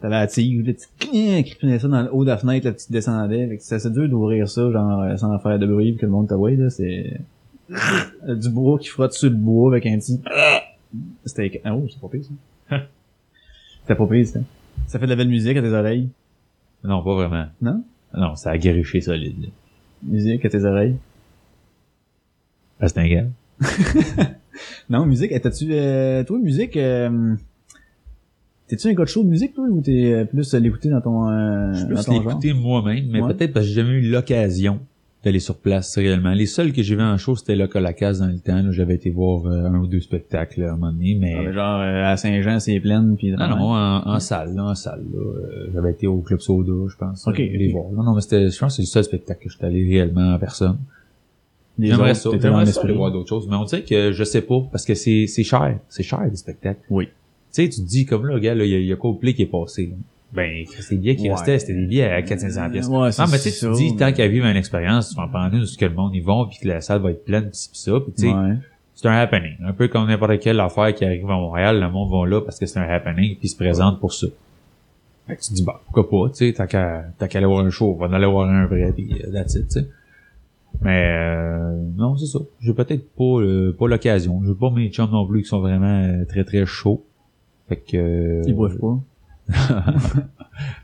T'avais 0.00 0.14
la 0.14 0.26
tige, 0.26 0.64
là, 0.66 0.72
tu 0.72 1.42
crippinais 1.44 1.78
ça 1.78 1.88
dans 1.88 2.02
le 2.02 2.14
haut 2.14 2.24
de 2.24 2.30
la 2.30 2.38
fenêtre, 2.38 2.66
là, 2.66 2.72
tu 2.72 2.90
descendais. 2.90 3.46
Fait 3.48 3.56
que 3.58 3.62
c'est 3.62 3.74
assez 3.74 3.90
dur 3.90 4.08
d'ouvrir 4.08 4.48
ça, 4.48 4.70
genre, 4.70 5.02
euh, 5.02 5.16
sans 5.16 5.38
faire 5.40 5.58
de 5.58 5.66
bruit, 5.66 5.92
pis 5.92 5.98
que 5.98 6.06
le 6.06 6.12
monde 6.12 6.28
te 6.28 6.34
voit, 6.34 6.52
là, 6.52 6.70
c'est... 6.70 7.20
Euh, 7.70 8.34
du 8.34 8.48
bois 8.48 8.78
qui 8.78 8.88
frotte 8.88 9.12
sur 9.12 9.28
le 9.28 9.36
bois 9.36 9.72
avec 9.72 9.86
un 9.86 9.98
petit... 9.98 10.20
C'était... 11.24 11.60
Ah, 11.64 11.76
oh, 11.76 11.86
c'est 11.90 12.00
pas 12.00 12.08
pire, 12.08 12.24
ça. 12.24 12.78
C'était 13.82 13.94
pas 13.94 14.06
pire, 14.06 14.26
ça. 14.26 14.40
Ça 14.86 14.98
fait 14.98 15.04
de 15.04 15.10
la 15.10 15.16
belle 15.16 15.28
musique 15.28 15.56
à 15.56 15.62
tes 15.62 15.72
oreilles? 15.72 16.08
Non, 16.82 17.02
pas 17.04 17.14
vraiment. 17.14 17.46
Non? 17.60 17.84
Non, 18.16 18.34
c'est 18.36 18.48
agriché 18.48 19.02
solide. 19.02 19.42
là. 19.42 19.48
Musique 20.02 20.44
à 20.44 20.48
tes 20.48 20.64
oreilles? 20.64 20.96
Ah, 22.80 22.88
c'est 22.88 22.98
un 22.98 23.08
gars. 23.08 23.26
Non, 24.90 25.06
musique, 25.06 25.32
étais-tu... 25.32 25.68
Euh, 25.70 26.24
toi, 26.24 26.38
musique... 26.38 26.76
Euh, 26.76 27.36
T'es-tu 28.70 28.88
un 28.88 28.92
gars 28.94 29.04
de 29.04 29.08
show 29.08 29.22
de 29.24 29.28
musique, 29.28 29.52
toi, 29.54 29.64
ou 29.68 29.80
t'es 29.80 30.12
euh, 30.12 30.24
plus 30.24 30.54
à 30.54 30.60
l'écouter 30.60 30.88
dans 30.88 31.00
ton, 31.00 31.28
euh, 31.28 31.72
Je 31.74 31.86
peux 31.86 32.12
l'écouter 32.12 32.52
moi-même, 32.54 33.06
mais 33.10 33.20
Ouais. 33.20 33.34
peut-être 33.34 33.52
parce 33.52 33.66
que 33.66 33.72
j'ai 33.72 33.80
jamais 33.82 33.94
eu 33.98 34.10
l'occasion 34.10 34.78
d'aller 35.24 35.38
sur 35.40 35.56
place 35.58 35.98
réellement. 35.98 36.30
Les 36.32 36.46
seuls 36.46 36.72
que 36.72 36.82
j'ai 36.82 36.94
vus 36.96 37.02
en 37.02 37.18
show, 37.18 37.36
c'était 37.36 37.54
Local 37.56 37.84
à 37.84 37.92
Case 37.92 38.20
dans 38.20 38.28
le 38.28 38.38
temps. 38.38 38.62
là. 38.62 38.70
J'avais 38.70 38.94
été 38.94 39.10
voir 39.10 39.44
euh, 39.44 39.66
un 39.66 39.78
ou 39.80 39.86
deux 39.86 40.00
spectacles 40.00 40.62
à 40.62 40.68
un 40.72 40.76
moment 40.76 40.92
donné, 40.92 41.14
mais... 41.20 41.34
Ah, 41.36 41.42
mais 41.44 41.52
genre, 41.52 41.80
euh, 41.80 42.04
à 42.12 42.16
Saint-Jean, 42.16 42.58
c'est 42.58 42.80
plein, 42.80 43.04
pis... 43.16 43.32
Non, 43.32 43.48
non, 43.48 43.56
en, 43.74 44.08
en 44.14 44.18
salle, 44.20 44.54
là, 44.54 44.64
en 44.64 44.74
salle, 44.74 45.04
là. 45.12 45.18
Euh, 45.18 45.70
J'avais 45.74 45.90
été 45.90 46.06
au 46.06 46.20
Club 46.20 46.40
Soda, 46.40 46.72
je 46.88 46.96
pense. 46.96 47.26
Ok, 47.26 47.38
euh, 47.38 47.42
les 47.52 47.70
voir. 47.70 47.90
Non, 47.92 48.02
non, 48.02 48.14
mais 48.14 48.22
c'était, 48.22 48.48
je 48.48 48.58
pense 48.58 48.72
que 48.72 48.76
c'est 48.76 48.82
le 48.82 48.86
seul 48.86 49.04
spectacle 49.04 49.42
que 49.44 49.50
je 49.50 49.56
suis 49.58 49.66
allé 49.66 49.84
réellement 49.86 50.32
en 50.34 50.38
personne. 50.38 50.78
Les 51.78 51.88
J'aimerais 51.88 52.14
ça, 52.14 52.30
j'aimerais 52.40 52.66
ça 52.66 52.80
aller 52.82 52.94
voir 52.94 53.10
d'autres 53.12 53.28
choses, 53.28 53.46
mais 53.48 53.56
on 53.56 53.64
dirait 53.64 53.82
que 53.84 54.12
je 54.12 54.24
sais 54.24 54.42
pas, 54.42 54.60
parce 54.72 54.84
que 54.86 54.94
c'est, 54.94 55.26
c'est 55.26 55.44
cher, 55.44 55.78
c'est 55.88 56.02
cher, 56.02 56.20
des 56.30 56.36
spectacles. 56.36 56.80
Oui. 56.88 57.08
Tu 57.52 57.62
sais, 57.64 57.68
tu 57.68 57.80
te 57.82 57.86
dis, 57.86 58.06
comme 58.06 58.26
là, 58.26 58.38
gars, 58.38 58.54
là, 58.54 58.64
il 58.64 58.70
y 58.82 58.86
y 58.86 58.92
a 58.92 58.96
Coldplay 58.96 59.34
qui 59.34 59.42
est 59.42 59.46
passé, 59.46 59.86
là. 59.86 59.96
Ben, 60.32 60.64
c'est 60.68 60.94
des 60.94 61.00
billets 61.00 61.16
qui 61.16 61.22
Ouais. 61.24 61.34
restaient, 61.34 61.58
c'était 61.58 61.74
des 61.74 61.86
billets 61.86 62.04
à 62.04 62.22
400 62.22 62.70
pièces. 62.70 62.86
Ouais, 62.86 62.92
non, 62.94 63.24
mais 63.32 63.38
tu 63.38 63.38
sais, 63.38 63.50
tu 63.50 63.56
ça, 63.56 63.68
te 63.72 63.76
dis, 63.76 63.96
tant 63.96 64.12
qu'à 64.12 64.28
vivre 64.28 64.46
une 64.46 64.56
expérience, 64.56 65.10
tu 65.10 65.16
vas 65.16 65.24
en 65.24 65.28
prendre 65.28 65.52
une 65.56 65.64
que 65.66 65.84
le 65.84 65.92
monde 65.94 66.14
y 66.14 66.20
vont, 66.20 66.46
puis 66.46 66.58
que 66.62 66.68
la 66.68 66.80
salle 66.80 67.02
va 67.02 67.10
être 67.10 67.24
pleine, 67.24 67.50
pis 67.50 67.68
pis 67.72 67.78
ça, 67.80 67.92
pis 67.98 68.12
tu 68.12 68.22
sais, 68.22 68.28
Ouais. 68.32 68.54
c'est 68.94 69.08
un 69.08 69.12
happening. 69.16 69.54
Un 69.64 69.72
peu 69.72 69.88
comme 69.88 70.06
n'importe 70.06 70.38
quelle 70.38 70.60
affaire 70.60 70.94
qui 70.94 71.04
arrive 71.04 71.24
à 71.24 71.34
Montréal, 71.34 71.80
le 71.80 71.90
monde 71.90 72.08
va 72.12 72.26
là 72.28 72.40
parce 72.42 72.60
que 72.60 72.66
c'est 72.66 72.78
un 72.78 72.82
happening, 72.88 73.30
puis 73.36 73.46
ils 73.46 73.48
se 73.48 73.56
présente 73.56 73.98
pour 73.98 74.12
ça. 74.12 74.28
Fait 75.26 75.34
que 75.34 75.40
tu 75.42 75.48
te 75.50 75.54
dis, 75.54 75.64
bah, 75.64 75.80
pourquoi 75.84 76.08
pas, 76.08 76.28
tu 76.30 76.46
sais, 76.46 76.52
t'as 76.52 76.68
qu'à, 76.68 77.06
t'as 77.18 77.26
qu'à 77.26 77.38
aller 77.38 77.46
voir 77.48 77.64
un 77.66 77.70
show, 77.70 77.92
on 77.92 77.96
va 77.98 78.06
en 78.06 78.12
aller 78.12 78.26
voir 78.26 78.48
un 78.48 78.66
vrai, 78.66 78.94
euh, 78.96 79.32
that's 79.32 79.56
it, 79.56 79.66
tu 79.66 79.80
sais. 79.80 79.86
Mais, 80.80 81.04
euh, 81.08 81.76
non, 81.96 82.16
c'est 82.16 82.26
ça. 82.26 82.38
J'ai 82.60 82.72
peut-être 82.72 83.10
pas, 83.16 83.24
euh, 83.40 83.74
pas 83.76 83.88
l'occasion. 83.88 84.40
J'ai 84.46 84.54
pas 84.54 84.70
mes 84.70 84.88
chums 84.90 85.10
non 85.10 85.26
plus 85.26 85.42
qui 85.42 85.48
sont 85.48 85.58
vraiment 85.60 86.04
euh, 86.04 86.24
très 86.26 86.44
très 86.44 86.64
chauds. 86.64 87.04
Fait 87.70 87.76
que... 87.76 87.96
euh, 87.96 88.42
Ils 88.46 88.54
boivent 88.54 88.76
pas. 88.78 88.98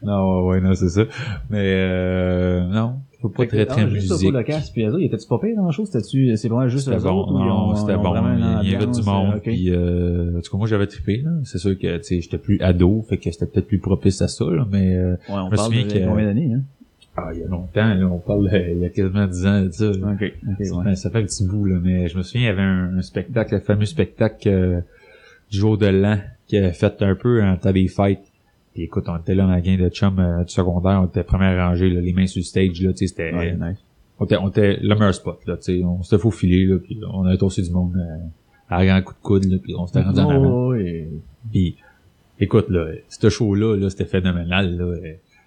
Non, 0.03 0.47
ouais, 0.47 0.61
non, 0.63 0.75
c'est 0.75 0.89
ça. 0.89 1.03
Mais, 1.51 1.59
euh, 1.63 2.65
non. 2.67 2.95
Faut 3.21 3.29
pas 3.29 3.47
très 3.47 3.67
très 3.67 3.83
ah, 3.83 3.87
musique. 3.87 4.33
le 4.33 4.43
casque, 4.43 4.73
puis 4.73 4.85
eux 4.85 4.89
autres, 4.93 5.03
était-tu 5.03 5.27
pas 5.29 5.39
pire 5.39 5.57
dans 5.57 5.67
la 5.67 5.71
chose? 5.71 5.89
C'était-tu, 5.91 6.35
c'est 6.37 6.49
vraiment 6.49 6.69
juste 6.69 6.85
C'était 6.87 6.97
eux 6.99 7.03
bon, 7.03 7.31
non, 7.33 7.75
c'était 7.75 7.97
bon. 7.97 8.15
Il 8.63 8.71
y 8.71 8.75
avait 8.75 8.87
du 8.87 9.03
monde, 9.03 9.35
euh, 9.35 9.39
puis 9.43 9.71
euh, 9.71 10.39
en 10.39 10.41
tout 10.41 10.51
cas, 10.53 10.59
moi 10.59 10.67
j'avais 10.67 10.87
trippé, 10.87 11.23
là. 11.23 11.31
C'est 11.45 11.59
sûr 11.59 11.79
que, 11.79 11.97
tu 11.99 12.05
sais, 12.05 12.21
j'étais 12.21 12.39
plus 12.39 12.59
ado, 12.61 13.05
fait 13.09 13.17
que 13.19 13.31
c'était 13.31 13.47
peut-être 13.47 13.67
plus 13.69 13.79
propice 13.79 14.21
à 14.23 14.29
ça, 14.29 14.45
là, 14.47 14.67
mais 14.71 14.95
euh, 14.97 15.13
Ouais, 15.13 15.17
on 15.31 15.47
je 15.47 15.51
me 15.53 15.57
parle 15.57 15.73
souviens 15.75 15.87
de 15.87 15.93
que- 15.93 16.07
combien 16.07 16.25
d'années, 16.27 16.53
hein? 16.55 16.61
ah, 17.17 17.31
il 17.35 17.41
y 17.41 17.45
a 17.45 17.49
longtemps, 17.49 17.95
là, 17.95 18.07
on 18.07 18.19
parle 18.19 18.51
il 18.73 18.79
y 18.81 18.85
a 18.85 18.89
quasiment 18.91 19.27
10 19.27 19.47
ans 19.47 19.63
de 19.63 19.71
ça. 19.73 19.85
là. 19.87 20.13
Ok, 20.13 20.33
ok, 20.49 20.65
ça, 20.67 20.75
ouais. 20.77 20.85
fait, 20.85 20.95
ça 20.97 21.11
fait 21.11 21.19
un 21.19 21.23
petit 21.25 21.47
bout, 21.47 21.65
là, 21.65 21.79
mais 21.83 22.09
je 22.09 22.17
me 22.19 22.23
souviens, 22.23 22.43
il 22.43 22.45
y 22.45 22.49
avait 22.49 22.63
un, 22.63 22.97
un 22.99 23.03
spectacle, 23.03 23.55
le 23.55 23.61
fameux 23.61 23.87
spectacle 23.87 24.49
euh, 24.49 24.81
du 25.51 25.59
jour 25.59 25.77
de 25.79 25.87
l'an, 25.87 26.19
qui 26.47 26.57
avait 26.57 26.73
fait 26.73 27.03
un 27.03 27.15
peu 27.15 27.43
des 27.73 27.89
fêtes. 27.89 28.33
Puis 28.75 28.85
écoute, 28.85 29.05
on 29.09 29.17
était 29.17 29.35
là 29.35 29.45
dans 29.45 29.51
la 29.53 29.61
gang 29.61 29.79
de 29.79 29.89
chum 29.89 30.19
euh, 30.19 30.45
du 30.45 30.53
secondaire, 30.53 31.01
on 31.03 31.07
était 31.07 31.25
première 31.25 31.57
rangée, 31.67 31.89
là, 31.89 32.01
les 32.01 32.13
mains 32.13 32.27
sur 32.27 32.41
le 32.41 32.45
stage, 32.45 32.81
là, 32.83 32.93
tu 32.93 32.99
sais, 32.99 33.07
c'était... 33.07 33.33
Ouais, 33.35 33.53
nice. 33.55 33.79
on 34.19 34.27
était, 34.27 34.37
on 34.37 34.49
était 34.51 34.77
le 34.83 34.95
meilleur 34.95 35.15
spot, 35.15 35.39
là, 35.47 35.57
tu 35.57 35.79
sais, 35.79 35.83
on 35.83 36.03
s'était 36.03 36.21
faufilé, 36.21 36.67
là, 36.67 36.77
puis 36.79 37.01
on 37.11 37.25
avait 37.25 37.39
tossé 37.39 37.63
du 37.63 37.71
monde 37.71 37.97
euh, 37.97 38.27
à 38.69 38.85
grand 38.85 39.01
coup 39.01 39.15
de 39.15 39.23
coude, 39.23 39.45
là, 39.47 39.57
puis 39.63 39.75
on 39.79 39.87
s'était 39.87 40.03
rendu 40.03 40.21
en 40.21 40.29
avant. 40.29 40.67
Oh, 40.67 40.73
ouais. 40.73 41.09
Puis, 41.51 41.77
écoute, 42.39 42.69
là, 42.69 42.89
ce 43.09 43.31
show-là, 43.31 43.77
là, 43.77 43.89
c'était 43.89 44.05
phénoménal, 44.05 44.77
là. 44.77 44.95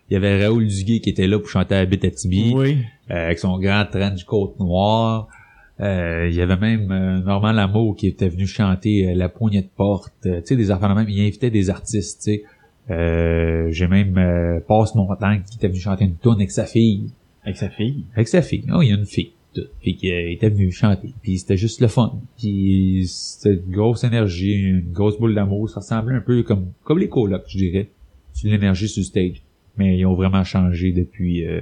Il 0.10 0.14
y 0.14 0.16
avait 0.16 0.44
Raoul 0.44 0.66
Duguay 0.66 1.02
qui 1.02 1.12
était 1.12 1.28
là 1.28 1.38
pour 1.38 1.50
chanter 1.50 1.76
à 1.76 1.80
Abitibi, 1.80 2.52
Oui. 2.56 2.78
euh, 3.12 3.26
avec 3.26 3.38
son 3.38 3.60
grand 3.60 3.86
trench 3.86 4.24
côte 4.24 4.60
noire. 4.60 5.28
Euh, 5.82 6.28
il 6.30 6.36
y 6.36 6.42
avait 6.42 6.58
même 6.58 6.92
euh, 6.92 7.20
Normand 7.22 7.54
Lamour 7.54 7.96
qui 7.96 8.08
était 8.08 8.28
venu 8.28 8.46
chanter 8.46 9.10
euh, 9.10 9.16
La 9.16 9.30
poignée 9.30 9.62
de 9.62 9.70
porte, 9.76 10.14
euh, 10.26 10.42
tu 10.42 10.48
sais, 10.48 10.56
des 10.56 10.72
affaires 10.72 10.94
même. 10.94 11.08
Il 11.10 11.22
invitait 11.22 11.50
des 11.52 11.70
artistes, 11.70 12.22
tu 12.24 12.32
sais. 12.32 12.44
Euh, 12.92 13.70
J'ai 13.72 13.88
même 13.88 14.18
euh, 14.18 14.60
Passe 14.68 14.96
Montagne 14.96 15.42
qui 15.50 15.58
était 15.58 15.68
venu 15.68 15.80
chanter 15.80 16.06
une 16.06 16.16
tourne 16.16 16.38
avec 16.38 16.52
sa 16.52 16.66
fille. 16.66 17.12
Avec 17.44 17.56
sa 17.58 17.70
fille? 17.70 18.04
Avec 18.16 18.28
sa 18.28 18.42
fille. 18.42 18.66
Oh, 18.74 18.82
il 18.82 18.90
y 18.90 18.92
a 18.92 18.96
une 18.96 19.06
fille. 19.06 19.32
tout. 19.56 19.62
Puis 19.82 19.96
qui 19.96 20.10
était 20.10 20.50
venue 20.50 20.72
chanter. 20.72 21.14
Puis 21.22 21.38
c'était 21.40 21.56
juste 21.58 21.80
le 21.82 21.88
fun. 21.88 22.20
Puis 22.38 23.06
c'était 23.08 23.56
une 23.56 23.72
grosse 23.72 24.04
énergie, 24.04 24.56
une 24.56 24.92
grosse 24.92 25.18
boule 25.18 25.34
d'amour. 25.36 25.70
Ça 25.70 25.80
ressemblait 25.80 26.16
un 26.16 26.22
peu 26.22 26.44
comme 26.44 26.68
comme 26.84 27.00
les 27.00 27.10
colocs, 27.10 27.46
je 27.48 27.58
dirais. 27.58 27.88
C'est 28.34 28.50
l'énergie 28.50 28.88
sur 28.90 29.00
le 29.02 29.06
stage. 29.06 29.42
Mais 29.78 29.98
ils 29.98 30.06
ont 30.06 30.16
vraiment 30.16 30.44
changé 30.44 30.92
depuis 30.92 31.46
euh, 31.48 31.62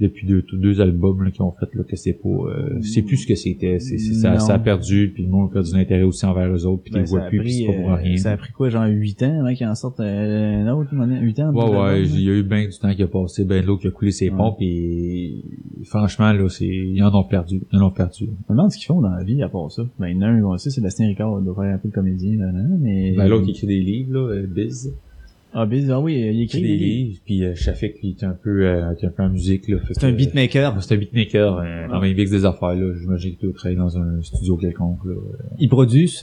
depuis 0.00 0.26
deux, 0.28 0.44
deux 0.52 0.80
albums 0.80 1.24
là, 1.24 1.30
qu'ils 1.32 1.42
ont 1.42 1.52
fait 1.52 1.66
là, 1.74 1.82
que 1.82 1.96
c'est 1.96 2.12
pas 2.12 2.28
euh, 2.28 2.80
c'est 2.82 3.02
plus 3.02 3.16
ce 3.16 3.26
que 3.26 3.34
c'était. 3.34 3.78
C'est, 3.80 3.98
c'est- 3.98 4.14
ça, 4.14 4.38
ça 4.38 4.54
a 4.54 4.58
perdu, 4.58 5.10
puis 5.12 5.24
le 5.24 5.28
monde 5.30 5.50
a 5.50 5.52
perdu 5.54 5.72
l'intérêt 5.74 6.02
aussi 6.04 6.24
envers 6.24 6.48
eux 6.54 6.66
autres, 6.66 6.82
puis 6.84 6.92
Ben, 6.92 7.04
voient 7.04 7.22
a 7.22 7.28
plus, 7.28 7.38
puis 7.38 7.46
pris, 7.48 7.52
c'est 7.54 7.66
pas 7.66 7.72
pour 7.82 7.90
euh, 7.90 7.94
rien. 7.96 8.16
ça 8.16 8.30
a 8.32 8.36
pris 8.36 8.52
quoi, 8.52 8.68
genre 8.70 8.86
8 8.86 9.22
ans, 9.24 9.40
avant 9.40 9.54
qu'ils 9.54 9.66
en 9.66 9.74
sortent 9.74 10.00
euh, 10.00 10.64
un 10.64 10.72
autre, 10.72 10.90
8 10.94 11.40
ans? 11.40 11.52
Ouais, 11.52 11.78
ouais, 11.78 12.02
il 12.04 12.20
y 12.20 12.30
a 12.30 12.34
eu 12.34 12.42
bien 12.44 12.66
du 12.68 12.78
temps 12.78 12.94
qui 12.94 13.02
a 13.02 13.08
passé, 13.08 13.44
ben 13.44 13.60
de 13.62 13.66
l'eau 13.66 13.76
qui 13.76 13.88
a 13.88 13.90
coulé 13.90 14.10
ses 14.12 14.30
Ouais. 14.30 14.36
ponts, 14.36 14.52
puis 14.56 15.44
franchement, 15.84 16.32
là, 16.32 16.48
c'est, 16.48 16.66
ils 16.66 17.02
en 17.02 17.14
ont 17.14 17.24
perdu, 17.24 17.60
ils 17.72 17.78
en 17.78 17.86
ont 17.86 17.90
perdu. 17.90 18.26
Je 18.26 18.52
me 18.52 18.56
demande 18.56 18.70
ce 18.70 18.78
qu'ils 18.78 18.86
font 18.86 19.00
dans 19.00 19.10
la 19.10 19.24
vie 19.24 19.42
à 19.42 19.48
part 19.48 19.70
ça. 19.70 19.82
Ben, 19.98 20.08
il 20.08 20.16
y 20.16 20.18
en 20.18 20.22
a 20.22 20.28
un, 20.28 20.58
sait, 20.58 20.70
Sébastien 20.70 21.08
Ricard, 21.08 21.40
doit 21.40 21.54
faire 21.54 21.74
un 21.74 21.78
peu 21.78 21.88
de 21.88 21.94
comédien, 21.94 22.36
là, 22.38 22.52
là, 22.52 22.62
mais... 22.80 23.14
Ben, 23.16 23.28
l'autre 23.28 23.44
qui 23.44 23.50
écrit 23.50 23.66
des 23.66 23.80
livres, 23.80 24.12
là, 24.12 24.32
euh, 24.34 24.46
Biz, 24.46 24.94
Ah, 25.54 25.64
Biz, 25.66 25.90
ah 25.90 25.98
oui, 26.00 26.14
il 26.20 26.34
il 26.34 26.42
écrit 26.42 26.60
des 26.62 26.76
livres, 26.76 27.18
puis 27.24 27.42
euh, 27.44 27.54
Shafik, 27.54 28.00
lui, 28.02 28.16
est 28.20 28.24
un 28.24 28.32
peu, 28.40 28.66
euh, 28.66 28.92
est 28.92 29.06
un 29.06 29.10
peu 29.10 29.22
en 29.22 29.30
musique, 29.30 29.66
là. 29.68 29.78
C'est 29.90 30.00
que, 30.00 30.06
un 30.06 30.10
euh, 30.10 30.12
beatmaker. 30.12 30.82
C'est 30.82 30.94
un 30.94 30.98
beatmaker, 30.98 31.58
euh, 31.58 31.88
dans 31.88 32.00
les 32.00 32.14
mix 32.14 32.30
des 32.30 32.44
affaires, 32.44 32.74
là. 32.74 32.94
J'imagine 33.00 33.34
qu'il 33.36 33.48
doit 33.48 33.56
travailler 33.56 33.78
dans 33.78 33.96
un 33.98 34.22
studio 34.22 34.56
quelconque, 34.56 35.04
là. 35.06 35.14
Il 35.58 35.68
produit. 35.68 36.22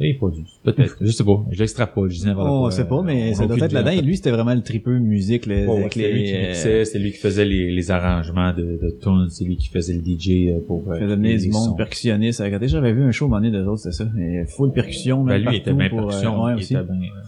Et 0.00 0.08
il 0.08 0.16
produit. 0.16 0.46
Peut-être. 0.62 0.96
Je 0.98 1.10
sais 1.10 1.24
pas. 1.24 1.44
Je 1.50 1.58
l'extrapole, 1.58 2.08
je 2.10 2.18
dis 2.18 2.24
n'importe 2.24 2.48
Oh, 2.50 2.58
quoi. 2.60 2.68
on 2.68 2.70
sait 2.70 2.88
pas, 2.88 3.02
mais 3.02 3.34
ça 3.34 3.46
doit 3.46 3.58
être 3.58 3.70
là-dedans. 3.72 3.90
Et 3.92 4.00
lui, 4.00 4.16
c'était 4.16 4.30
vraiment 4.30 4.54
le 4.54 4.62
tripeux 4.62 4.98
musique, 4.98 5.44
là, 5.44 5.56
Ouais, 5.56 5.66
ouais, 5.68 5.80
avec 5.82 5.92
c'est 5.92 6.10
lui 6.10 6.24
qui 6.24 6.34
euh, 6.34 6.46
mixait, 6.48 6.84
c'est 6.86 6.98
lui 6.98 7.12
qui 7.12 7.18
faisait 7.18 7.44
les, 7.44 7.70
les 7.70 7.90
arrangements 7.90 8.54
de, 8.54 8.62
de 8.62 8.98
tunes, 9.02 9.26
c'est 9.28 9.44
lui 9.44 9.56
qui 9.58 9.68
faisait 9.68 9.92
le 9.92 10.00
DJ 10.00 10.48
euh, 10.48 10.60
pour 10.66 10.90
euh, 10.90 10.94
faisait 10.98 11.14
venir 11.16 11.32
les 11.32 11.38
du 11.44 11.50
monde 11.50 11.64
sons. 11.68 11.74
percussionniste. 11.74 12.42
J'avais 12.66 12.92
vu 12.94 13.02
un 13.02 13.10
show, 13.12 13.28
moment 13.28 13.42
donné, 13.42 13.52
d'eux 13.52 13.66
autres, 13.66 13.82
c'était 13.82 13.94
ça. 13.94 14.08
Et 14.18 14.46
full 14.46 14.72
percussion, 14.72 15.22
Ben, 15.22 15.34
même 15.34 15.50
lui, 15.50 15.56
il 15.56 15.60
était 15.60 15.64
partout 15.72 15.78
bien 15.78 15.88
pour, 15.90 15.98
euh, 16.00 16.06
percussion, 16.08 16.42
ouais, 16.44 16.52
il 16.56 16.62
était 16.62 16.74
bien, 16.74 16.82
euh, 16.82 17.20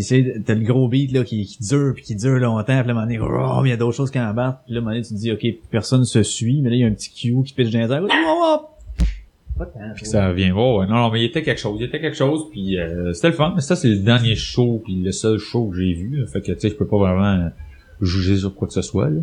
Puis 0.00 0.06
c'est, 0.06 0.42
t'as 0.46 0.54
le 0.54 0.64
gros 0.64 0.88
beat, 0.88 1.12
là, 1.12 1.24
qui, 1.24 1.44
qui 1.44 1.62
dure, 1.62 1.92
puis 1.94 2.02
qui 2.02 2.16
dure 2.16 2.38
longtemps, 2.38 2.62
puis 2.62 2.72
là, 2.72 2.78
à 2.78 2.80
un 2.80 2.86
moment 2.86 3.02
donné, 3.02 3.18
oh, 3.18 3.60
mais 3.62 3.68
il 3.68 3.72
y 3.72 3.74
a 3.74 3.76
d'autres 3.76 3.98
choses 3.98 4.10
qui 4.10 4.18
embarquent. 4.18 4.64
Puis 4.64 4.72
là, 4.72 4.78
à 4.78 4.80
un 4.80 4.84
moment 4.84 4.94
donné, 4.94 5.04
tu 5.04 5.10
te 5.10 5.18
dis, 5.18 5.30
OK, 5.30 5.46
personne 5.70 6.06
se 6.06 6.22
suit, 6.22 6.62
mais 6.62 6.70
là, 6.70 6.76
il 6.76 6.78
y 6.78 6.84
a 6.84 6.86
un 6.86 6.92
petit 6.92 7.10
cue 7.10 7.36
qui 7.44 7.52
pitch 7.52 7.70
dans 7.70 7.80
les 7.80 7.92
airs. 7.92 8.02
Oh, 8.02 8.08
oh, 8.08 8.56
oh! 9.58 9.64
Puis 9.94 10.06
ça 10.06 10.28
revient. 10.28 10.52
Ouais, 10.52 10.78
ouais. 10.78 10.86
Non, 10.86 10.94
non, 10.94 11.10
mais 11.10 11.20
il 11.20 11.26
était 11.26 11.42
quelque 11.42 11.60
chose. 11.60 11.76
Il 11.78 11.84
était 11.84 12.00
quelque 12.00 12.16
chose, 12.16 12.48
puis 12.50 12.78
euh, 12.78 13.12
c'était 13.12 13.28
le 13.28 13.34
fun. 13.34 13.52
Mais 13.54 13.60
ça, 13.60 13.76
c'est 13.76 13.88
le 13.88 13.98
dernier 13.98 14.36
show, 14.36 14.80
puis 14.82 14.94
le 14.94 15.12
seul 15.12 15.36
show 15.36 15.66
que 15.66 15.76
j'ai 15.76 15.92
vu. 15.92 16.26
Fait 16.28 16.40
que, 16.40 16.52
tu 16.52 16.60
sais, 16.60 16.70
je 16.70 16.76
peux 16.76 16.86
pas 16.86 16.96
vraiment 16.96 17.50
juger 18.00 18.38
sur 18.38 18.54
quoi 18.54 18.68
que 18.68 18.74
ce 18.74 18.80
soit, 18.80 19.10
là. 19.10 19.20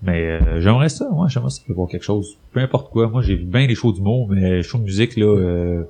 Mais 0.00 0.40
euh, 0.40 0.60
j'aimerais 0.62 0.88
ça, 0.88 1.10
moi, 1.10 1.26
j'aimerais 1.28 1.50
ça 1.50 1.60
voir 1.68 1.88
quelque 1.90 2.04
chose. 2.04 2.38
Peu 2.52 2.60
importe 2.60 2.90
quoi. 2.90 3.08
Moi, 3.08 3.20
j'ai 3.20 3.34
vu 3.34 3.44
bien 3.44 3.66
les 3.66 3.74
shows 3.74 3.92
d'humour, 3.92 4.28
mais 4.30 4.56
les 4.56 4.62
shows 4.62 4.78
de 4.78 4.84
musique, 4.84 5.14
là, 5.18 5.26
euh, 5.26 5.84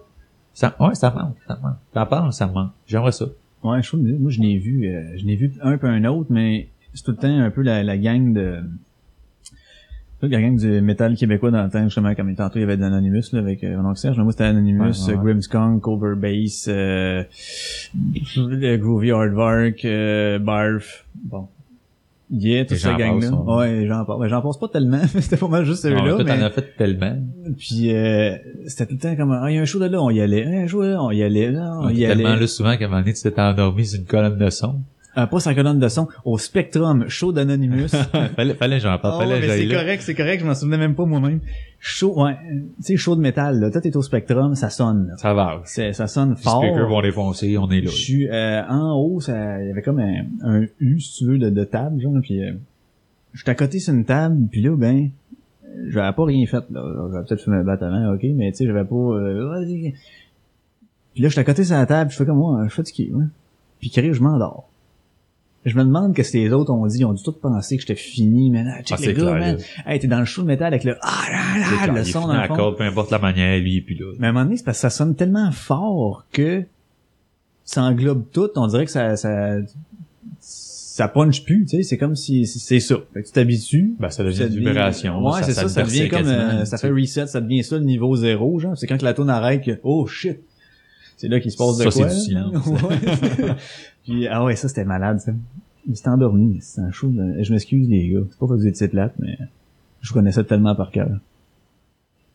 ça, 0.53 0.75
ouais, 0.81 0.95
ça 0.95 1.11
manque, 1.11 1.37
ça 1.47 1.57
manque. 1.63 1.77
T'en 1.93 2.07
parles, 2.07 2.33
ça 2.33 2.47
manque. 2.47 2.73
J'aimerais 2.87 3.13
ça. 3.13 3.27
Ouais, 3.67 3.83
je 3.83 3.97
moi, 3.97 4.31
je 4.31 4.41
n'ai 4.41 4.59
vu, 4.59 4.87
euh, 4.87 5.17
je 5.17 5.25
n'ai 5.25 5.37
vu 5.37 5.53
un 5.61 5.77
peu 5.79 5.89
un 5.89 6.05
autre, 6.05 6.31
mais 6.31 6.69
c'est 6.95 7.03
tout 7.05 7.11
le 7.11 7.17
temps 7.17 7.39
un 7.39 7.51
peu 7.51 7.63
la, 7.63 7.83
la 7.83 7.99
gang 7.99 8.33
de, 8.33 8.61
la 10.23 10.41
gang 10.41 10.57
du 10.57 10.81
métal 10.81 11.17
québécois 11.17 11.51
dans 11.51 11.65
le 11.65 11.71
temps, 11.71 11.85
justement, 11.85 12.15
comme 12.15 12.35
tantôt, 12.35 12.59
il 12.59 12.63
y 12.63 12.65
avait 12.65 12.77
d'Anonymous, 12.77 13.33
là, 13.33 13.41
avec, 13.41 13.63
euh, 13.65 13.77
oncle 13.79 13.99
Serge, 13.99 14.17
mais 14.17 14.25
moi, 14.25 14.33
c'était 14.33 14.45
Anonymous, 14.45 15.09
Ouais, 15.09 15.15
ouais, 15.15 15.25
Grimmskunk, 15.25 15.87
Overbass, 15.87 16.69
euh, 16.69 17.23
Groovy 18.79 19.11
Hardvark, 19.11 19.85
euh, 19.85 20.39
Barf, 20.39 21.07
bon. 21.25 21.49
Yeah, 22.29 22.65
toute 22.65 22.73
Et 22.73 22.81
cette 22.81 22.97
gang-là. 22.97 23.31
ouais. 23.31 23.87
J'en. 23.87 24.03
Ben, 24.05 24.27
j'en 24.29 24.43
passe 24.43 24.57
pas 24.59 24.67
tellement, 24.69 25.01
c'était 25.21 25.37
pas 25.37 25.47
mal 25.47 25.65
juste 25.65 25.85
Non, 25.85 25.91
celui-là, 25.91 26.15
toi, 26.17 26.25
t'en 26.25 26.37
mais... 26.37 26.43
as 26.43 26.51
fait 26.51 26.77
tellement. 26.77 27.17
Puis, 27.57 27.95
euh, 27.95 28.37
c'était 28.67 28.87
tout 28.87 28.95
le 28.95 28.99
temps 29.01 29.17
comme, 29.17 29.31
ah, 29.31 29.49
il 29.51 29.55
y 29.55 29.59
a 29.59 29.63
un 29.63 29.65
show 29.65 29.79
de 29.79 29.87
là, 29.87 30.03
on 30.03 30.11
y 30.11 30.21
allait. 30.21 30.45
Un 30.45 30.67
show 30.67 30.83
de 30.83 30.89
là, 30.89 31.03
on 31.03 31.11
y 31.13 31.23
allait. 31.23 31.53
Là, 31.53 31.71
on 31.81 31.85
On 31.87 31.89
y 31.91 32.05
allait. 32.05 32.17
tellement 32.23 32.35
là 32.35 32.47
souvent 32.49 32.77
qu'à 32.77 32.87
un 32.87 32.89
moment 32.89 33.01
donné, 33.01 33.13
tu 33.15 33.23
t'étais 33.23 33.41
endormi 33.41 33.87
sur 33.87 34.01
une 34.01 34.07
colonne 34.07 34.39
de 34.39 34.51
son. 34.51 34.81
Euh, 35.17 35.27
pas 35.27 35.41
sa 35.41 35.55
colonne 35.55 35.79
de 35.79 35.89
son, 35.89 36.09
au 36.25 36.39
Spectrum, 36.39 37.09
show 37.09 37.33
d'Anonymous. 37.33 37.89
fallait, 38.37 38.55
fallait, 38.55 38.81
j'en 38.81 38.99
parle, 38.99 39.23
fallait, 39.23 39.41
ouais, 39.41 39.47
j'aille 39.47 39.69
c'est 39.69 39.75
correct, 39.75 40.03
c'est 40.03 40.15
correct, 40.15 40.41
je 40.41 40.47
m'en 40.47 40.55
souvenais 40.55 40.79
même 40.79 40.95
pas 40.95 41.05
moi-même. 41.05 41.41
Show, 41.79 42.23
ouais, 42.23 42.37
tu 42.79 42.83
sais, 42.83 42.97
show 42.97 43.17
de 43.17 43.21
métal, 43.21 43.61
là. 43.61 43.71
Toi, 43.71 43.81
t'es 43.81 43.97
au 43.97 44.03
Spectrum, 44.03 44.55
ça 44.55 44.71
sonne, 44.71 45.09
là. 45.09 45.17
Ça 45.17 45.35
va. 45.35 45.61
C'est, 45.65 45.93
ça 45.93 46.07
sonne 46.07 46.31
Les 46.31 46.43
fort. 46.43 46.63
speakers 46.63 46.89
vont 46.89 47.03
défoncer, 47.03 47.57
on 47.59 47.71
est 47.71 47.81
là. 47.81 47.91
Je 47.91 47.97
suis 47.97 48.29
euh, 48.29 48.63
en 48.69 48.95
haut, 48.99 49.21
ça, 49.21 49.63
il 49.63 49.69
y 49.69 49.71
avait 49.71 49.83
comme 49.83 50.01
un, 50.01 50.25
un 50.43 50.67
U, 50.81 51.01
si 51.01 51.19
tu 51.19 51.27
veux, 51.27 51.39
de, 51.39 51.51
de 51.51 51.65
table, 51.65 52.01
genre, 52.01 52.15
puis 52.23 52.43
euh, 52.43 52.53
j'étais 53.35 53.51
à 53.51 53.55
côté 53.55 53.79
sur 53.79 53.95
une 53.95 54.05
table, 54.05 54.37
puis 54.51 54.63
là, 54.63 54.77
ben, 54.77 55.11
j'avais 55.89 56.13
pas 56.15 56.25
rien 56.25 56.45
fait, 56.47 56.65
là. 56.71 57.09
J'avais 57.13 57.25
peut-être 57.27 57.43
fait 57.43 57.51
me 57.51 57.63
battre 57.63 57.85
avant, 57.85 58.15
ok, 58.15 58.25
mais 58.35 58.51
tu 58.53 58.59
sais, 58.59 58.67
j'avais 58.67 58.85
pas... 58.85 58.95
euh, 58.95 59.91
puis 61.15 61.23
là, 61.23 61.31
j'étais 61.31 61.41
à 61.41 61.45
côté 61.45 61.65
sur 61.65 61.77
la 61.77 61.87
table, 61.87 62.11
je 62.11 62.17
fais 62.17 62.27
comme 62.27 62.37
moi, 62.37 62.63
je 62.69 62.75
fais 62.75 62.83
du 62.83 62.91
ski, 62.91 63.11
ouais. 63.11 63.25
Puis 63.81 63.91
je 63.95 64.23
m'endors. 64.23 64.69
Je 65.67 65.77
me 65.77 65.83
demande 65.85 66.15
qu'est-ce 66.15 66.33
que 66.33 66.39
les 66.39 66.53
autres 66.53 66.73
ont 66.73 66.87
dit. 66.87 67.01
Ils 67.01 67.05
ont 67.05 67.13
dû 67.13 67.23
tout 67.23 67.33
penser 67.33 67.77
que 67.77 67.83
j'étais 67.83 67.97
fini, 67.97 68.51
mais 68.51 68.63
là, 68.63 68.83
check 68.83 68.99
Ah, 69.03 69.07
gars, 69.07 69.13
clair, 69.15 69.35
man. 69.35 69.59
Hey, 69.85 69.99
t'es 69.99 70.07
dans 70.07 70.21
le 70.21 70.25
show 70.25 70.43
de 70.43 70.47
métal 70.47 70.69
avec 70.69 70.85
le 70.85 70.97
ah 71.03 71.25
là 71.31 71.87
là, 71.87 71.93
le 71.93 72.05
son 72.05 72.29
dans 72.29 72.41
le 72.41 72.47
fond. 72.47 72.55
corde, 72.55 72.77
peu 72.77 72.85
importe 72.85 73.11
la 73.11 73.19
manière, 73.19 73.59
lui, 73.59 73.79
et 73.79 73.81
puis 73.81 73.97
là. 73.99 74.13
Mais 74.19 74.29
à 74.29 74.31
un 74.31 74.33
moment 74.33 74.45
donné, 74.45 74.57
c'est 74.57 74.65
parce 74.65 74.79
que 74.79 74.83
ça 74.83 74.91
sonne 74.91 75.17
tellement 75.17 75.51
fort 75.51 76.25
que 76.33 76.63
ça 77.65 77.83
englobe 77.83 78.25
tout. 78.33 78.49
On 78.55 78.69
dirait 78.69 78.85
que 78.85 78.93
ça, 78.93 79.17
ça, 79.17 79.57
ça 80.39 81.09
punch 81.09 81.43
plus, 81.45 81.67
tu 81.67 81.79
sais. 81.79 81.83
C'est 81.83 81.99
comme 81.99 82.15
si, 82.15 82.47
c'est 82.47 82.81
ça. 82.81 82.97
Fait 83.13 83.23
que 83.23 83.27
tu 83.27 83.33
t'habitues. 83.33 83.95
Ben, 83.99 84.09
ça 84.09 84.23
devient 84.23 84.37
ça 84.37 84.47
une 84.47 84.59
vibration. 84.59 85.25
Ouais, 85.27 85.43
c'est 85.43 85.53
ça, 85.53 85.69
ça 85.69 85.83
devient 85.83 86.09
comme, 86.09 86.27
euh, 86.27 86.65
ça 86.65 86.79
fait 86.79 86.91
reset, 86.91 87.27
ça 87.27 87.41
devient 87.41 87.65
ça 87.65 87.77
le 87.77 87.85
niveau 87.85 88.15
zéro, 88.15 88.59
genre. 88.61 88.79
C'est 88.79 88.87
quand 88.87 88.99
que 88.99 89.05
la 89.05 89.15
tune 89.15 89.31
arrête 89.31 89.65
que, 89.65 89.81
oh 89.83 90.07
shit. 90.07 90.39
C'est 91.17 91.29
là 91.29 91.41
qu'il 91.41 91.51
se 91.51 91.57
passe 91.57 91.79
de 91.79 91.91
Ça, 91.91 91.91
quoi. 91.91 92.09
c'est 92.11 92.15
du 92.15 92.21
silence. 92.21 92.67
Ouais. 92.67 93.55
Puis, 94.07 94.27
ah 94.29 94.45
ouais, 94.45 94.57
ça 94.57 94.69
c'était 94.69 94.85
malade, 94.85 95.21
ça. 95.21 95.33
Il 95.89 95.97
s'est 95.97 96.09
endormi. 96.09 96.59
C'est 96.63 96.81
un 96.81 96.91
show 96.91 97.09
de... 97.09 97.43
Je 97.43 97.53
m'excuse, 97.53 97.89
les 97.89 98.09
gars. 98.09 98.21
C'est 98.31 98.39
pas 98.39 98.47
parce 98.47 98.59
que 98.59 98.63
vous 98.63 98.69
étiez 98.69 98.89
plate, 98.89 99.15
mais 99.19 99.37
je 100.01 100.13
connaissais 100.13 100.45
tellement 100.45 100.75
par 100.75 100.91
cœur. 100.91 101.11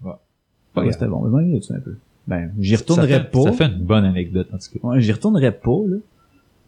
Ouais. 0.04 0.12
Ouais, 0.76 0.92
c'était 0.92 1.08
bon. 1.08 1.22
Mais 1.24 1.30
moi, 1.30 1.42
un 1.42 1.80
peu. 1.80 1.98
Ben, 2.28 2.52
j'y 2.60 2.76
Ça 2.76 2.82
retournerai 2.82 3.08
fait- 3.20 3.32
pas. 3.32 3.42
Ça 3.44 3.52
fait 3.54 3.66
une 3.68 3.84
bonne 3.84 4.06
anecdote, 4.06 4.48
en 4.54 4.58
tout 4.58 4.80
cas. 4.80 4.88
Ouais, 4.88 5.02
j'y 5.02 5.12
retournerai 5.12 5.52
pas, 5.52 5.80
là. 5.88 5.98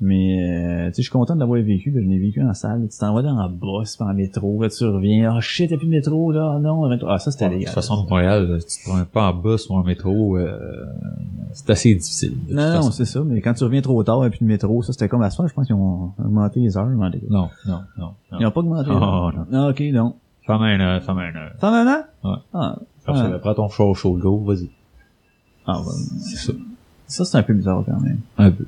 Mais, 0.05 0.43
euh, 0.43 0.87
tu 0.87 0.95
sais, 0.95 1.01
je 1.01 1.01
suis 1.03 1.11
content 1.11 1.33
de 1.33 1.39
l'avoir 1.39 1.61
vécu. 1.61 1.93
Je 1.95 1.99
l'ai 1.99 2.19
vécu 2.19 2.43
en 2.43 2.53
salle. 2.53 2.89
Tu 2.91 2.97
t'en 2.97 3.13
vas 3.13 3.21
dans 3.21 3.35
la 3.41 3.47
bosse, 3.47 3.95
pas 3.95 4.03
en 4.05 4.13
métro. 4.13 4.61
Là, 4.61 4.67
tu 4.69 4.83
reviens. 4.83 5.33
Ah, 5.33 5.39
shit, 5.39 5.71
y'a 5.71 5.77
plus 5.77 5.85
de 5.85 5.91
métro, 5.91 6.31
là. 6.33 6.55
Ah, 6.57 6.59
non. 6.59 6.89
Ah, 7.07 7.19
ça, 7.19 7.31
c'était 7.31 7.45
De 7.47 7.51
légal. 7.53 7.67
toute 7.67 7.75
façon, 7.75 8.03
de 8.03 8.09
Montréal, 8.09 8.57
tu 8.59 8.83
te 8.83 8.89
prends 8.89 9.05
pas 9.05 9.31
en 9.31 9.33
bus 9.33 9.69
ou 9.69 9.75
en 9.75 9.83
métro, 9.83 10.35
euh, 10.37 10.57
c'est 11.53 11.69
assez 11.69 11.95
difficile. 11.95 12.33
de 12.49 12.53
Non, 12.53 12.73
non, 12.81 12.91
c'est 12.91 13.05
ça. 13.05 13.21
Mais 13.23 13.39
quand 13.39 13.53
tu 13.53 13.63
reviens 13.63 13.81
trop 13.81 14.03
tard, 14.03 14.21
y'a 14.23 14.29
plus 14.29 14.39
de 14.41 14.45
métro. 14.45 14.83
Ça, 14.83 14.91
c'était 14.91 15.07
comme 15.07 15.21
la 15.21 15.29
soirée. 15.29 15.47
Je 15.49 15.53
pense 15.53 15.67
qu'ils 15.67 15.75
ont 15.75 16.11
augmenté 16.19 16.59
les 16.59 16.75
heures. 16.77 16.85
Non, 16.89 17.09
non, 17.29 17.49
non. 17.65 17.79
non. 17.97 18.39
Ils 18.41 18.45
ont 18.45 18.51
pas 18.51 18.59
augmenté 18.59 18.89
les 18.89 18.95
Oh, 18.99 19.03
heures. 19.03 19.45
Ah, 19.53 19.69
ok, 19.69 19.81
non. 19.93 20.15
Femme 20.45 20.63
un 20.63 20.79
heure, 20.81 21.01
femme 21.03 21.19
un 21.19 21.33
heure. 21.33 21.53
As 21.61 21.67
un? 21.67 22.29
Ouais. 22.29 22.37
Ah, 22.53 22.75
ça, 23.05 23.39
prends 23.41 23.53
ton 23.53 23.69
show 23.69 23.93
chaud, 23.93 24.17
go, 24.21 24.39
vas-y. 24.45 24.69
ah, 25.65 25.79
ben, 25.85 25.91
C'est 26.19 26.35
ça. 26.35 26.53
ça, 27.07 27.23
c'est 27.23 27.37
un 27.37 27.43
peu 27.43 27.53
bizarre 27.53 27.83
quand 27.85 28.01
même. 28.01 28.19
Un 28.37 28.51
peu. 28.51 28.65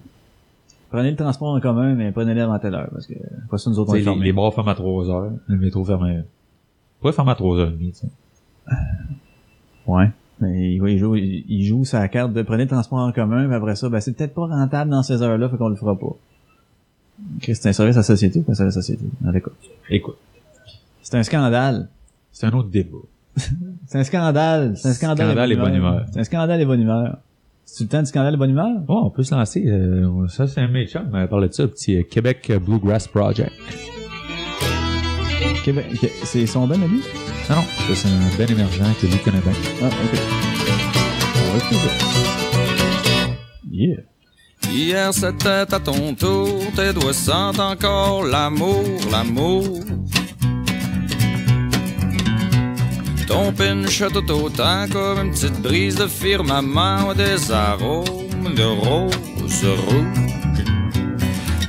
Prenez 0.95 1.11
le 1.11 1.17
transport 1.17 1.53
en 1.53 1.59
commun, 1.59 1.93
mais 1.93 2.13
prenez-le 2.13 2.41
avant 2.41 2.57
telle 2.57 2.73
heure. 2.73 2.87
Parce 2.89 3.05
que, 3.05 3.15
pas 3.49 3.57
ça, 3.57 3.69
nous 3.69 3.79
autres, 3.79 3.91
on 3.91 3.95
est 3.95 4.01
les, 4.01 4.15
les 4.23 4.31
bars 4.31 4.53
ferment 4.53 4.71
à 4.71 4.75
3 4.75 5.09
heures, 5.09 5.31
le 5.47 5.57
métro 5.57 5.83
ferme 5.83 6.05
à... 6.05 6.13
pourrait 7.01 7.11
fermer 7.11 7.31
à 7.31 7.35
3 7.35 7.57
heures 7.59 7.67
et 7.67 7.71
demie, 7.71 7.91
tu 7.91 7.97
sais. 7.99 8.07
Ouais. 9.87 10.09
Mais 10.39 10.73
il, 10.75 10.87
il 10.87 10.97
joue, 10.97 11.15
il, 11.17 11.43
il 11.49 11.65
joue 11.65 11.83
sa 11.83 12.07
carte 12.07 12.31
de 12.31 12.41
prenez 12.43 12.63
le 12.63 12.69
transport 12.69 12.99
en 12.99 13.11
commun, 13.11 13.45
mais 13.47 13.55
après 13.55 13.75
ça, 13.75 13.89
ben, 13.89 13.99
c'est 13.99 14.13
peut-être 14.15 14.33
pas 14.33 14.47
rentable 14.47 14.89
dans 14.89 15.03
ces 15.03 15.21
heures-là, 15.21 15.49
fait 15.49 15.57
qu'on 15.57 15.67
le 15.67 15.75
fera 15.75 15.99
pas. 15.99 16.15
C'est 17.41 17.67
un 17.67 17.73
service 17.73 17.95
à 17.97 17.99
la 17.99 18.03
société 18.03 18.39
ou 18.39 18.43
pas 18.43 18.53
un 18.53 18.55
service 18.55 18.75
à 18.75 18.79
la 18.79 18.81
société? 18.81 19.05
Cas. 19.21 19.51
Écoute, 19.89 20.17
C'est 21.01 21.17
un 21.17 21.23
scandale. 21.23 21.89
c'est 22.31 22.45
un 22.45 22.53
autre 22.53 22.69
débat. 22.69 22.97
C'est 23.87 23.99
un 23.99 24.03
scandale. 24.05 24.77
C'est 24.77 24.87
un 24.87 24.93
scandale, 24.93 25.27
Scandale 25.27 25.51
et 25.51 25.55
bonne 25.57 25.75
humeur. 25.75 26.05
C'est 26.11 26.19
un 26.21 26.23
scandale 26.23 26.61
et 26.61 26.65
bonne 26.65 26.81
humeur. 26.81 27.17
C'est 27.68 27.86
le 27.86 27.89
temps 27.89 27.99
du 27.99 28.05
scandale 28.05 28.36
et 28.36 28.38
bonne 28.38 28.51
humeur? 28.51 28.80
Bon, 28.88 29.01
on 29.03 29.09
peut 29.09 29.24
se 29.24 29.34
lancer, 29.34 29.66
euh, 29.68 30.28
ça 30.28 30.45
c'est 30.47 30.61
un 30.61 30.86
chum, 30.86 31.09
mais 31.11 31.28
parler 31.28 31.49
de 31.49 31.53
ça, 31.53 31.68
petit 31.68 31.97
euh, 31.97 32.03
Québec 32.03 32.51
Bluegrass 32.63 33.07
Project. 33.07 33.51
Québec, 35.63 35.86
c'est 36.24 36.45
son 36.45 36.68
ben 36.68 36.82
à 36.84 36.86
lui? 36.86 37.01
Non, 37.49 37.55
non, 37.55 37.61
ça, 37.63 37.95
c'est 37.95 38.07
un 38.07 38.38
ben 38.38 38.51
émergent 38.51 38.93
que 39.01 39.07
lui 39.07 39.18
connaît 39.18 39.39
bien. 39.39 39.51
Ah, 39.82 39.88
ok. 39.88 40.20
On 41.36 41.51
va 41.51 41.57
écouter 41.57 41.76
ça. 41.76 43.28
Yeah. 43.72 43.97
Hier 44.72 45.13
c'était 45.13 45.49
à 45.49 45.66
ton 45.66 46.13
tour, 46.13 46.59
tes 46.76 46.93
doigts 46.93 47.13
sentent 47.13 47.59
encore 47.59 48.26
l'amour, 48.26 48.84
l'amour. 49.11 49.63
Ton 53.28 53.51
pinch 53.51 54.03
tout 54.13 54.32
autant 54.32 54.86
comme 54.91 55.19
une 55.26 55.32
petite 55.32 55.61
brise 55.61 55.95
de 55.95 56.07
firmament 56.07 57.13
des 57.13 57.51
arômes 57.51 58.53
de 58.55 58.63
rose 58.63 59.65
rouge. 59.88 60.26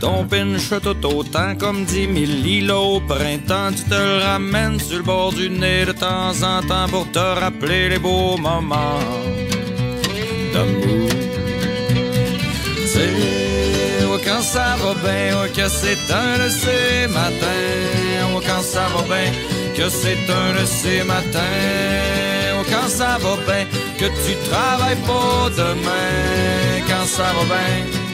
Ton 0.00 0.24
pinch 0.26 0.70
tout 0.82 1.06
autant 1.06 1.54
comme 1.56 1.84
dix 1.84 2.06
mille 2.06 2.42
lilos 2.42 2.96
au 2.96 3.00
printemps, 3.00 3.72
tu 3.76 3.82
te 3.84 3.94
le 3.94 4.22
ramènes 4.22 4.78
sur 4.78 4.98
le 4.98 5.02
bord 5.02 5.32
du 5.32 5.48
nez 5.48 5.86
de 5.86 5.92
temps 5.92 6.34
en 6.42 6.60
temps 6.62 6.88
pour 6.90 7.10
te 7.10 7.18
rappeler 7.18 7.88
les 7.88 7.98
beaux 7.98 8.36
moments 8.36 9.00
d'amour. 10.52 11.16
Quand 14.26 14.42
ça 14.42 14.76
va 14.80 14.92
bien, 14.94 15.36
oh, 15.36 15.46
c'est 15.68 16.12
un 16.12 16.44
de 16.44 16.48
ces 16.50 17.06
matins. 17.06 18.34
Oh, 18.34 18.40
quand 18.44 18.60
ça 18.60 18.86
va 18.94 19.02
bien, 19.02 19.32
que 19.76 19.88
c'est 19.90 20.18
un 20.30 20.60
de 20.60 20.64
ces 20.64 21.02
matins. 21.04 21.40
Oh, 22.58 22.64
quand 22.70 22.88
ça 22.88 23.18
va 23.20 23.36
bien, 23.46 23.66
que 23.98 24.06
tu 24.06 24.34
travailles 24.48 24.96
pas 25.06 25.50
demain. 25.50 26.82
Quand 26.88 27.06
ça 27.06 27.24
va 27.36 27.44
bien. 27.44 28.06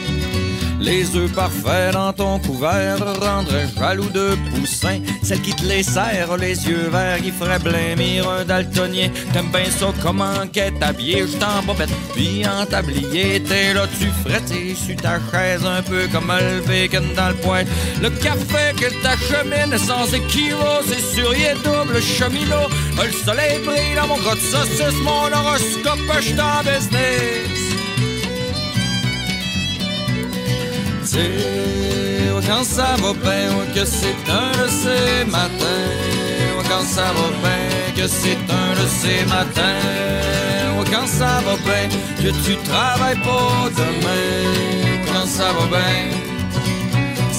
Les 0.83 1.15
œufs 1.15 1.31
parfaits 1.31 1.93
dans 1.93 2.11
ton 2.11 2.39
couvert 2.39 2.97
rendraient 3.21 3.69
jaloux 3.79 4.09
de 4.09 4.35
poussin. 4.51 4.99
Celle 5.23 5.39
qui 5.41 5.53
te 5.53 5.63
les 5.63 5.81
serre, 5.81 6.35
les 6.37 6.67
yeux 6.67 6.89
verts, 6.91 7.21
qui 7.21 7.31
ferait 7.31 7.59
blêmir 7.59 8.29
un 8.29 8.43
daltonien. 8.43 9.07
T'aimes 9.31 9.49
bien 9.49 9.71
ça 9.71 9.93
comment 10.01 10.45
qu'est 10.51 10.73
habillé, 10.83 11.25
je 11.25 11.37
t'en 11.37 11.63
bobette, 11.65 11.89
puis 12.13 12.43
en 12.45 12.65
tablier. 12.65 13.41
T'es 13.41 13.73
là, 13.73 13.87
tu 13.97 14.07
frettes 14.25 14.49
sur 14.75 14.95
ta 14.97 15.19
chaise, 15.31 15.65
un 15.65 15.81
peu 15.83 16.05
comme 16.11 16.29
le 16.37 16.59
bacon 16.67 17.05
dans 17.15 17.29
le 17.29 17.35
poêle. 17.35 17.67
Le 18.01 18.09
café 18.09 18.73
que 18.75 18.89
t'achemine 19.01 19.77
sans 19.77 20.13
équivoque, 20.13 20.83
c'est 20.85 21.15
sur 21.15 21.32
double 21.93 22.01
cheminot. 22.01 22.69
Le 23.03 23.11
soleil 23.11 23.59
brille 23.65 23.95
dans 23.95 24.07
mon 24.07 24.17
gros 24.17 24.35
de 24.35 24.39
saucisse, 24.39 24.99
mon 25.03 25.31
horoscope, 25.31 25.99
je 26.21 26.33
business. 26.63 27.59
Oh, 31.15 32.39
quand 32.47 32.63
ça 32.63 32.95
va 33.01 33.13
bien, 33.13 33.73
que 33.73 33.85
c'est 33.85 34.15
un 34.29 34.63
de 34.63 34.69
ces 34.69 35.25
matins. 35.29 35.91
Quand 36.69 36.83
ça 36.83 37.03
va 37.13 37.27
bien, 37.43 37.93
que 37.95 38.07
c'est 38.07 38.37
un 38.49 38.73
de 38.81 38.87
ces 38.87 39.25
matins. 39.25 40.83
Quand 40.91 41.07
ça 41.07 41.41
va 41.45 41.55
bien, 41.65 41.89
que 42.17 42.29
tu 42.45 42.55
travailles 42.69 43.19
pas 43.19 43.69
demain. 43.75 45.03
Quand 45.11 45.27
ça 45.27 45.51
va 45.53 45.65
bien. 45.67 46.22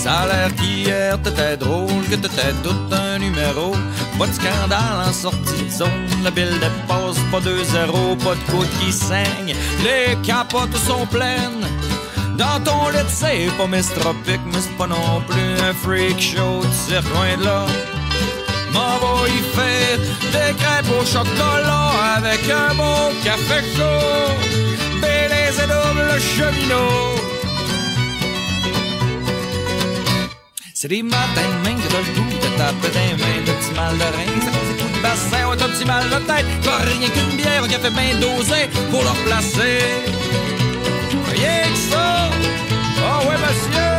Ça 0.04 0.18
a 0.18 0.26
l'air 0.26 0.54
qu'hier 0.56 1.18
t'étais 1.22 1.56
drôle, 1.56 2.04
que 2.10 2.16
t'étais 2.16 2.52
tout 2.62 2.76
un 2.92 3.18
numéro. 3.18 3.72
Pas 4.18 4.26
de 4.26 4.32
scandale 4.34 5.08
en 5.08 5.10
sortie 5.14 5.64
de 5.64 5.70
zone, 5.70 6.10
la 6.22 6.30
bille 6.30 6.60
dépasse 6.60 7.18
pas 7.32 7.40
2-0, 7.40 8.18
pas 8.22 8.34
de 8.34 8.52
côte 8.52 8.68
qui 8.80 8.92
saigne. 8.92 9.54
Les 9.82 10.14
capotes 10.22 10.76
sont 10.76 11.06
pleines. 11.06 11.66
Dans 12.36 12.60
ton 12.62 12.90
lit, 12.90 12.98
c'est 13.08 13.48
pas 13.56 13.66
Miss 13.66 13.88
Tropic, 13.94 14.40
mais 14.44 14.60
c'est 14.60 14.76
pas 14.76 14.88
non 14.88 15.22
plus 15.26 15.54
un 15.66 15.72
freak 15.72 16.20
show, 16.20 16.60
tu 16.86 16.92
loin 16.92 17.38
de 17.38 17.44
là. 17.44 17.64
M'en 18.74 18.98
va 19.00 19.26
y 19.26 19.40
des 20.32 20.54
crêpes 20.60 21.00
au 21.00 21.06
chocolat 21.06 21.92
avec 22.18 22.42
un 22.50 22.74
bon 22.74 23.10
café 23.24 23.62
chaud. 23.74 24.34
Bélez 25.00 25.56
et 25.62 25.66
double 25.66 26.20
cheminot. 26.20 27.33
C'est 30.84 30.88
des 30.88 31.02
matins 31.02 31.16
de 31.16 31.66
main 31.66 31.76
que 31.76 31.88
t'as 31.88 31.96
le 31.96 32.12
goût 32.14 32.38
de 32.42 32.58
taper 32.58 32.88
des 32.92 33.22
mains, 33.22 33.40
de 33.46 33.52
petits 33.52 33.74
mal 33.74 33.96
de 33.96 34.02
rein, 34.02 34.40
ça 34.44 34.50
fait 34.52 34.66
des 34.66 34.82
coups 34.82 34.94
de 34.94 35.02
bassin, 35.02 35.48
ouais, 35.48 35.56
t'as 35.56 35.68
petit 35.68 35.84
mal 35.86 36.04
de 36.10 36.16
tête, 36.26 36.44
pas 36.62 36.76
rien 36.76 37.08
qu'une 37.08 37.36
bière, 37.38 37.64
un 37.64 37.68
café 37.68 37.88
bien 37.88 38.20
dosé 38.20 38.68
pour 38.90 39.02
le 39.02 39.08
replacer. 39.08 39.80
Rien 41.32 41.62
que 41.72 41.78
ça! 41.90 42.28
Oh 42.98 43.26
ouais, 43.26 43.34
monsieur! 43.34 43.93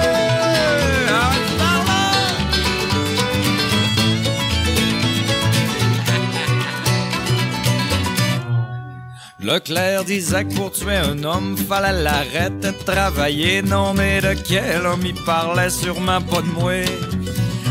Leclerc 9.46 10.06
disait 10.06 10.44
que 10.44 10.56
pour 10.56 10.72
tuer 10.72 10.96
un 10.96 11.24
homme, 11.24 11.56
fallait 11.56 12.02
l'arrêter 12.02 12.72
de 12.72 12.84
travailler. 12.84 13.62
Non, 13.62 13.94
mais 13.94 14.20
de 14.20 14.34
quel 14.34 14.88
homme 14.88 15.06
il 15.06 15.14
parlait 15.24 15.70
sûrement 15.70 16.20
pas 16.20 16.42
de 16.42 16.48
moi. 16.48 16.84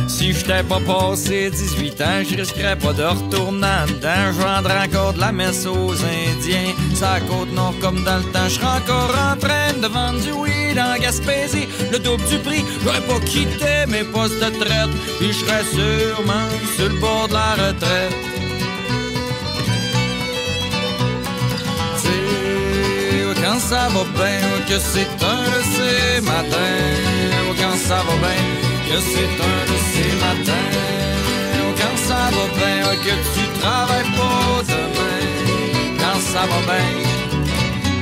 Si 0.07 0.33
j'étais 0.33 0.62
pas 0.62 0.79
passé 0.79 1.51
18 1.51 2.01
ans, 2.01 2.22
je 2.31 2.37
risquerais 2.37 2.79
pas 2.79 2.93
de 2.93 3.03
retourner 3.03 3.66
en 3.66 3.87
dedans. 3.87 4.33
Je 4.33 4.41
vendrais 4.41 4.87
encore 4.87 5.14
de 5.14 5.20
la 5.20 5.33
messe 5.33 5.66
aux 5.66 5.93
Indiens. 5.93 6.72
Ça 6.95 7.18
côte 7.29 7.53
nord 7.53 7.75
comme 7.81 8.05
dans 8.05 8.18
le 8.18 8.33
temps. 8.33 8.49
Je 8.49 8.61
encore 8.61 9.11
en 9.11 9.37
train 9.37 9.72
de 9.83 9.89
vendre 9.89 10.20
du 10.20 10.31
weed 10.31 10.79
en 10.79 10.97
Gaspésie. 11.01 11.66
Le 11.91 11.99
double 11.99 12.25
du 12.27 12.39
prix, 12.39 12.64
j'aurais 12.85 13.01
pas 13.01 13.18
quitté 13.27 13.87
mes 13.89 14.05
postes 14.05 14.39
de 14.39 14.51
traite. 14.61 14.91
Puis 15.18 15.33
je 15.33 15.45
serais 15.45 15.64
sûrement 15.64 16.49
sur 16.77 16.89
le 16.89 17.01
bord 17.01 17.27
de 17.27 17.35
la 17.35 17.53
retraite. 17.55 18.43
Quand 23.55 23.61
ça 23.61 23.88
va 23.94 24.05
bien, 24.16 24.48
que 24.68 24.78
c'est 24.80 25.12
un 25.32 25.44
de 25.55 25.62
ces 25.74 26.20
matins. 26.22 26.59
Quand 27.61 27.76
ça 27.76 27.96
va 28.07 28.14
bien, 28.24 28.44
que 28.88 28.98
c'est 29.12 29.34
un 29.50 29.61
de 29.70 29.78
ces 29.90 30.11
matins. 30.24 30.70
Quand 31.78 31.96
ça 32.09 32.20
va 32.36 32.46
bien, 32.59 32.82
que 33.05 33.14
tu 33.34 33.61
travailles 33.61 34.11
pas 34.18 34.62
demain. 34.70 35.20
Quand 36.00 36.20
ça 36.32 36.42
va 36.50 36.61
bien, 36.68 37.13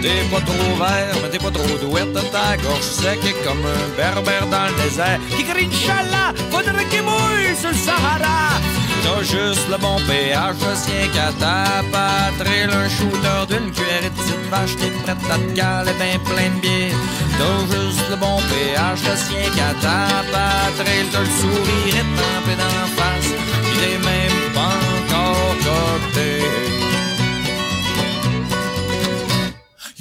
t'es 0.03 0.23
pas 0.31 0.41
trop 0.41 0.75
vert, 0.83 1.15
mais 1.23 1.31
t'es 1.31 1.39
pas 1.39 1.51
trop 1.51 1.77
douette. 1.81 2.13
Ta 2.33 2.57
gorge 2.57 2.83
sec 2.83 3.21
comme 3.45 3.65
un 3.65 3.85
berbère 3.97 4.47
dans 4.49 4.67
le 4.67 4.83
désert. 4.83 5.21
Qui 5.37 5.45
crie 5.45 5.69
Inch'Allah, 5.71 6.29
faudrait 6.51 6.87
qu'il 6.91 7.03
mouille 7.03 7.57
sur 7.59 7.71
le 7.71 7.77
Sahara. 7.77 8.61
T'as 9.05 9.23
juste 9.23 9.67
le 9.71 9.79
bon 9.79 9.97
pH, 10.07 10.61
le 10.69 10.75
sien 10.83 11.05
qu'à 11.15 11.31
ta 11.43 11.83
patrie. 11.95 12.65
Un 12.81 12.89
shooter 12.97 13.43
d'une 13.51 13.71
cuillère 13.73 14.03
de 14.05 14.11
petite 14.19 14.47
vache, 14.51 14.77
t'es 14.77 14.91
prête 15.03 15.25
à 15.31 15.39
te 15.39 15.49
caler 15.57 15.95
ben 16.01 16.19
plein 16.29 16.51
de 16.55 16.61
bière. 16.61 16.99
T'as 17.39 17.61
juste 17.73 18.07
le 18.11 18.17
bon 18.17 18.37
pH, 18.51 19.03
le 19.09 19.17
sien 19.25 19.47
qu'à 19.57 19.73
ta 19.85 19.99
patrie. 20.35 21.07
T'as 21.13 21.21
le 21.21 21.33
sourire 21.41 21.97
étampé 22.03 22.53
dans 22.63 22.75
la 22.79 22.87
face, 22.97 23.31
pis 23.65 23.79
t'es 23.81 23.99
même 24.09 24.53
pas 24.55 24.77
encore. 24.99 25.43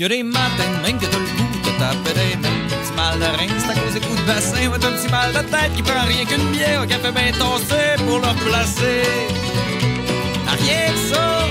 Y'a 0.02 0.08
des 0.08 0.24
matins 0.24 0.82
même 0.82 0.98
que 0.98 1.06
t'as 1.06 1.20
le 1.20 1.26
goût 1.38 1.60
de 1.64 1.78
taper 1.78 2.14
des 2.16 2.36
mains. 2.38 2.50
Petit 2.70 2.94
mal 2.96 3.20
de 3.20 3.26
rein, 3.38 3.60
c'est 3.60 3.70
à 3.70 3.74
cause 3.76 3.94
des 3.94 4.00
coups 4.00 4.20
de 4.20 4.26
bassin. 4.26 4.68
Ouais, 4.68 4.80
t'as 4.80 4.88
un 4.88 4.94
petit 4.94 5.12
mal 5.12 5.32
de 5.32 5.38
tête 5.42 5.76
qui 5.76 5.84
prend 5.84 6.06
rien 6.08 6.26
qu'une 6.26 6.50
bière 6.50 6.82
au 6.82 6.88
café 6.88 7.12
bien 7.12 7.32
tossé 7.34 7.82
pour 8.08 8.18
le 8.18 8.28
replacer. 8.28 9.04
Rien 10.48 10.92
que 10.92 11.14
ça. 11.14 11.46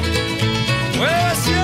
Ouais, 0.99 1.23
monsieur. 1.31 1.60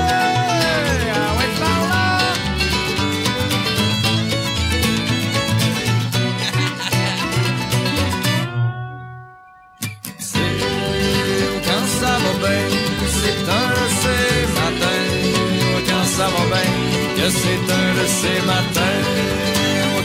Ces 18.20 18.40
matins. 18.50 19.04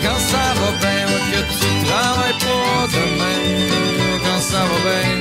Quand 0.04 0.22
ça 0.32 0.46
va 0.60 0.70
bien, 0.84 1.06
que 1.32 1.42
tu 1.60 1.70
travailles 1.86 2.40
pas 2.46 2.82
demain. 2.96 3.44
Quand 4.26 4.42
ça 4.50 4.62
va 4.70 4.78
bien, 4.88 5.12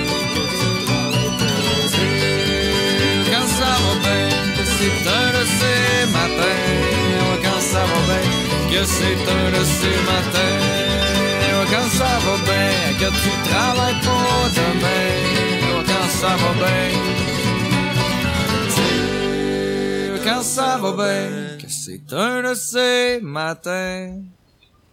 quand 3.31 3.49
ça 3.59 3.73
va 3.83 3.93
bien, 4.05 4.29
que 4.57 4.65
c'est 4.77 4.99
un 5.19 5.29
de 5.37 5.43
ces 5.59 5.83
matins. 6.17 6.67
Quand 7.45 7.63
ça 7.73 7.83
va 7.91 8.01
bien, 8.09 8.27
que 8.71 8.83
c'est 8.97 9.23
un 9.39 9.47
de 9.57 9.63
ces 9.79 9.99
matins. 10.09 10.61
Quand 11.73 11.91
ça 11.99 12.13
va 12.25 12.35
bien, 12.49 12.75
que 13.01 13.09
tu 13.23 13.31
travailles 13.49 14.01
pas 14.07 14.43
demain. 14.59 15.13
Quand 15.89 16.09
ça 16.21 16.33
va 16.43 16.51
bien, 16.61 16.89
quand 20.25 20.43
ça 20.43 20.71
va 20.83 20.91
bien, 20.93 21.60
c'est 22.09 22.15
un 22.17 22.43
de 22.51 22.55
ces 22.55 23.21
matins. 23.23 24.15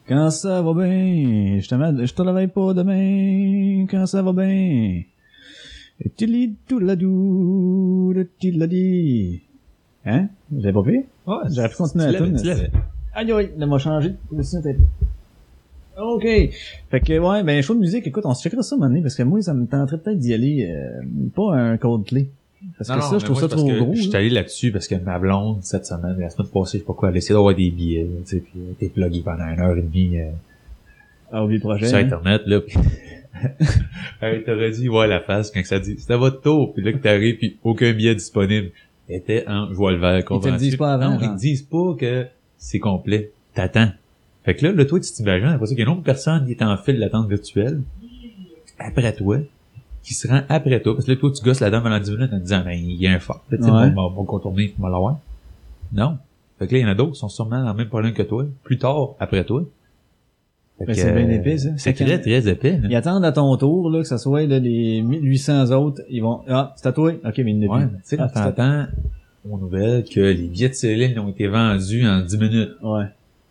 Quand 0.07 0.29
ça 0.31 0.61
va 0.61 0.73
bien, 0.73 1.59
je 1.59 1.67
te, 1.67 1.75
mets- 1.75 2.05
je 2.07 2.13
te 2.13 2.21
réveille 2.21 2.47
pas 2.47 2.73
demain, 2.73 3.85
quand 3.89 4.05
ça 4.05 4.21
va 4.21 4.31
bien. 4.33 5.01
Tili 6.15 6.55
tout 6.67 6.79
la 6.79 6.95
dou, 6.95 8.13
le 8.15 8.27
tiladi. 8.39 9.41
Hein? 10.05 10.27
J'avais 10.55 10.73
pas 10.73 10.83
fait? 10.83 11.05
Ouais, 11.25 11.35
J'aurais 11.49 11.69
pu 11.69 11.75
continuer 11.75 12.05
tu 12.05 12.11
la 12.13 12.19
l'avais, 12.19 12.31
tune. 12.31 12.41
tu 12.41 12.47
l'avais. 12.47 12.71
Aïe 13.13 13.31
aïe, 13.31 13.49
là 13.57 13.65
m'a 13.65 13.77
changé 13.79 14.09
de. 14.31 14.75
Ok. 15.99 16.23
Fait 16.23 16.99
que 17.01 17.17
ouais, 17.19 17.43
ben 17.43 17.61
show 17.61 17.73
de 17.73 17.79
musique, 17.79 18.05
écoute, 18.07 18.25
on 18.25 18.33
se 18.35 18.43
checkera 18.43 18.61
ça 18.61 18.75
un 18.75 18.77
moment 18.77 18.89
donné, 18.89 19.01
parce 19.01 19.15
que 19.15 19.23
moi 19.23 19.41
ça 19.41 19.53
me 19.55 19.65
tenterait 19.65 19.97
peut-être 19.97 20.19
d'y 20.19 20.33
aller, 20.33 20.69
euh, 20.71 21.01
pas 21.35 21.55
un 21.55 21.77
Coldplay. 21.77 22.29
Parce 22.77 22.77
que 22.77 22.85
ça, 22.85 22.95
non, 22.95 23.19
je 23.19 23.25
trouve 23.25 23.39
moi, 23.39 23.49
ça 23.49 23.55
trop 23.55 23.71
gros. 23.71 23.93
Je 23.93 24.01
suis 24.01 24.15
allé 24.15 24.29
là-dessus 24.29 24.71
parce 24.71 24.87
que 24.87 24.95
ma 24.95 25.19
blonde, 25.19 25.59
cette 25.63 25.85
semaine, 25.85 26.17
la 26.19 26.29
semaine 26.29 26.47
passée, 26.47 26.77
je 26.77 26.81
sais 26.81 26.87
pas 26.87 26.93
quoi, 26.93 27.09
elle 27.09 27.15
a 27.15 27.17
essayé 27.17 27.35
d'avoir 27.35 27.53
des 27.53 27.69
billets, 27.69 28.07
tu 28.25 28.37
sais, 28.37 28.39
puis 28.39 28.53
elle 28.55 28.71
était 28.73 28.89
pluguée 28.89 29.21
pendant 29.23 29.45
une 29.45 29.59
heure 29.59 29.77
et 29.77 29.81
demie 29.81 30.19
euh, 30.19 30.31
Ah, 31.31 31.43
oublie 31.43 31.55
le 31.55 31.61
projet. 31.61 31.87
sur 31.87 31.97
hein. 31.97 32.01
Internet, 32.01 32.41
là. 32.45 32.61
elle 34.21 34.43
t'aurait 34.43 34.71
dit, 34.71 34.89
ouais, 34.89 35.07
la 35.07 35.19
face, 35.19 35.51
quand 35.51 35.63
ça 35.63 35.79
dit, 35.79 35.95
c'était 35.99 36.17
votre 36.17 36.41
tour, 36.41 36.73
puis 36.73 36.83
là 36.83 36.93
que 36.93 36.97
t'arrives, 36.97 37.37
puis 37.37 37.57
aucun 37.63 37.93
billet 37.93 38.15
disponible. 38.15 38.71
Elle 39.09 39.17
était 39.17 39.47
en 39.47 39.71
joie 39.73 39.91
le 39.91 39.99
vert, 39.99 40.17
Ils 40.17 40.39
te 40.39 40.49
le 40.49 40.57
disent 40.57 40.75
pas 40.75 40.93
avant, 40.93 41.11
Non, 41.11 41.19
ils 41.21 41.29
te 41.29 41.37
disent 41.37 41.61
pas 41.61 41.95
que 41.97 42.25
c'est 42.57 42.79
complet. 42.79 43.31
T'attends. 43.53 43.91
Fait 44.43 44.55
que 44.55 44.65
là, 44.65 44.71
là, 44.71 44.85
toi, 44.85 44.99
tu 44.99 45.11
t'imagines, 45.11 45.47
après 45.47 45.65
ça, 45.67 45.75
qu'il 45.75 45.79
y 45.79 45.87
a 45.87 45.91
une 45.91 45.97
autre 45.97 46.03
personne 46.03 46.45
qui 46.45 46.51
est 46.53 46.63
en 46.63 46.75
file 46.77 46.99
d'attente 46.99 47.29
virtuelle, 47.29 47.81
après 48.79 49.13
toi, 49.13 49.37
qui 50.07 50.13
se 50.13 50.27
rend 50.27 50.41
après 50.49 50.81
toi, 50.81 50.93
parce 50.95 51.05
que 51.05 51.11
là, 51.11 51.17
toi, 51.17 51.31
tu 51.35 51.43
gosses 51.43 51.59
la 51.59 51.69
dame 51.69 51.83
pendant 51.83 51.99
10 51.99 52.11
minutes 52.11 52.31
en 52.33 52.37
te 52.37 52.43
disant, 52.43 52.61
ben, 52.63 52.71
il 52.71 52.93
y 52.95 53.07
a 53.07 53.11
un 53.13 53.19
phare. 53.19 53.43
Tu 53.49 53.57
sais, 53.57 53.69
on 53.69 53.73
va, 53.73 53.91
on 53.95 54.09
va 54.09 54.25
contourner, 54.25 54.73
on 54.79 54.83
va 54.83 54.89
l'avoir. 54.89 55.19
Non. 55.93 56.17
Fait 56.59 56.67
que 56.67 56.73
là, 56.73 56.79
il 56.79 56.81
y 56.83 56.85
en 56.85 56.89
a 56.89 56.95
d'autres 56.95 57.11
qui 57.13 57.19
sont 57.19 57.29
sûrement 57.29 57.61
dans 57.61 57.71
le 57.71 57.77
même 57.77 57.87
problème 57.89 58.13
que 58.13 58.23
toi, 58.23 58.45
plus 58.63 58.77
tard, 58.77 59.09
après 59.19 59.43
toi. 59.43 59.63
Ben, 60.79 60.93
c'est 60.93 61.11
bien 61.11 61.27
euh, 61.27 61.31
épais, 61.39 61.57
ça. 61.57 61.69
C'est 61.77 61.93
très, 61.93 62.19
très 62.21 62.47
épais. 62.47 62.77
là. 62.81 62.87
Ils 62.89 62.95
attendent 62.95 63.25
à 63.25 63.31
ton 63.31 63.55
tour, 63.57 63.89
là, 63.89 63.99
que 64.01 64.07
ça 64.07 64.17
soit, 64.17 64.45
là, 64.45 64.59
les 64.59 65.01
1800 65.01 65.71
autres, 65.71 66.01
ils 66.09 66.21
vont, 66.21 66.41
ah, 66.47 66.73
c'est 66.77 66.87
à 66.87 66.91
toi? 66.93 67.11
Ok, 67.25 67.37
mais 67.39 67.51
il 67.53 67.65
a 67.65 67.67
Ouais, 67.71 67.79
mais 67.81 67.87
tu 67.87 67.93
sais, 68.03 68.17
quand 68.17 68.27
Ah, 68.35 68.51
t'entends 68.51 68.85
aux 69.49 69.57
nouvelles 69.57 70.03
que 70.03 70.19
les 70.19 70.47
billets 70.47 70.69
de 70.69 70.73
Céline 70.73 71.17
ont 71.19 71.29
été 71.29 71.47
vendus 71.47 72.07
en 72.07 72.21
10 72.21 72.37
minutes, 72.37 72.71
Ouais. 72.83 73.05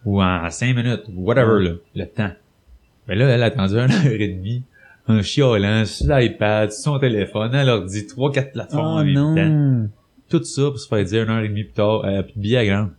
ou 0.05 0.23
en 0.23 0.49
5 0.49 0.75
minutes, 0.77 1.03
ou 1.15 1.25
whatever, 1.25 1.63
là, 1.65 1.71
le 1.97 2.05
temps. 2.07 2.31
Ben 3.09 3.19
là, 3.19 3.29
elle 3.29 3.43
a 3.43 3.47
attendu 3.47 3.75
une 3.75 3.91
heure 3.91 4.07
et 4.07 4.29
demie, 4.29 4.63
en 5.09 5.23
chialant, 5.23 5.85
sur 5.85 6.07
l'iPad, 6.07 6.73
sur 6.73 6.93
son 6.93 6.99
téléphone, 6.99 7.55
elle 7.55 7.67
leur 7.67 7.85
dit 7.85 8.03
3-4 8.03 8.53
plateformes 8.53 8.87
en 8.87 9.05
même 9.05 9.15
temps. 9.15 9.35
non. 9.35 9.89
Tout 10.29 10.43
ça 10.43 10.63
pour 10.63 10.79
se 10.79 10.89
faire 10.89 11.05
dire 11.05 11.23
une 11.23 11.31
heure 11.31 11.45
et 11.45 11.49
demie 11.49 11.63
plus 11.65 11.75
tard, 11.75 12.05
euh, 12.05 12.23
à 12.23 12.65
grande. 12.65 12.91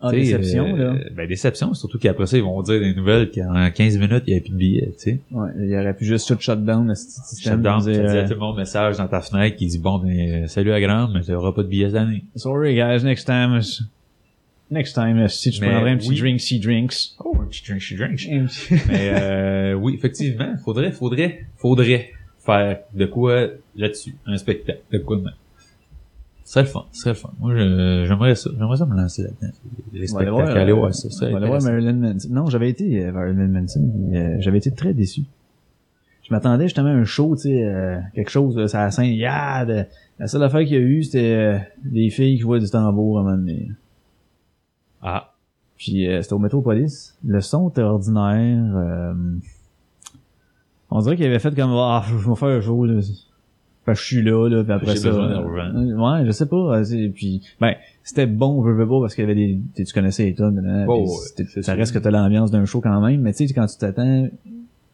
Ah, 0.00 0.10
déception, 0.10 0.66
euh, 0.66 0.94
là. 0.94 0.98
Ben, 1.14 1.26
déception, 1.26 1.72
surtout 1.72 1.98
qu'après 1.98 2.26
ça, 2.26 2.36
ils 2.36 2.42
vont 2.42 2.60
dire 2.62 2.78
des 2.80 2.94
nouvelles 2.94 3.30
qu'en 3.30 3.70
15 3.70 3.96
minutes, 3.96 4.24
il 4.26 4.30
n'y 4.30 4.34
avait 4.34 4.40
plus 4.42 4.52
de 4.52 4.56
billets, 4.56 4.94
tu 4.98 5.10
sais. 5.10 5.20
Ouais, 5.30 5.48
il 5.58 5.68
y 5.68 5.76
aurait 5.76 5.94
pu 5.94 6.04
juste 6.04 6.28
tout 6.28 6.38
shutdown, 6.38 6.86
le 6.86 6.94
système. 6.94 7.54
Shutdown, 7.54 7.82
tu 7.82 7.90
à 7.98 8.02
euh, 8.02 8.28
tout 8.28 8.34
le 8.34 8.40
monde 8.40 8.56
message 8.58 8.98
dans 8.98 9.08
ta 9.08 9.22
fenêtre 9.22 9.56
qui 9.56 9.66
dit, 9.66 9.78
bon, 9.78 9.98
ben, 9.98 10.44
euh, 10.44 10.46
salut 10.48 10.72
à 10.72 10.80
grande, 10.80 11.12
mais 11.14 11.22
tu 11.22 11.32
n'auras 11.32 11.52
pas 11.52 11.62
de 11.62 11.68
billets 11.68 11.88
cette 11.88 11.96
année. 11.96 12.24
Sorry, 12.36 12.74
guys, 12.74 13.04
next 13.04 13.24
time. 13.24 13.58
Next 14.70 14.94
time, 14.94 15.28
si 15.28 15.50
tu 15.50 15.60
prendrais 15.60 15.92
un 15.92 15.96
petit 15.96 16.10
oui. 16.10 16.18
drink, 16.18 16.40
si 16.40 16.60
drinks. 16.60 17.14
Oh, 17.24 17.35
she 17.52 17.96
drinks. 17.96 18.26
Petit- 18.26 18.74
Mais 18.88 19.10
euh, 19.12 19.74
oui, 19.74 19.94
effectivement, 19.94 20.54
faudrait, 20.64 20.92
faudrait, 20.92 21.46
faudrait 21.56 22.10
faire 22.44 22.78
de 22.94 23.06
quoi 23.06 23.46
là-dessus, 23.74 24.14
un 24.26 24.36
spectacle, 24.36 24.80
de 24.92 24.98
quoi 24.98 25.16
de 25.16 25.22
même. 25.22 25.34
Ce 26.44 26.52
serait 26.52 26.62
le 26.62 26.68
fun, 26.68 26.84
ce 26.92 27.00
serait 27.00 27.10
le 27.10 27.14
fun. 27.16 27.32
Moi, 27.40 27.56
j'aimerais 28.06 28.34
ça, 28.36 28.50
j'aimerais 28.56 28.76
ça 28.76 28.86
me 28.86 28.96
lancer 28.96 29.22
là-dedans. 29.22 29.52
Les 29.92 30.06
spectacles, 30.06 30.30
voir, 30.30 30.48
aller 30.56 30.70
euh, 30.70 30.74
voir 30.74 30.94
ça. 30.94 31.10
ça 31.10 31.26
On 31.26 31.30
va 31.32 31.36
aller 31.38 31.46
voir 31.48 31.60
Marilyn 31.62 31.92
Manson. 31.94 32.28
Non, 32.30 32.46
j'avais 32.46 32.70
été 32.70 33.04
euh, 33.04 33.10
Marilyn 33.12 33.48
Manson, 33.48 33.92
euh, 34.14 34.36
j'avais 34.38 34.58
été 34.58 34.70
très 34.70 34.94
déçu. 34.94 35.22
Je 36.22 36.32
m'attendais 36.32 36.64
justement 36.64 36.88
à 36.88 36.92
un 36.92 37.04
show, 37.04 37.34
tu 37.36 37.42
sais, 37.42 37.64
euh, 37.64 37.98
quelque 38.14 38.30
chose, 38.30 38.56
euh, 38.58 38.66
ça 38.68 38.84
la 38.84 38.90
scène, 38.92 39.06
yeah, 39.12 39.64
de- 39.64 39.84
la 40.18 40.26
seule 40.28 40.42
affaire 40.44 40.60
qu'il 40.60 40.72
y 40.74 40.76
a 40.76 40.80
eu, 40.80 41.02
c'était 41.02 41.34
euh, 41.34 41.58
des 41.84 42.10
filles 42.10 42.36
qui 42.36 42.42
jouaient 42.42 42.60
du 42.60 42.70
tambour 42.70 43.18
à 43.18 43.20
un 43.22 43.24
moment 43.24 43.36
donné. 43.36 43.68
Ah, 45.02 45.34
Puis 45.76 46.06
euh, 46.08 46.22
c'était 46.22 46.34
au 46.34 46.38
Metropolis. 46.38 47.16
Le 47.24 47.40
son 47.40 47.68
était 47.68 47.82
ordinaire. 47.82 48.76
euh, 48.76 49.14
on 50.90 51.00
dirait 51.00 51.16
qu'il 51.16 51.26
avait 51.26 51.38
fait 51.38 51.54
comme 51.54 51.72
ah 51.72 52.04
je 52.08 52.28
vais 52.28 52.36
faire 52.36 52.48
un 52.48 52.60
show 52.60 52.84
là. 52.86 53.00
Fait 53.84 53.92
que 53.92 53.98
je 53.98 54.04
suis 54.04 54.22
là 54.22 54.48
là 54.48 54.64
puis 54.64 54.72
après 54.72 54.96
ça. 54.96 55.08
euh, 55.08 56.18
ouais, 56.20 56.26
je 56.26 56.30
sais 56.32 56.46
pas. 56.46 56.56
euh, 56.78 57.08
Puis 57.14 57.42
ben 57.60 57.74
c'était 58.02 58.26
bon, 58.26 58.64
je 58.64 58.70
veux 58.70 58.88
pas 58.88 59.00
parce 59.00 59.14
qu'il 59.14 59.22
y 59.22 59.24
avait 59.30 59.34
des 59.34 59.60
tu 59.74 59.84
tu 59.84 59.92
connaissais 59.92 60.24
les 60.24 60.34
tonnes. 60.34 60.84
Oh, 60.88 61.02
ouais, 61.04 61.44
c'est 61.48 61.62
ça 61.62 61.74
reste 61.74 61.92
que 61.92 61.98
t'as 61.98 62.10
l'ambiance 62.10 62.50
d'un 62.50 62.64
show 62.64 62.80
quand 62.80 63.00
même. 63.00 63.20
Mais 63.20 63.32
tu 63.32 63.46
sais 63.46 63.54
quand 63.54 63.66
tu 63.66 63.76
t'attends, 63.78 64.28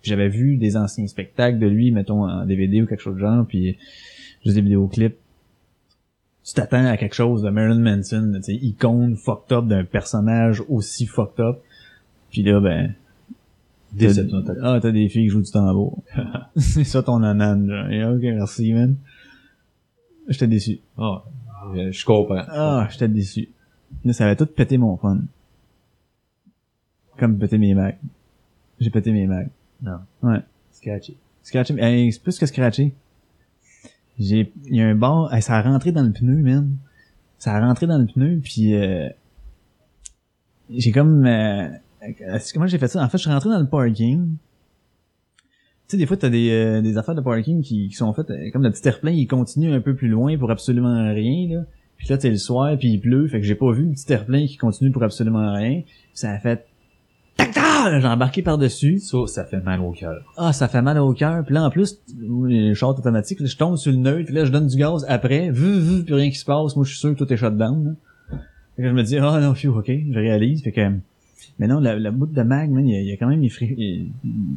j'avais 0.02 0.28
vu 0.28 0.56
des 0.56 0.76
anciens 0.76 1.06
spectacles 1.06 1.58
de 1.58 1.66
lui, 1.66 1.90
mettons 1.92 2.24
en 2.28 2.44
DVD 2.44 2.82
ou 2.82 2.86
quelque 2.86 3.00
chose 3.02 3.14
de 3.14 3.20
genre, 3.20 3.46
puis 3.46 3.76
juste 4.44 4.56
des 4.56 4.62
vidéoclips. 4.62 5.16
Tu 6.44 6.54
t'attends 6.54 6.86
à 6.86 6.96
quelque 6.96 7.14
chose 7.14 7.42
de 7.42 7.50
Marilyn 7.50 7.78
Manson, 7.80 8.40
tu 8.44 8.52
icône 8.52 9.16
fucked 9.16 9.52
up 9.52 9.66
d'un 9.66 9.84
personnage 9.84 10.62
aussi 10.68 11.06
fucked 11.06 11.40
up. 11.40 11.58
Puis 12.30 12.42
là, 12.42 12.60
ben, 12.60 12.94
t'as- 13.98 14.54
ah, 14.62 14.78
t'as 14.80 14.90
des 14.90 15.08
filles 15.08 15.24
qui 15.24 15.28
jouent 15.28 15.42
du 15.42 15.50
tambour. 15.50 16.02
c'est 16.56 16.84
ça 16.84 17.02
ton 17.02 17.22
anane, 17.22 17.68
genre. 17.68 18.14
Ok, 18.14 18.22
merci, 18.22 18.72
man. 18.72 18.96
J'étais 20.28 20.46
déçu. 20.48 20.80
Ah, 20.98 21.24
euh, 21.74 21.92
je 21.92 22.04
comprends. 22.04 22.42
Ah, 22.48 22.88
j'étais 22.90 23.08
déçu. 23.08 23.48
Là, 24.04 24.12
ça 24.12 24.24
avait 24.24 24.36
tout 24.36 24.46
pété 24.46 24.78
mon 24.78 24.96
fun. 24.96 25.20
Comme 27.18 27.38
péter 27.38 27.58
mes 27.58 27.74
mags. 27.74 27.98
J'ai 28.80 28.90
pété 28.90 29.12
mes 29.12 29.26
mags. 29.26 29.50
Non. 29.82 29.98
Ouais. 30.22 30.40
Sketchy. 30.72 31.16
Scratché, 31.42 31.74
hey, 31.78 32.12
c'est 32.12 32.22
plus 32.22 32.38
que 32.38 32.46
scratché. 32.46 32.94
J'ai, 34.22 34.52
il 34.66 34.76
y 34.76 34.80
a 34.80 34.86
un 34.86 34.94
bar, 34.94 35.30
ça 35.42 35.56
a 35.56 35.62
rentré 35.62 35.92
dans 35.92 36.02
le 36.02 36.12
pneu, 36.12 36.36
man. 36.36 36.76
Ça 37.38 37.54
a 37.54 37.60
rentré 37.60 37.86
dans 37.86 37.98
le 37.98 38.06
pneu, 38.06 38.40
puis 38.42 38.74
euh, 38.74 39.08
j'ai 40.70 40.92
comme, 40.92 41.26
euh, 41.26 41.68
comment 42.54 42.66
j'ai 42.66 42.78
fait 42.78 42.88
ça? 42.88 43.02
En 43.02 43.08
fait, 43.08 43.18
je 43.18 43.22
suis 43.22 43.30
rentré 43.30 43.50
dans 43.50 43.60
le 43.60 43.68
parking. 43.68 44.36
Tu 45.38 45.48
sais, 45.88 45.96
des 45.96 46.06
fois, 46.06 46.16
t'as 46.16 46.30
des, 46.30 46.50
euh, 46.50 46.80
des 46.80 46.96
affaires 46.96 47.14
de 47.14 47.20
parking 47.20 47.62
qui, 47.62 47.88
qui 47.88 47.94
sont 47.94 48.12
faites, 48.12 48.30
euh, 48.30 48.50
comme 48.52 48.62
le 48.62 48.70
petit 48.70 48.86
airplane, 48.86 49.14
il 49.14 49.26
continue 49.26 49.72
un 49.72 49.80
peu 49.80 49.94
plus 49.94 50.08
loin 50.08 50.38
pour 50.38 50.50
absolument 50.50 51.12
rien, 51.12 51.48
là. 51.56 51.64
Puis 51.96 52.08
là, 52.08 52.18
t'es 52.18 52.30
le 52.30 52.36
soir, 52.36 52.76
puis 52.78 52.88
il 52.88 53.00
pleut, 53.00 53.28
fait 53.28 53.40
que 53.40 53.46
j'ai 53.46 53.54
pas 53.54 53.70
vu 53.72 53.84
le 53.86 53.92
petit 53.92 54.12
airplane 54.12 54.46
qui 54.46 54.56
continue 54.56 54.90
pour 54.90 55.04
absolument 55.04 55.52
rien. 55.52 55.82
Puis 55.82 56.10
ça 56.14 56.32
a 56.32 56.38
fait, 56.38 56.66
tac, 57.90 58.00
j'ai 58.00 58.06
embarqué 58.06 58.42
par-dessus. 58.42 58.98
Ça, 58.98 59.18
ça 59.26 59.44
fait 59.44 59.60
mal 59.60 59.80
au 59.80 59.92
cœur. 59.92 60.22
Ah, 60.36 60.52
ça 60.52 60.68
fait 60.68 60.82
mal 60.82 60.98
au 60.98 61.12
cœur. 61.12 61.44
Puis 61.44 61.54
là, 61.54 61.64
en 61.64 61.70
plus, 61.70 62.00
les 62.46 62.74
shorts 62.74 62.98
automatiques, 62.98 63.40
là, 63.40 63.46
je 63.46 63.56
tombe 63.56 63.76
sur 63.76 63.92
le 63.92 63.98
neutre, 63.98 64.26
puis 64.26 64.34
là, 64.34 64.44
je 64.44 64.50
donne 64.52 64.66
du 64.66 64.76
gaz 64.76 65.04
après, 65.08 65.50
vu, 65.50 65.80
vu, 65.80 66.04
puis 66.04 66.14
rien 66.14 66.30
qui 66.30 66.38
se 66.38 66.44
passe. 66.44 66.76
Moi, 66.76 66.84
je 66.84 66.90
suis 66.90 66.98
sûr 66.98 67.14
que 67.14 67.18
tout 67.18 67.32
est 67.32 67.36
shut 67.36 67.56
down. 67.56 67.84
Là. 67.84 68.38
Fait 68.76 68.82
que 68.82 68.88
je 68.88 68.94
me 68.94 69.02
dis, 69.02 69.18
ah 69.18 69.40
non, 69.40 69.54
phew, 69.54 69.68
ok, 69.68 69.86
je 69.86 70.18
réalise. 70.18 70.62
Fait 70.62 70.72
que, 70.72 70.90
mais 71.58 71.66
non, 71.66 71.80
la, 71.80 71.98
la 71.98 72.10
bout 72.10 72.26
de 72.26 72.42
mag, 72.42 72.70
man, 72.70 72.86
il 72.86 72.94
y 72.94 72.96
a, 72.96 73.00
il 73.00 73.08
y 73.08 73.12
a 73.12 73.16
quand 73.16 73.28
même 73.28 73.42
il, 73.42 73.46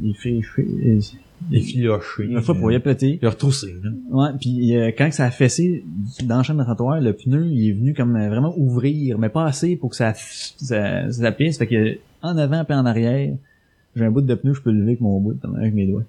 il 0.03 0.09
effrayé, 0.09 0.71
il, 0.71 1.03
Effiloché. 1.51 2.23
une 2.23 2.41
fois 2.41 2.55
pour 2.55 2.71
y 2.71 2.79
pété. 2.79 3.19
Il 3.21 3.27
a 3.27 3.29
retroussé, 3.29 3.75
là. 3.83 3.89
Ouais, 4.09 4.29
puis 4.39 4.75
euh, 4.75 4.91
quand 4.97 5.11
ça 5.11 5.25
a 5.25 5.31
fessé 5.31 5.83
dans 6.23 6.37
le 6.37 6.43
champ 6.43 6.55
de 6.55 6.63
trottoir, 6.63 7.01
le 7.01 7.13
pneu, 7.13 7.47
il 7.47 7.69
est 7.69 7.73
venu 7.73 7.93
comme 7.93 8.13
vraiment 8.13 8.53
ouvrir, 8.57 9.19
mais 9.19 9.29
pas 9.29 9.45
assez 9.45 9.75
pour 9.75 9.89
que 9.89 9.97
ça, 9.97 10.13
ça, 10.15 11.11
ça 11.11 11.31
pisse. 11.33 11.57
Fait 11.57 11.67
que, 11.67 11.97
en 12.25 12.37
avant 12.37 12.63
puis 12.65 12.73
en 12.75 12.85
arrière, 12.85 13.35
j'ai 13.95 14.05
un 14.05 14.11
bout 14.11 14.21
de 14.21 14.35
pneu, 14.35 14.53
je 14.53 14.61
peux 14.61 14.71
le 14.71 14.79
lever 14.79 14.91
avec 14.91 15.01
mon 15.01 15.19
bout, 15.19 15.37
avec 15.57 15.73
mes 15.73 15.87
doigts. 15.87 16.03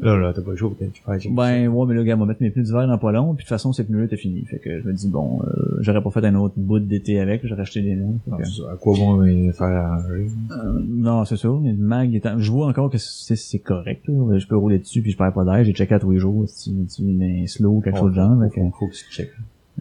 Là, 0.00 0.16
là, 0.16 0.32
t'as 0.32 0.42
pas 0.42 0.52
le 0.52 0.56
choix, 0.56 0.70
peut-être 0.78 0.92
tu 0.92 1.02
fais 1.02 1.28
Ben 1.28 1.66
ouais, 1.66 1.86
mais 1.88 1.94
là, 1.96 2.04
gars, 2.04 2.14
on 2.14 2.20
va 2.20 2.26
mettre 2.26 2.40
mes 2.40 2.50
pneus 2.50 2.62
d'hiver 2.62 2.86
dans 2.86 2.98
pas 2.98 3.10
long, 3.10 3.34
puis 3.34 3.38
de 3.38 3.40
toute 3.42 3.48
façon, 3.48 3.72
ces 3.72 3.82
pneus-là 3.82 4.04
étaient 4.04 4.16
finis. 4.16 4.44
Fait 4.44 4.60
que 4.60 4.80
je 4.80 4.86
me 4.86 4.92
dis, 4.92 5.08
bon, 5.08 5.42
euh, 5.42 5.78
j'aurais 5.80 6.00
pas 6.00 6.10
fait 6.12 6.24
un 6.24 6.36
autre 6.36 6.54
bout 6.56 6.78
d'été 6.78 7.18
avec, 7.18 7.44
j'aurais 7.44 7.62
acheté 7.62 7.82
des 7.82 7.96
noms. 7.96 8.16
Fait 8.24 8.30
que- 8.30 8.70
À 8.72 8.76
quoi 8.76 8.94
bon 8.96 9.20
euh, 9.26 9.50
faire 9.50 9.66
arranger? 9.66 10.28
Euh, 10.52 10.80
non, 10.86 11.24
c'est 11.24 11.36
ça, 11.36 11.48
mais 11.60 11.72
le 11.72 11.78
mag, 11.78 12.14
étant- 12.14 12.38
je 12.38 12.48
vois 12.48 12.68
encore 12.68 12.90
que 12.90 12.98
c'est 12.98 13.58
correct, 13.58 14.04
là. 14.06 14.38
Je 14.38 14.46
peux 14.46 14.56
rouler 14.56 14.78
dessus, 14.78 15.02
puis 15.02 15.10
je 15.10 15.16
perds 15.16 15.32
pas 15.32 15.44
d'air. 15.44 15.64
J'ai 15.64 15.72
checké 15.72 15.94
à 15.94 15.98
tous 15.98 16.12
les 16.12 16.18
jours, 16.20 16.44
si 16.48 16.72
tu 16.94 17.02
mets 17.02 17.48
slow, 17.48 17.80
quelque 17.80 17.98
chose 17.98 18.10
de 18.12 18.14
genre. 18.16 18.40
fait 18.40 18.50
que, 18.50 18.60
Faut, 18.66 18.70
faut 18.78 18.86
que 18.86 18.92
tu 18.94 19.04
checkes. 19.10 19.32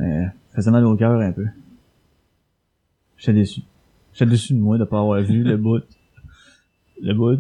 euh, 0.02 0.24
faisait 0.56 0.72
mal 0.72 0.84
au 0.84 0.96
cœur 0.96 1.20
un 1.22 1.32
peu. 1.32 1.46
J'étais 3.18 3.34
déçu. 3.34 3.62
J'étais 4.18 4.32
déçu 4.32 4.54
de 4.54 4.60
moi 4.60 4.78
de 4.78 4.84
pas 4.84 5.00
avoir 5.00 5.22
vu 5.22 5.44
le 5.44 5.58
bout. 5.58 5.84
Le 7.02 7.14
bout 7.14 7.40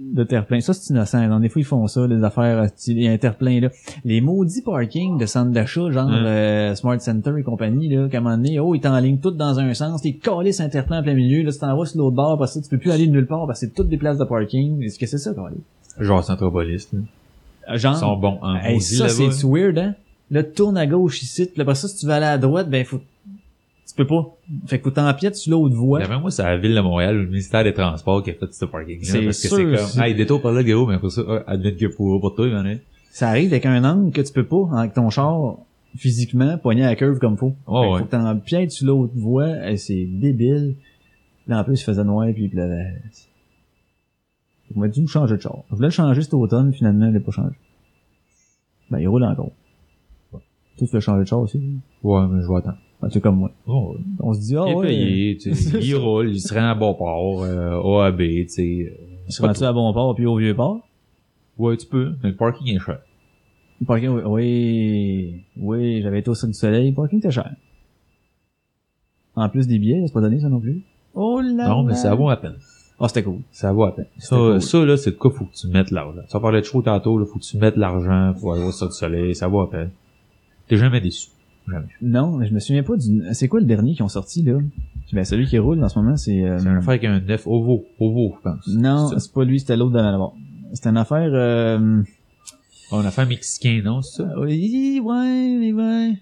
de 0.00 0.24
terre-plein. 0.24 0.60
Ça, 0.60 0.72
c'est 0.72 0.90
innocent. 0.92 1.28
Donc, 1.28 1.42
des 1.42 1.48
fois, 1.48 1.60
ils 1.60 1.64
font 1.64 1.86
ça, 1.86 2.06
les 2.06 2.22
affaires, 2.22 2.62
euh, 2.62 3.16
terre-plein, 3.16 3.60
là. 3.60 3.68
Les 4.04 4.20
maudits 4.20 4.62
parkings 4.62 5.18
de 5.18 5.26
centre 5.26 5.50
d'achat, 5.50 5.90
genre, 5.90 6.06
Hum. 6.06 6.14
euh, 6.14 6.74
Smart 6.74 6.98
Center 7.00 7.32
et 7.38 7.42
compagnie, 7.42 7.88
là, 7.88 8.08
qu'à 8.08 8.18
un 8.18 8.20
moment 8.20 8.36
donné, 8.36 8.58
oh, 8.60 8.74
ils 8.74 8.80
t'enlignent 8.80 9.18
tout 9.18 9.32
dans 9.32 9.58
un 9.58 9.74
sens, 9.74 10.00
t'es 10.02 10.14
collé 10.14 10.52
sur 10.52 10.64
un 10.64 10.68
terre-plein 10.68 11.00
en 11.00 11.02
plein 11.02 11.14
milieu, 11.14 11.42
là, 11.42 11.52
tu 11.52 11.58
t'en 11.58 11.76
vas 11.76 11.84
sur 11.84 11.98
l'autre 11.98 12.16
bord, 12.16 12.38
parce 12.38 12.54
que 12.58 12.62
tu 12.64 12.68
peux 12.70 12.78
plus 12.78 12.90
aller 12.92 13.06
nulle 13.08 13.26
part, 13.26 13.46
parce 13.46 13.60
que 13.60 13.66
c'est 13.66 13.74
toutes 13.74 13.88
des 13.88 13.98
places 13.98 14.18
de 14.18 14.24
parking. 14.24 14.82
Est-ce 14.82 14.98
que 14.98 15.06
c'est 15.06 15.18
ça, 15.18 15.34
collé? 15.34 15.56
Genre 16.00 16.24
Centropolis, 16.24 16.88
là. 16.92 17.76
Genre, 17.76 17.94
Ils 17.94 17.98
sont 17.98 18.16
bons 18.16 18.38
en 18.40 18.54
Hey, 18.56 18.80
ça, 18.80 19.08
c'est 19.08 19.44
weird, 19.44 19.78
hein? 19.78 19.94
Là, 20.30 20.42
tourne 20.44 20.76
à 20.76 20.86
gauche 20.86 21.22
ici, 21.22 21.46
puis 21.52 21.60
après 21.60 21.74
ça, 21.74 21.88
si 21.88 21.96
tu 21.96 22.06
veux 22.06 22.12
aller 22.12 22.26
à 22.26 22.38
droite, 22.38 22.70
ben, 22.70 22.84
faut, 22.84 23.00
peux 23.98 24.06
pas. 24.06 24.36
Fait 24.66 24.78
que 24.78 24.84
faut 24.84 24.90
t'empiètes 24.90 25.36
sur 25.36 25.52
l'autre 25.52 25.74
voie. 25.74 25.98
D'après 25.98 26.18
moi, 26.18 26.30
c'est 26.30 26.42
la 26.42 26.56
ville 26.56 26.74
de 26.74 26.80
Montréal, 26.80 27.16
le 27.16 27.26
ministère 27.26 27.64
des 27.64 27.74
Transports 27.74 28.22
qui 28.22 28.30
a 28.30 28.34
fait 28.34 28.52
ce 28.52 28.64
parking-là. 28.64 29.04
C'est 29.04 29.24
Parce 29.24 29.42
que 29.42 29.48
sûr, 29.48 29.78
c'est 29.78 29.94
comme, 29.96 30.04
hey, 30.04 30.14
détour 30.14 30.40
par 30.40 30.52
là, 30.52 30.62
gros, 30.62 30.86
mais 30.86 30.94
après 30.94 31.10
ça, 31.10 31.22
ah, 31.28 31.44
advienne 31.46 31.76
que 31.76 31.86
pour, 31.86 32.20
pour 32.20 32.34
toi, 32.34 32.46
il 32.46 32.52
y 32.52 32.56
en 32.56 32.64
a. 32.64 32.74
Ça 33.10 33.28
arrive 33.28 33.52
avec 33.52 33.66
un 33.66 33.84
angle 33.84 34.12
que 34.12 34.20
tu 34.20 34.32
peux 34.32 34.46
pas, 34.46 34.68
avec 34.78 34.94
ton 34.94 35.10
char, 35.10 35.56
physiquement, 35.96 36.56
poigner 36.58 36.84
à 36.84 36.88
la 36.88 36.96
curve 36.96 37.18
comme 37.18 37.36
faut. 37.36 37.54
Oh, 37.66 37.82
Fait 37.82 37.86
que 37.86 37.92
ouais. 37.92 37.98
Faut 37.98 38.04
que 38.06 38.10
t'empiètes 38.10 38.70
sur 38.70 38.86
l'autre 38.86 39.12
voie, 39.16 39.76
c'est 39.76 40.04
débile. 40.04 40.76
Là, 41.46 41.60
en 41.60 41.64
plus, 41.64 41.80
il 41.80 41.84
faisait 41.84 42.04
noir, 42.04 42.28
puis 42.32 42.44
il 42.44 42.50
pleuvait. 42.50 42.94
On 44.76 44.80
m'a 44.80 44.88
dû 44.88 45.00
me 45.00 45.06
changer 45.06 45.36
de 45.36 45.40
char. 45.40 45.56
Je 45.70 45.76
voulais 45.76 45.88
le 45.88 45.92
changer 45.92 46.22
cet 46.22 46.34
automne, 46.34 46.72
finalement, 46.72 47.06
il 47.06 47.14
l'a 47.14 47.20
pas 47.20 47.32
changé. 47.32 47.56
Ben, 48.90 48.98
il 48.98 49.08
roule 49.08 49.24
encore. 49.24 49.52
Toi, 50.30 50.40
tu 50.76 50.86
veux 50.86 51.00
changer 51.00 51.24
de 51.24 51.28
char 51.28 51.40
aussi? 51.40 51.58
Ouais, 52.02 52.26
mais 52.30 52.42
je 52.42 52.48
vais 52.48 52.56
attendre. 52.56 52.78
Ben, 53.00 53.08
c'est 53.10 53.20
comme 53.20 53.36
moi. 53.36 53.50
Oh. 53.66 53.96
On 54.20 54.32
se 54.34 54.40
dit, 54.40 54.56
ah 54.56 54.64
il 54.66 54.70
est 54.72 54.74
ouais. 54.74 54.86
payé, 54.86 55.36
tu 55.36 55.54
sais, 55.54 55.70
C'est 55.70 55.80
il 55.84 55.94
roule, 55.94 56.30
il 56.30 56.40
se 56.40 56.52
rend 56.52 56.70
à 56.70 56.74
bon 56.74 56.94
port, 56.94 57.42
euh, 57.44 57.80
OAB, 57.80 58.18
tu 58.18 58.48
sais. 58.48 58.62
euh, 58.92 59.06
Tu 59.26 59.32
seras-tu 59.32 59.62
à 59.64 59.72
bon 59.72 59.92
port 59.92 60.14
puis 60.14 60.26
au 60.26 60.36
vieux 60.36 60.54
port? 60.54 60.80
Ouais, 61.58 61.76
tu 61.76 61.86
peux, 61.86 62.14
mais 62.22 62.30
le 62.30 62.36
parking 62.36 62.74
est 62.74 62.80
cher. 62.80 62.98
Le 63.80 63.86
parking, 63.86 64.08
oui, 64.08 64.22
oui, 64.26 65.44
oui, 65.56 66.02
j'avais 66.02 66.18
été 66.20 66.30
au 66.30 66.34
du 66.34 66.52
Soleil, 66.52 66.90
le 66.90 66.94
parking 66.96 67.18
était 67.18 67.30
cher. 67.30 67.50
En 69.36 69.48
plus 69.48 69.68
des 69.68 69.78
billets, 69.78 70.02
c'est 70.06 70.12
pas 70.12 70.20
donné 70.20 70.40
ça 70.40 70.48
non 70.48 70.58
plus. 70.58 70.82
Oh 71.14 71.40
là 71.40 71.68
Non, 71.68 71.84
mais 71.84 71.94
ça 71.94 72.14
vaut 72.14 72.28
à 72.28 72.36
peine. 72.36 72.56
Ah, 73.00 73.06
c'était 73.06 73.22
cool. 73.22 73.38
Ça 73.52 73.72
vaut 73.72 73.84
à 73.84 73.94
peine. 73.94 74.06
Ça, 74.18 74.34
cool. 74.36 74.60
ça, 74.60 74.84
là, 74.84 74.96
c'est 74.96 75.12
de 75.12 75.16
quoi 75.16 75.30
faut 75.30 75.44
que 75.44 75.54
tu 75.54 75.68
mettes 75.68 75.92
l'argent. 75.92 76.22
Ça 76.26 76.40
parlait 76.40 76.60
de 76.60 76.66
chaud 76.66 76.82
tantôt, 76.82 77.16
là, 77.18 77.24
faut 77.26 77.38
que 77.38 77.44
tu 77.44 77.56
mettes 77.56 77.76
l'argent 77.76 78.34
pour 78.40 78.54
aller 78.54 78.64
au 78.64 78.70
du 78.70 78.92
soleil, 78.92 79.36
ça 79.36 79.46
vaut 79.46 79.60
à 79.60 79.70
peine. 79.70 79.90
T'es 80.66 80.76
jamais 80.76 81.00
déçu. 81.00 81.28
Jamais. 81.70 81.86
Non, 82.02 82.36
mais 82.36 82.46
je 82.46 82.54
me 82.54 82.60
souviens 82.60 82.82
pas 82.82 82.96
du... 82.96 83.22
C'est 83.32 83.48
quoi 83.48 83.60
le 83.60 83.66
dernier 83.66 83.94
qui 83.94 84.02
ont 84.02 84.08
sorti, 84.08 84.42
là? 84.42 84.58
Ben, 85.12 85.24
celui 85.24 85.46
qui 85.46 85.58
roule 85.58 85.82
en 85.82 85.88
ce 85.88 85.98
moment, 85.98 86.16
c'est... 86.16 86.44
euh, 86.44 86.58
C'est 86.58 86.68
une 86.68 86.76
affaire 86.76 86.88
avec 86.90 87.04
un 87.04 87.20
9 87.20 87.46
OVO. 87.46 87.84
OVO, 87.98 88.34
je 88.38 88.42
pense. 88.50 88.68
Non, 88.68 89.08
C'est 89.18 89.32
pas 89.32 89.44
lui, 89.44 89.58
c'était 89.60 89.76
l'autre 89.76 89.92
de 89.92 89.98
là-bas. 89.98 90.32
C'était 90.72 90.90
une 90.90 90.96
affaire... 90.98 91.30
Euh... 91.32 92.02
Oh, 92.92 93.00
une 93.00 93.06
affaire 93.06 93.26
mexicain, 93.26 93.80
non, 93.84 94.00
c'est 94.02 94.22
ça? 94.22 94.30
Oui, 94.40 95.00
ouais, 95.02 95.72
ouais. 95.72 96.12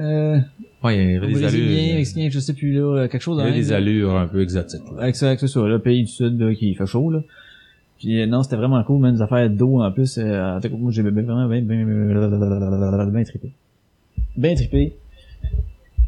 Euh... 0.00 0.38
Ouais, 0.82 0.96
il 0.98 1.12
y 1.12 1.16
avait 1.16 1.26
des 1.28 1.44
allures. 1.44 1.94
mexicain, 1.96 2.28
je 2.30 2.40
sais 2.40 2.54
plus, 2.54 2.72
là, 2.72 3.08
quelque 3.08 3.20
chose 3.22 3.38
Il 3.38 3.44
y 3.44 3.48
avait 3.48 3.56
des 3.56 3.72
allures 3.72 4.16
un 4.16 4.26
peu 4.26 4.40
exotiques. 4.42 4.80
là. 4.96 5.02
Avec 5.02 5.16
ça, 5.16 5.28
avec 5.28 5.40
ça, 5.40 5.46
ça, 5.48 5.60
là, 5.68 5.78
pays 5.78 6.02
du 6.02 6.10
sud, 6.10 6.40
là, 6.40 6.54
qui 6.54 6.74
fait 6.74 6.86
chaud, 6.86 7.10
là. 7.10 7.20
Puis 7.98 8.20
euh, 8.20 8.26
non, 8.26 8.42
c'était 8.42 8.56
vraiment 8.56 8.82
cool, 8.82 9.00
même 9.00 9.14
des 9.14 9.22
affaires 9.22 9.48
d'eau 9.48 9.80
en 9.80 9.92
plus. 9.92 10.18
Euh, 10.18 10.58
moi, 10.76 10.90
j'ai 10.90 11.02
bien- 11.04 11.22
vraiment 11.22 11.46
bien, 11.46 11.60
bien, 11.62 11.84
bien, 11.86 13.06
bien 13.06 13.22
trippé. 13.24 13.52
Bien 14.36 14.54
trippé. 14.54 14.94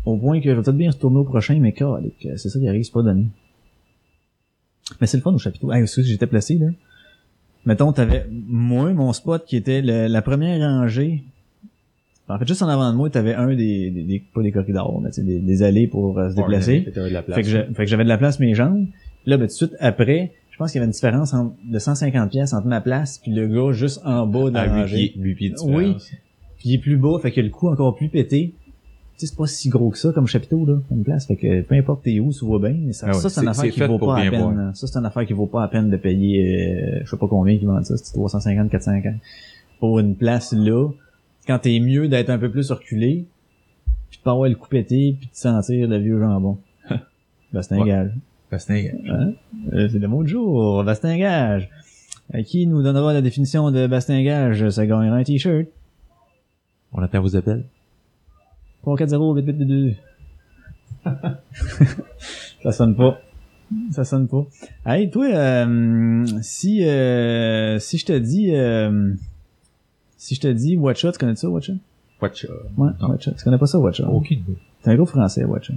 Au 0.04 0.16
point 0.16 0.38
que 0.40 0.44
je 0.50 0.50
vais 0.54 0.62
peut-être 0.62 0.76
bien 0.76 0.90
retourner 0.90 1.18
au 1.18 1.24
prochain, 1.24 1.58
mais 1.60 1.72
calique, 1.72 2.28
c'est 2.36 2.48
ça 2.50 2.58
qui 2.58 2.68
arrive, 2.68 2.82
c'est 2.84 2.92
pas 2.92 3.02
donné. 3.02 3.26
Mais 5.00 5.06
c'est 5.06 5.16
le 5.16 5.22
fun 5.22 5.32
au 5.32 5.38
chapiteau. 5.38 5.70
Ah, 5.72 5.80
que 5.80 5.86
j'étais 6.02 6.26
placé, 6.26 6.56
là. 6.58 6.66
Mettons, 7.64 7.92
t'avais, 7.92 8.26
moi, 8.30 8.92
mon 8.92 9.12
spot 9.14 9.44
qui 9.46 9.56
était 9.56 9.80
le- 9.80 10.06
la 10.06 10.20
première 10.20 10.60
rangée. 10.60 11.24
En 12.28 12.38
fait, 12.38 12.46
juste 12.46 12.62
en 12.62 12.68
avant 12.68 12.90
de 12.90 12.96
moi, 12.96 13.08
t'avais 13.08 13.34
un 13.34 13.48
des, 13.54 13.90
des, 13.90 14.02
des- 14.02 14.22
pas 14.34 14.42
des 14.42 14.52
corridors, 14.52 15.00
mais 15.00 15.10
des, 15.16 15.38
des 15.40 15.62
allées 15.62 15.86
pour 15.86 16.18
euh, 16.18 16.30
se 16.30 16.36
déplacer. 16.36 16.84
Ouais, 16.86 17.08
de 17.08 17.14
la 17.14 17.22
place. 17.22 17.36
Fait 17.36 17.42
que, 17.84 17.86
j'avais 17.86 18.04
de 18.04 18.08
la 18.08 18.18
place 18.18 18.38
mes 18.40 18.54
jambes. 18.54 18.86
Là, 19.24 19.36
ben, 19.38 19.44
tout 19.44 19.52
de 19.52 19.52
suite 19.52 19.74
après, 19.80 20.32
je 20.50 20.56
pense 20.58 20.72
qu'il 20.72 20.78
y 20.78 20.80
avait 20.80 20.86
une 20.86 20.92
différence 20.92 21.32
entre- 21.32 21.54
de 21.64 21.78
150 21.78 22.30
pièces 22.30 22.52
entre 22.52 22.66
ma 22.66 22.82
place 22.82 23.18
puis 23.18 23.32
le 23.32 23.46
gars 23.48 23.72
juste 23.72 24.00
en 24.04 24.26
bas 24.26 24.50
de 24.50 24.54
la 24.54 24.60
à 24.62 24.66
8 24.66 24.70
rangée. 24.70 24.96
pieds, 25.08 25.22
8 25.22 25.34
pieds 25.34 25.50
de 25.50 25.56
Oui. 25.64 25.96
Puis 26.64 26.70
il 26.70 26.74
est 26.76 26.78
plus 26.78 26.96
bas, 26.96 27.18
fait 27.20 27.30
que 27.30 27.42
le 27.42 27.50
cou 27.50 27.68
encore 27.68 27.94
plus 27.94 28.08
pété. 28.08 28.54
Tu 29.18 29.18
sais, 29.18 29.26
c'est 29.26 29.36
pas 29.36 29.46
si 29.46 29.68
gros 29.68 29.90
que 29.90 29.98
ça 29.98 30.12
comme 30.12 30.26
chapiteau, 30.26 30.64
là, 30.64 30.78
comme 30.88 31.02
place. 31.04 31.26
Fait 31.26 31.36
que 31.36 31.60
peu 31.60 31.74
importe 31.74 32.04
t'es 32.04 32.20
où, 32.20 32.32
tu 32.32 32.42
vois 32.46 32.58
bien. 32.58 32.90
Ça, 32.92 33.08
Ah 33.10 33.12
ça 33.12 33.28
c'est 33.28 33.42
une 33.42 33.48
affaire 33.48 33.70
qui 33.70 33.80
vaut 33.80 33.98
pas 33.98 34.20
bien 34.22 34.30
peine. 34.30 34.40
voir. 34.40 34.74
Ça, 34.76 34.86
c'est 34.86 34.98
une 34.98 35.04
affaire 35.04 35.26
qui 35.26 35.34
vaut 35.34 35.46
pas 35.46 35.60
la 35.60 35.68
peine 35.68 35.90
de 35.90 35.96
payer, 35.98 36.40
euh, 36.40 37.00
je 37.04 37.10
sais 37.10 37.16
pas 37.18 37.28
combien 37.28 37.58
qui 37.58 37.66
vendent 37.66 37.84
ça, 37.84 37.98
c'est 37.98 38.12
350, 38.14 38.70
450. 38.70 39.14
Pour 39.78 39.98
une 39.98 40.16
place 40.16 40.54
là, 40.54 40.88
quand 41.46 41.58
t'es 41.58 41.78
mieux 41.80 42.08
d'être 42.08 42.30
un 42.30 42.38
peu 42.38 42.50
plus 42.50 42.70
reculé, 42.70 43.26
puis 44.08 44.18
de 44.18 44.22
pas 44.24 44.30
avoir 44.32 44.48
le 44.48 44.54
cou 44.54 44.68
pété, 44.70 45.16
puis 45.20 45.28
de 45.28 45.36
sentir 45.36 45.86
le 45.86 45.98
vieux 45.98 46.18
jambon. 46.18 46.56
un 46.90 47.78
Ouais. 47.78 47.86
gage. 47.86 48.10
Parce 48.48 48.64
que 48.64 48.72
c'est- 48.74 48.94
Euh, 49.74 49.88
c'est 49.92 49.98
le 49.98 50.08
mot 50.08 50.22
du 50.24 50.30
jour, 50.30 50.82
bastingage. 50.82 51.68
Euh, 52.34 52.42
qui 52.42 52.66
nous 52.66 52.82
donnera 52.82 53.12
la 53.12 53.20
définition 53.20 53.70
de 53.70 53.86
bastingage, 53.86 54.68
ça 54.70 54.86
gagnera 54.86 55.16
un 55.16 55.22
t-shirt. 55.24 55.66
On 56.94 57.02
attend 57.02 57.20
vos 57.20 57.36
appels. 57.36 57.64
340 58.82 59.36
8 59.36 59.46
8 59.46 59.64
2 59.64 59.94
Ça 62.62 62.72
sonne 62.72 62.94
pas. 62.94 63.20
Ça 63.90 64.04
sonne 64.04 64.28
pas. 64.28 64.46
Hey, 64.86 65.10
toi, 65.10 65.26
euh, 65.26 66.24
si, 66.42 66.84
euh, 66.84 67.78
si 67.78 67.98
je 67.98 68.06
te 68.06 68.16
dis, 68.16 68.54
euh, 68.54 69.12
si 70.16 70.34
je 70.34 70.40
te 70.40 70.48
dis 70.48 70.76
Watch 70.76 71.04
Out, 71.04 71.12
tu 71.12 71.18
connais 71.18 71.34
ça, 71.36 71.48
Watch 71.48 71.70
Out? 71.70 71.78
Watcha. 72.22 72.48
Ouais, 72.76 72.90
Non. 73.00 73.08
Watcha. 73.08 73.32
Tu 73.32 73.44
connais 73.44 73.58
pas 73.58 73.66
ça, 73.66 73.78
Watcha? 73.78 74.08
Aucune 74.08 74.38
idée. 74.40 74.56
C'est 74.82 74.90
un 74.90 74.94
groupe 74.94 75.08
français, 75.08 75.44
Watcha. 75.44 75.74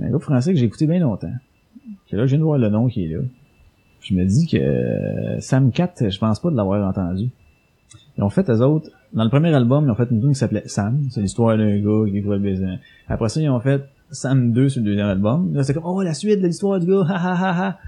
Un 0.00 0.08
groupe 0.08 0.22
français 0.22 0.52
que 0.52 0.58
j'ai 0.58 0.66
écouté 0.66 0.86
bien 0.86 1.00
longtemps. 1.00 1.32
Que 2.08 2.16
là, 2.16 2.24
je 2.24 2.30
viens 2.30 2.38
de 2.38 2.44
voir 2.44 2.58
le 2.58 2.68
nom 2.70 2.88
qui 2.88 3.04
est 3.04 3.08
là. 3.08 3.20
Je 4.00 4.14
me 4.14 4.24
dis 4.24 4.46
que 4.46 4.56
euh, 4.56 5.40
Sam 5.40 5.70
4, 5.72 6.10
je 6.10 6.18
pense 6.18 6.40
pas 6.40 6.50
de 6.50 6.56
l'avoir 6.56 6.88
entendu. 6.88 7.28
Ils 8.16 8.22
ont 8.22 8.30
fait, 8.30 8.48
eux 8.50 8.60
autres, 8.62 8.90
dans 9.14 9.24
le 9.24 9.30
premier 9.30 9.54
album, 9.54 9.84
ils 9.86 9.90
ont 9.90 9.94
fait 9.94 10.10
une 10.10 10.20
tune 10.20 10.32
qui 10.32 10.38
s'appelait 10.38 10.62
Sam. 10.66 11.00
C'est 11.10 11.20
l'histoire 11.20 11.56
d'un 11.56 11.78
gars 11.78 12.06
qui 12.06 12.12
découvre 12.12 12.34
le 12.34 12.40
baiser. 12.40 12.66
Après 13.08 13.28
ça, 13.28 13.40
ils 13.40 13.48
ont 13.50 13.60
fait 13.60 13.82
Sam 14.10 14.52
2 14.52 14.68
sur 14.68 14.80
le 14.80 14.86
deuxième 14.86 15.08
album. 15.08 15.54
Là, 15.54 15.62
c'est 15.62 15.74
comme, 15.74 15.84
oh, 15.86 16.02
la 16.02 16.14
suite 16.14 16.40
de 16.40 16.46
l'histoire 16.46 16.80
du 16.80 16.86
gars, 16.86 17.04
ha 17.08 17.16
ha 17.16 17.34
ha 17.34 17.68
ha. 17.68 17.78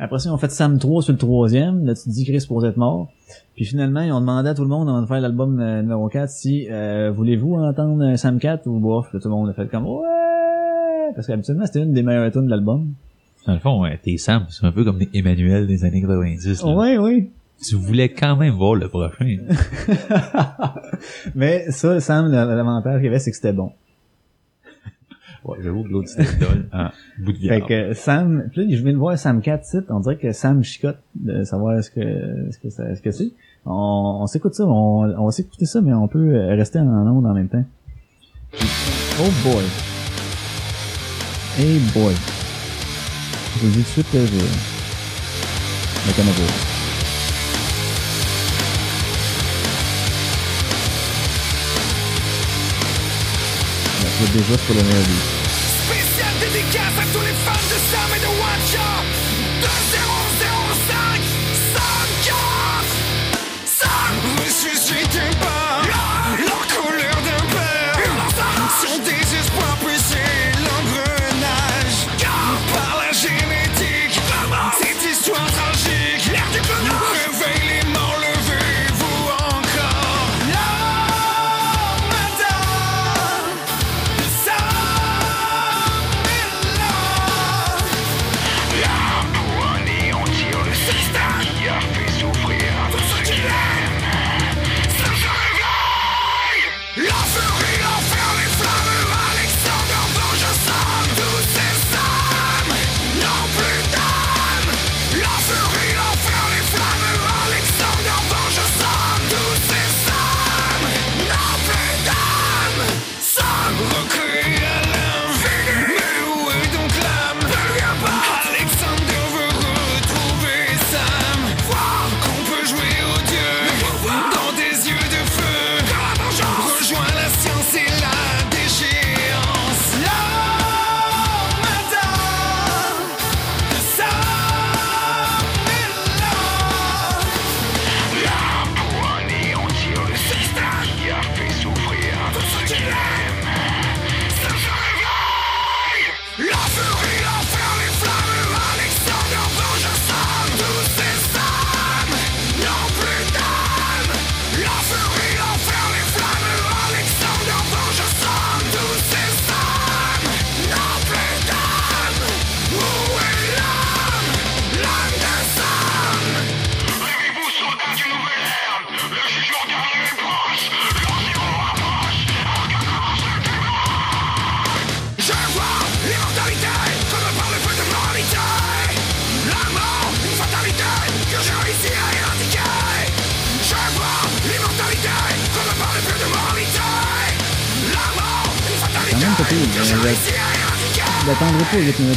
Après 0.00 0.18
ça, 0.18 0.30
ils 0.30 0.32
ont 0.32 0.38
fait 0.38 0.50
Sam 0.50 0.78
3 0.78 1.02
sur 1.02 1.12
le 1.12 1.18
troisième. 1.18 1.84
Là, 1.84 1.94
tu 1.94 2.04
te 2.04 2.10
dis 2.10 2.24
Chris 2.24 2.44
pour 2.46 2.64
être 2.64 2.76
mort. 2.76 3.08
Puis 3.56 3.64
finalement, 3.64 4.00
ils 4.00 4.12
ont 4.12 4.20
demandé 4.20 4.48
à 4.50 4.54
tout 4.54 4.62
le 4.62 4.68
monde 4.68 4.88
avant 4.88 5.02
de 5.02 5.06
faire 5.06 5.20
l'album 5.20 5.58
euh, 5.58 5.82
numéro 5.82 6.08
4 6.08 6.30
si 6.30 6.68
euh, 6.70 7.10
voulez-vous 7.10 7.54
entendre 7.54 8.04
euh, 8.04 8.16
Sam 8.16 8.38
4 8.38 8.66
ou 8.68 8.78
bof? 8.78 9.12
Là, 9.12 9.18
tout 9.20 9.28
le 9.28 9.34
monde 9.34 9.48
a 9.48 9.52
fait 9.52 9.68
comme 9.68 9.86
ouais 9.86 10.18
parce 11.14 11.26
qu'habituellement 11.26 11.66
c'était 11.66 11.82
une 11.82 11.92
des 11.92 12.02
meilleures 12.02 12.30
tunes 12.30 12.44
de 12.46 12.50
l'album. 12.50 12.94
Dans 13.46 13.54
le 13.54 13.60
fond, 13.60 13.82
ouais, 13.82 13.98
t'es 14.02 14.16
Sam, 14.18 14.46
c'est 14.50 14.66
un 14.66 14.72
peu 14.72 14.84
comme 14.84 14.98
des 14.98 15.08
Emmanuel 15.14 15.66
des 15.66 15.84
années 15.84 16.00
90. 16.00 16.62
là. 16.62 16.76
Ouais, 16.76 16.98
oui. 16.98 17.30
Tu 17.66 17.74
voulais 17.74 18.08
quand 18.10 18.36
même 18.36 18.54
voir 18.54 18.74
le 18.76 18.88
prochain. 18.88 19.36
Mais 21.34 21.70
ça, 21.70 22.00
Sam, 22.00 22.30
l'avantage 22.30 22.96
qu'il 22.96 23.04
y 23.06 23.08
avait, 23.08 23.18
c'est 23.18 23.30
que 23.30 23.36
c'était 23.36 23.52
bon. 23.52 23.72
ouais, 25.44 25.58
j'avoue 25.62 25.82
que 25.82 25.88
l'autre 25.88 26.08
c'était 26.08 26.32
idole. 26.36 26.68
Ah, 26.72 26.92
bout 27.18 27.32
de 27.32 27.38
Fait 27.38 27.58
garde. 27.58 27.68
que 27.68 27.94
Sam, 27.94 28.44
puis 28.52 28.64
là, 28.64 28.76
je 28.76 28.82
viens 28.82 28.92
de 28.92 28.98
voir 28.98 29.18
Sam 29.18 29.40
4 29.42 29.64
site, 29.64 29.84
on 29.90 29.98
dirait 30.00 30.18
que 30.18 30.30
Sam 30.32 30.62
chicote 30.62 30.98
de 31.16 31.42
savoir 31.44 31.82
ce 31.82 31.90
que 31.90 32.00
ce 32.52 32.58
que 32.58 32.70
ça- 32.70 32.94
ce 32.94 33.02
que 33.02 33.10
c'est. 33.10 33.30
On, 33.66 34.20
on 34.22 34.26
s'écoute 34.28 34.54
ça, 34.54 34.64
on, 34.64 35.02
on 35.18 35.24
va 35.26 35.30
s'écouter 35.32 35.66
ça, 35.66 35.80
mais 35.80 35.92
on 35.92 36.06
peut 36.08 36.18
euh, 36.36 36.54
rester 36.54 36.78
en 36.78 36.86
onde 36.86 37.26
en 37.26 37.34
même 37.34 37.48
temps. 37.48 37.64
Oh 39.20 39.30
boy. 39.42 39.64
Hey 41.58 41.80
boy. 41.92 42.14
Je 43.60 43.66
vous 43.66 43.72
dis 43.72 43.78
tout 43.78 43.80
de 43.82 43.86
suite 43.86 44.10
que 44.12 44.18
je 44.18 44.32
le 46.06 46.12
connais 46.14 46.77
suite 54.18 54.32
déjà 54.32 54.54
c'est 54.56 54.66
pour 54.66 54.74
le. 54.74 54.80
Spécial 54.80 56.34
dédicace 56.40 56.96
à 56.98 57.06
tous 57.12 57.20
les 57.22 57.36
fans 57.44 57.66
de 57.70 57.78
Sam 57.88 58.10
et 58.16 58.20
de 58.20 58.30
Watcha 58.40 58.88
2005 59.60 59.68
Sam 61.74 62.08
4 62.24 62.36
Sam 63.64 64.14
ressuscité 64.38 65.24
par 65.40 65.67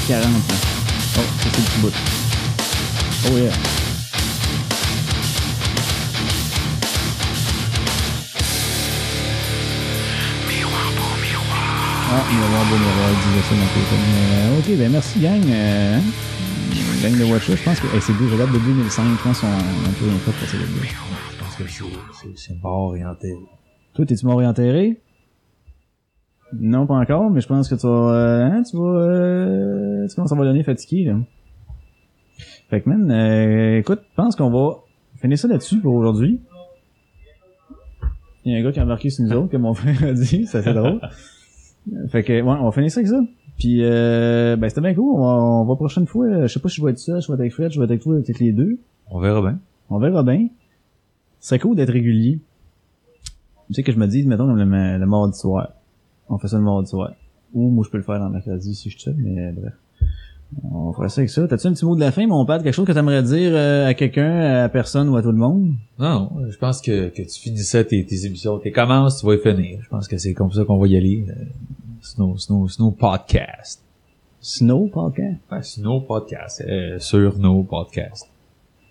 40. 0.08 0.24
là. 0.26 0.56
Oh, 1.18 1.20
ça 1.20 1.50
c'est 1.52 1.58
le 1.58 1.64
petit 1.66 1.80
bout. 1.82 1.94
Oh 3.32 3.38
yeah. 3.38 3.52
Ah, 12.14 12.24
miroir, 12.30 12.66
beau 12.70 12.76
miroir, 12.78 13.10
disait 13.24 13.46
ça 13.48 13.56
dans 13.56 13.72
téléphone. 13.72 14.06
Euh, 14.12 14.60
ok, 14.60 14.78
ben 14.78 14.92
merci 14.92 15.20
gang. 15.20 15.42
Euh, 15.50 15.98
hein? 15.98 16.02
gang 17.02 17.18
de 17.18 17.24
Watcher, 17.24 17.56
je 17.56 17.64
pense 17.64 17.80
que 17.80 17.88
hey, 17.96 18.02
c'est 18.02 18.14
je 18.14 18.34
regarde 18.34 18.52
de 18.52 18.60
2005, 18.60 19.04
je 19.18 19.24
pense 19.24 19.40
qu'on 19.40 19.48
a 19.48 19.52
un 19.52 19.94
peu 19.98 20.06
rien 20.06 20.18
fait 20.26 20.32
pour 20.32 20.48
ces 20.50 20.58
Je 20.58 21.38
pense 21.40 21.56
que 21.56 21.64
c'est- 21.68 21.84
c'est- 22.22 22.38
c'est 22.48 22.62
mort 22.62 22.90
orienté. 22.90 23.34
Toi, 23.94 24.06
t'es-tu 24.06 24.26
mort 24.26 24.42
et 24.42 24.48
enterré? 24.48 24.98
Non, 26.60 26.86
pas 26.86 26.96
encore, 26.96 27.30
mais 27.30 27.42
je 27.42 27.48
pense 27.48 27.70
que 27.70 27.76
tu 27.76 27.88
vas, 27.88 28.14
euh, 28.14 28.44
hein, 28.46 28.64
tu 28.64 28.78
vas, 28.78 28.84
euh, 28.84 30.08
tu 30.08 30.16
commences 30.16 30.32
à 30.32 30.36
donner 30.36 30.64
fatigué, 30.64 31.06
là. 31.06 31.18
Fait 32.70 32.82
que, 32.82 32.90
man, 32.90 33.12
euh, 33.12 33.80
écoute, 33.80 34.00
je 34.10 34.16
pense 34.16 34.36
qu'on 34.36 34.50
va 34.50 34.78
finir 35.22 35.38
ça 35.38 35.48
là-dessus 35.48 35.80
pour 35.80 35.94
aujourd'hui. 35.94 36.40
Il 38.46 38.54
y 38.54 38.56
a 38.56 38.60
un 38.60 38.64
gars 38.64 38.72
qui 38.72 38.80
a 38.80 38.84
embarqué 38.84 39.10
sur 39.10 39.26
nous 39.26 39.34
autres, 39.34 39.52
comme 39.52 39.64
mon 39.64 39.74
frère 39.76 40.02
a 40.04 40.14
dit, 40.14 40.46
ça 40.46 40.62
fait 40.62 40.74
drôle. 40.74 41.02
Fait 42.10 42.24
que, 42.24 42.34
ouais, 42.34 42.42
on 42.42 42.64
va 42.64 42.72
finir 42.72 42.90
ça 42.90 43.00
avec 43.00 43.10
ça. 43.10 43.22
Puis, 43.58 43.84
euh, 43.84 44.56
ben, 44.56 44.70
c'était 44.70 44.82
bien 44.82 44.94
cool, 44.94 45.14
on 45.16 45.20
va, 45.20 45.44
on 45.44 45.66
va 45.66 45.76
prochaine 45.76 46.08
fois, 46.08 46.26
euh, 46.26 46.48
je 46.48 46.54
sais 46.54 46.60
pas 46.60 46.70
si 46.70 46.78
je 46.78 46.86
vais 46.86 46.92
être 46.92 47.00
seul, 47.00 47.22
je 47.22 47.28
vais 47.28 47.34
être 47.34 47.40
avec 47.42 47.54
Fred, 47.54 47.72
je 47.72 47.80
vais 47.80 47.84
être 47.84 47.92
avec 47.92 48.02
toi, 48.02 48.16
peut-être 48.16 48.40
les 48.40 48.54
deux. 48.54 48.80
On 49.10 49.20
verra 49.20 49.42
bien. 49.42 49.60
On 49.90 50.00
verra 50.00 50.24
bien. 50.24 50.48
C'est 51.40 51.60
cool 51.60 51.76
d'être 51.76 51.92
régulier. 51.92 52.40
Tu 53.68 53.74
sais 53.74 53.84
que 53.84 53.92
je 53.92 53.98
me 53.98 54.08
dis, 54.08 54.26
mettons, 54.26 54.48
comme 54.48 54.58
le, 54.58 54.98
le 54.98 55.06
mardi 55.06 55.38
soir. 55.38 55.74
On 56.32 56.38
fait 56.38 56.48
ça 56.48 56.58
le 56.58 56.64
mardi 56.64 56.90
soir. 56.90 57.12
Ou 57.54 57.70
moi, 57.70 57.84
je 57.86 57.90
peux 57.92 57.98
le 57.98 58.04
faire 58.04 58.18
dans 58.20 58.28
le 58.28 58.32
mercredi 58.32 58.74
si 58.74 58.90
je 58.90 58.96
suis 58.98 59.04
seul, 59.04 59.16
mais 59.18 59.52
bref. 59.52 59.74
On 60.72 60.92
fera 60.92 61.08
ça 61.10 61.22
avec 61.22 61.30
ça. 61.30 61.48
T'as-tu 61.48 61.68
un 61.68 61.74
petit 61.74 61.86
mot 61.86 61.96
de 61.96 62.00
la 62.02 62.12
fin, 62.12 62.26
mon 62.28 62.46
père? 62.46 62.62
Quelque 62.62 62.74
chose 62.74 62.86
que 62.86 62.92
t'aimerais 62.92 63.24
dire 63.24 63.52
euh, 63.54 63.88
à 63.88 63.94
quelqu'un, 63.94 64.64
à 64.64 64.70
personne 64.70 65.08
ou 65.10 65.16
à 65.16 65.22
tout 65.22 65.32
le 65.32 65.38
monde? 65.38 65.74
Non, 66.00 66.30
je 66.50 66.58
pense 66.58 66.82
que, 66.82 67.10
que 67.10 67.22
tu 67.22 67.40
finissais 67.40 67.86
tes, 67.86 68.06
tes 68.06 68.26
émissions. 68.26 68.60
Tu 68.60 68.72
commences, 68.72 69.20
tu 69.20 69.26
vas 69.26 69.36
y 69.36 69.38
finir. 69.40 69.80
Je 69.82 69.88
pense 69.90 70.08
que 70.08 70.18
c'est 70.18 70.34
comme 70.34 70.52
ça 70.52 70.66
qu'on 70.66 70.78
va 70.78 70.88
y 70.88 70.98
aller. 70.98 71.26
Euh, 71.30 71.44
Snow, 72.02 72.38
Snow, 72.38 72.68
Snow 72.68 72.92
Podcast. 72.92 73.82
Snow, 74.42 74.88
podcast? 74.88 75.38
Ouais, 75.52 75.62
Snow 75.64 76.02
Podcast. 76.02 76.64
Euh, 76.68 77.00
sur 77.00 77.38
nos 77.38 77.64
podcasts. 77.64 78.28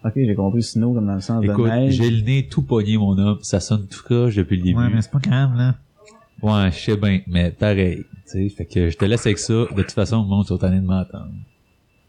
Ok, 0.03 0.13
j'ai 0.15 0.35
compris 0.35 0.63
snow 0.63 0.95
comme 0.95 1.07
dans 1.07 1.15
le 1.15 1.21
sens 1.21 1.45
Écoute, 1.45 1.67
de 1.67 1.71
neige. 1.71 1.95
j'ai 1.95 2.09
le 2.11 2.23
nez 2.23 2.47
tout 2.49 2.63
pogné, 2.63 2.97
mon 2.97 3.19
homme. 3.19 3.39
Ça 3.43 3.61
sonne 3.61 3.87
tout 3.87 4.03
croche 4.03 4.37
depuis 4.37 4.57
le 4.57 4.63
début. 4.63 4.79
Ouais, 4.79 4.89
mais 4.95 5.03
c'est 5.03 5.11
pas 5.11 5.19
grave, 5.19 5.55
là. 5.57 5.75
Ouais, 6.43 6.71
je 6.73 6.79
sais 6.79 6.97
bien, 6.97 7.21
mais 7.27 7.51
pareil. 7.51 8.05
Tu 8.31 8.49
sais, 8.49 8.49
fait 8.49 8.65
que 8.67 8.91
je 8.91 8.97
te 8.97 9.05
laisse 9.05 9.27
avec 9.27 9.39
ça. 9.39 9.53
De 9.53 9.67
toute 9.83 9.91
façon, 9.93 10.23
le 10.23 10.29
monde 10.29 10.47
tanné 10.59 10.77
de 10.81 10.87
m'entendre. 10.87 11.33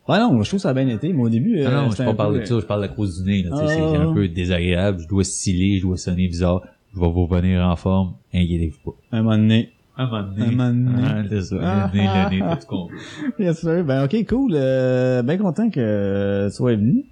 Ouais, 0.08 0.18
non, 0.20 0.42
je 0.42 0.50
trouve 0.50 0.58
que 0.58 0.62
ça 0.64 0.70
a 0.70 0.74
bien 0.74 0.88
été, 0.88 1.14
mais 1.14 1.22
au 1.22 1.30
début, 1.30 1.62
Ah 1.64 1.70
euh, 1.70 1.82
non, 1.84 1.92
je 1.92 1.98
peux 1.98 2.04
un 2.04 2.06
pas 2.08 2.14
parler 2.14 2.38
peu- 2.40 2.44
de 2.44 2.50
ça, 2.50 2.60
je 2.60 2.66
parle 2.66 2.82
de 2.82 2.88
la 2.88 2.94
cause 2.94 3.22
du 3.24 3.30
nez, 3.30 3.44
là. 3.44 3.52
Tu 3.52 3.68
sais, 3.68 3.78
Ah. 3.82 3.90
c'est 3.92 3.98
un 3.98 4.14
peu 4.14 4.28
désagréable. 4.28 5.00
Je 5.02 5.08
dois 5.08 5.24
sciller, 5.24 5.78
je 5.78 5.84
dois 5.84 5.98
sonner 5.98 6.28
bizarre. 6.28 6.62
Je 6.94 7.00
vais 7.00 7.10
vous 7.10 7.26
revenir 7.26 7.62
en 7.62 7.76
forme. 7.76 8.14
Inquiétez-vous 8.34 8.92
pas. 8.92 8.98
Un 9.18 9.22
moment 9.22 9.38
donné. 9.38 9.70
Un 9.98 10.08
moment 10.08 10.24
donné. 10.24 10.46
Un 10.46 10.52
moment 10.52 10.70
donné. 10.92 11.08
Ah, 11.08 11.24
c'est 11.30 11.42
ça. 11.42 11.56
Ah. 11.62 11.92
Le 11.94 12.00
nez, 12.00 12.08
le 12.40 12.46
nez, 12.50 12.56
tout 12.60 12.68
compris. 12.68 12.98
Yes, 13.40 13.60
sir. 13.60 13.84
Ben, 13.86 14.04
ok, 14.06 14.26
cool. 14.28 14.52
Euh, 14.56 15.22
ben 15.22 15.38
content 15.38 15.70
que 15.70 16.48
tu 16.50 16.56
sois 16.56 16.76
venu. 16.76 17.06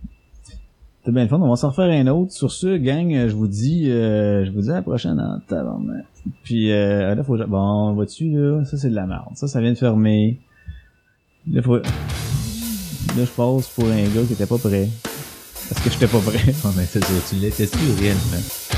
C'était 1.09 1.15
bien 1.15 1.23
le 1.23 1.29
fun. 1.29 1.39
On 1.41 1.49
va 1.49 1.55
s'en 1.55 1.69
refaire 1.69 1.89
un 1.89 2.05
autre. 2.07 2.31
Sur 2.31 2.51
ce, 2.51 2.77
gang, 2.77 3.11
euh, 3.15 3.29
je 3.29 3.35
vous 3.35 3.47
dis, 3.47 3.89
euh, 3.89 4.45
je 4.45 4.51
vous 4.51 4.61
dis 4.61 4.69
à 4.69 4.75
la 4.75 4.81
prochaine 4.83 5.19
en 5.19 5.39
tabarnak. 5.47 6.05
Puis, 6.43 6.71
euh, 6.71 7.15
là, 7.15 7.23
faut, 7.23 7.33
que 7.33 7.39
je- 7.39 7.45
bon, 7.45 7.93
vois-tu, 7.93 8.29
là, 8.29 8.63
ça, 8.63 8.77
c'est 8.77 8.91
de 8.91 8.95
la 8.95 9.07
merde. 9.07 9.29
Ça, 9.33 9.47
ça 9.47 9.59
vient 9.59 9.71
de 9.71 9.77
fermer. 9.77 10.39
Là, 11.51 11.63
faut, 11.63 11.77
là, 11.77 11.81
je 13.17 13.23
passe 13.23 13.67
pour 13.69 13.85
un 13.85 14.03
gars 14.03 14.21
qui 14.27 14.33
était 14.33 14.45
pas 14.45 14.59
prêt. 14.59 14.87
Parce 15.69 15.81
que 15.83 15.89
j'étais 15.89 16.05
pas 16.07 16.19
prêt. 16.19 16.37
Ouais, 16.45 16.71
mais 16.77 16.85
c'est 16.85 17.03
ça, 17.03 17.13
tu 17.27 17.35
l'étais-tu 17.37 17.77
réellement? 17.99 18.68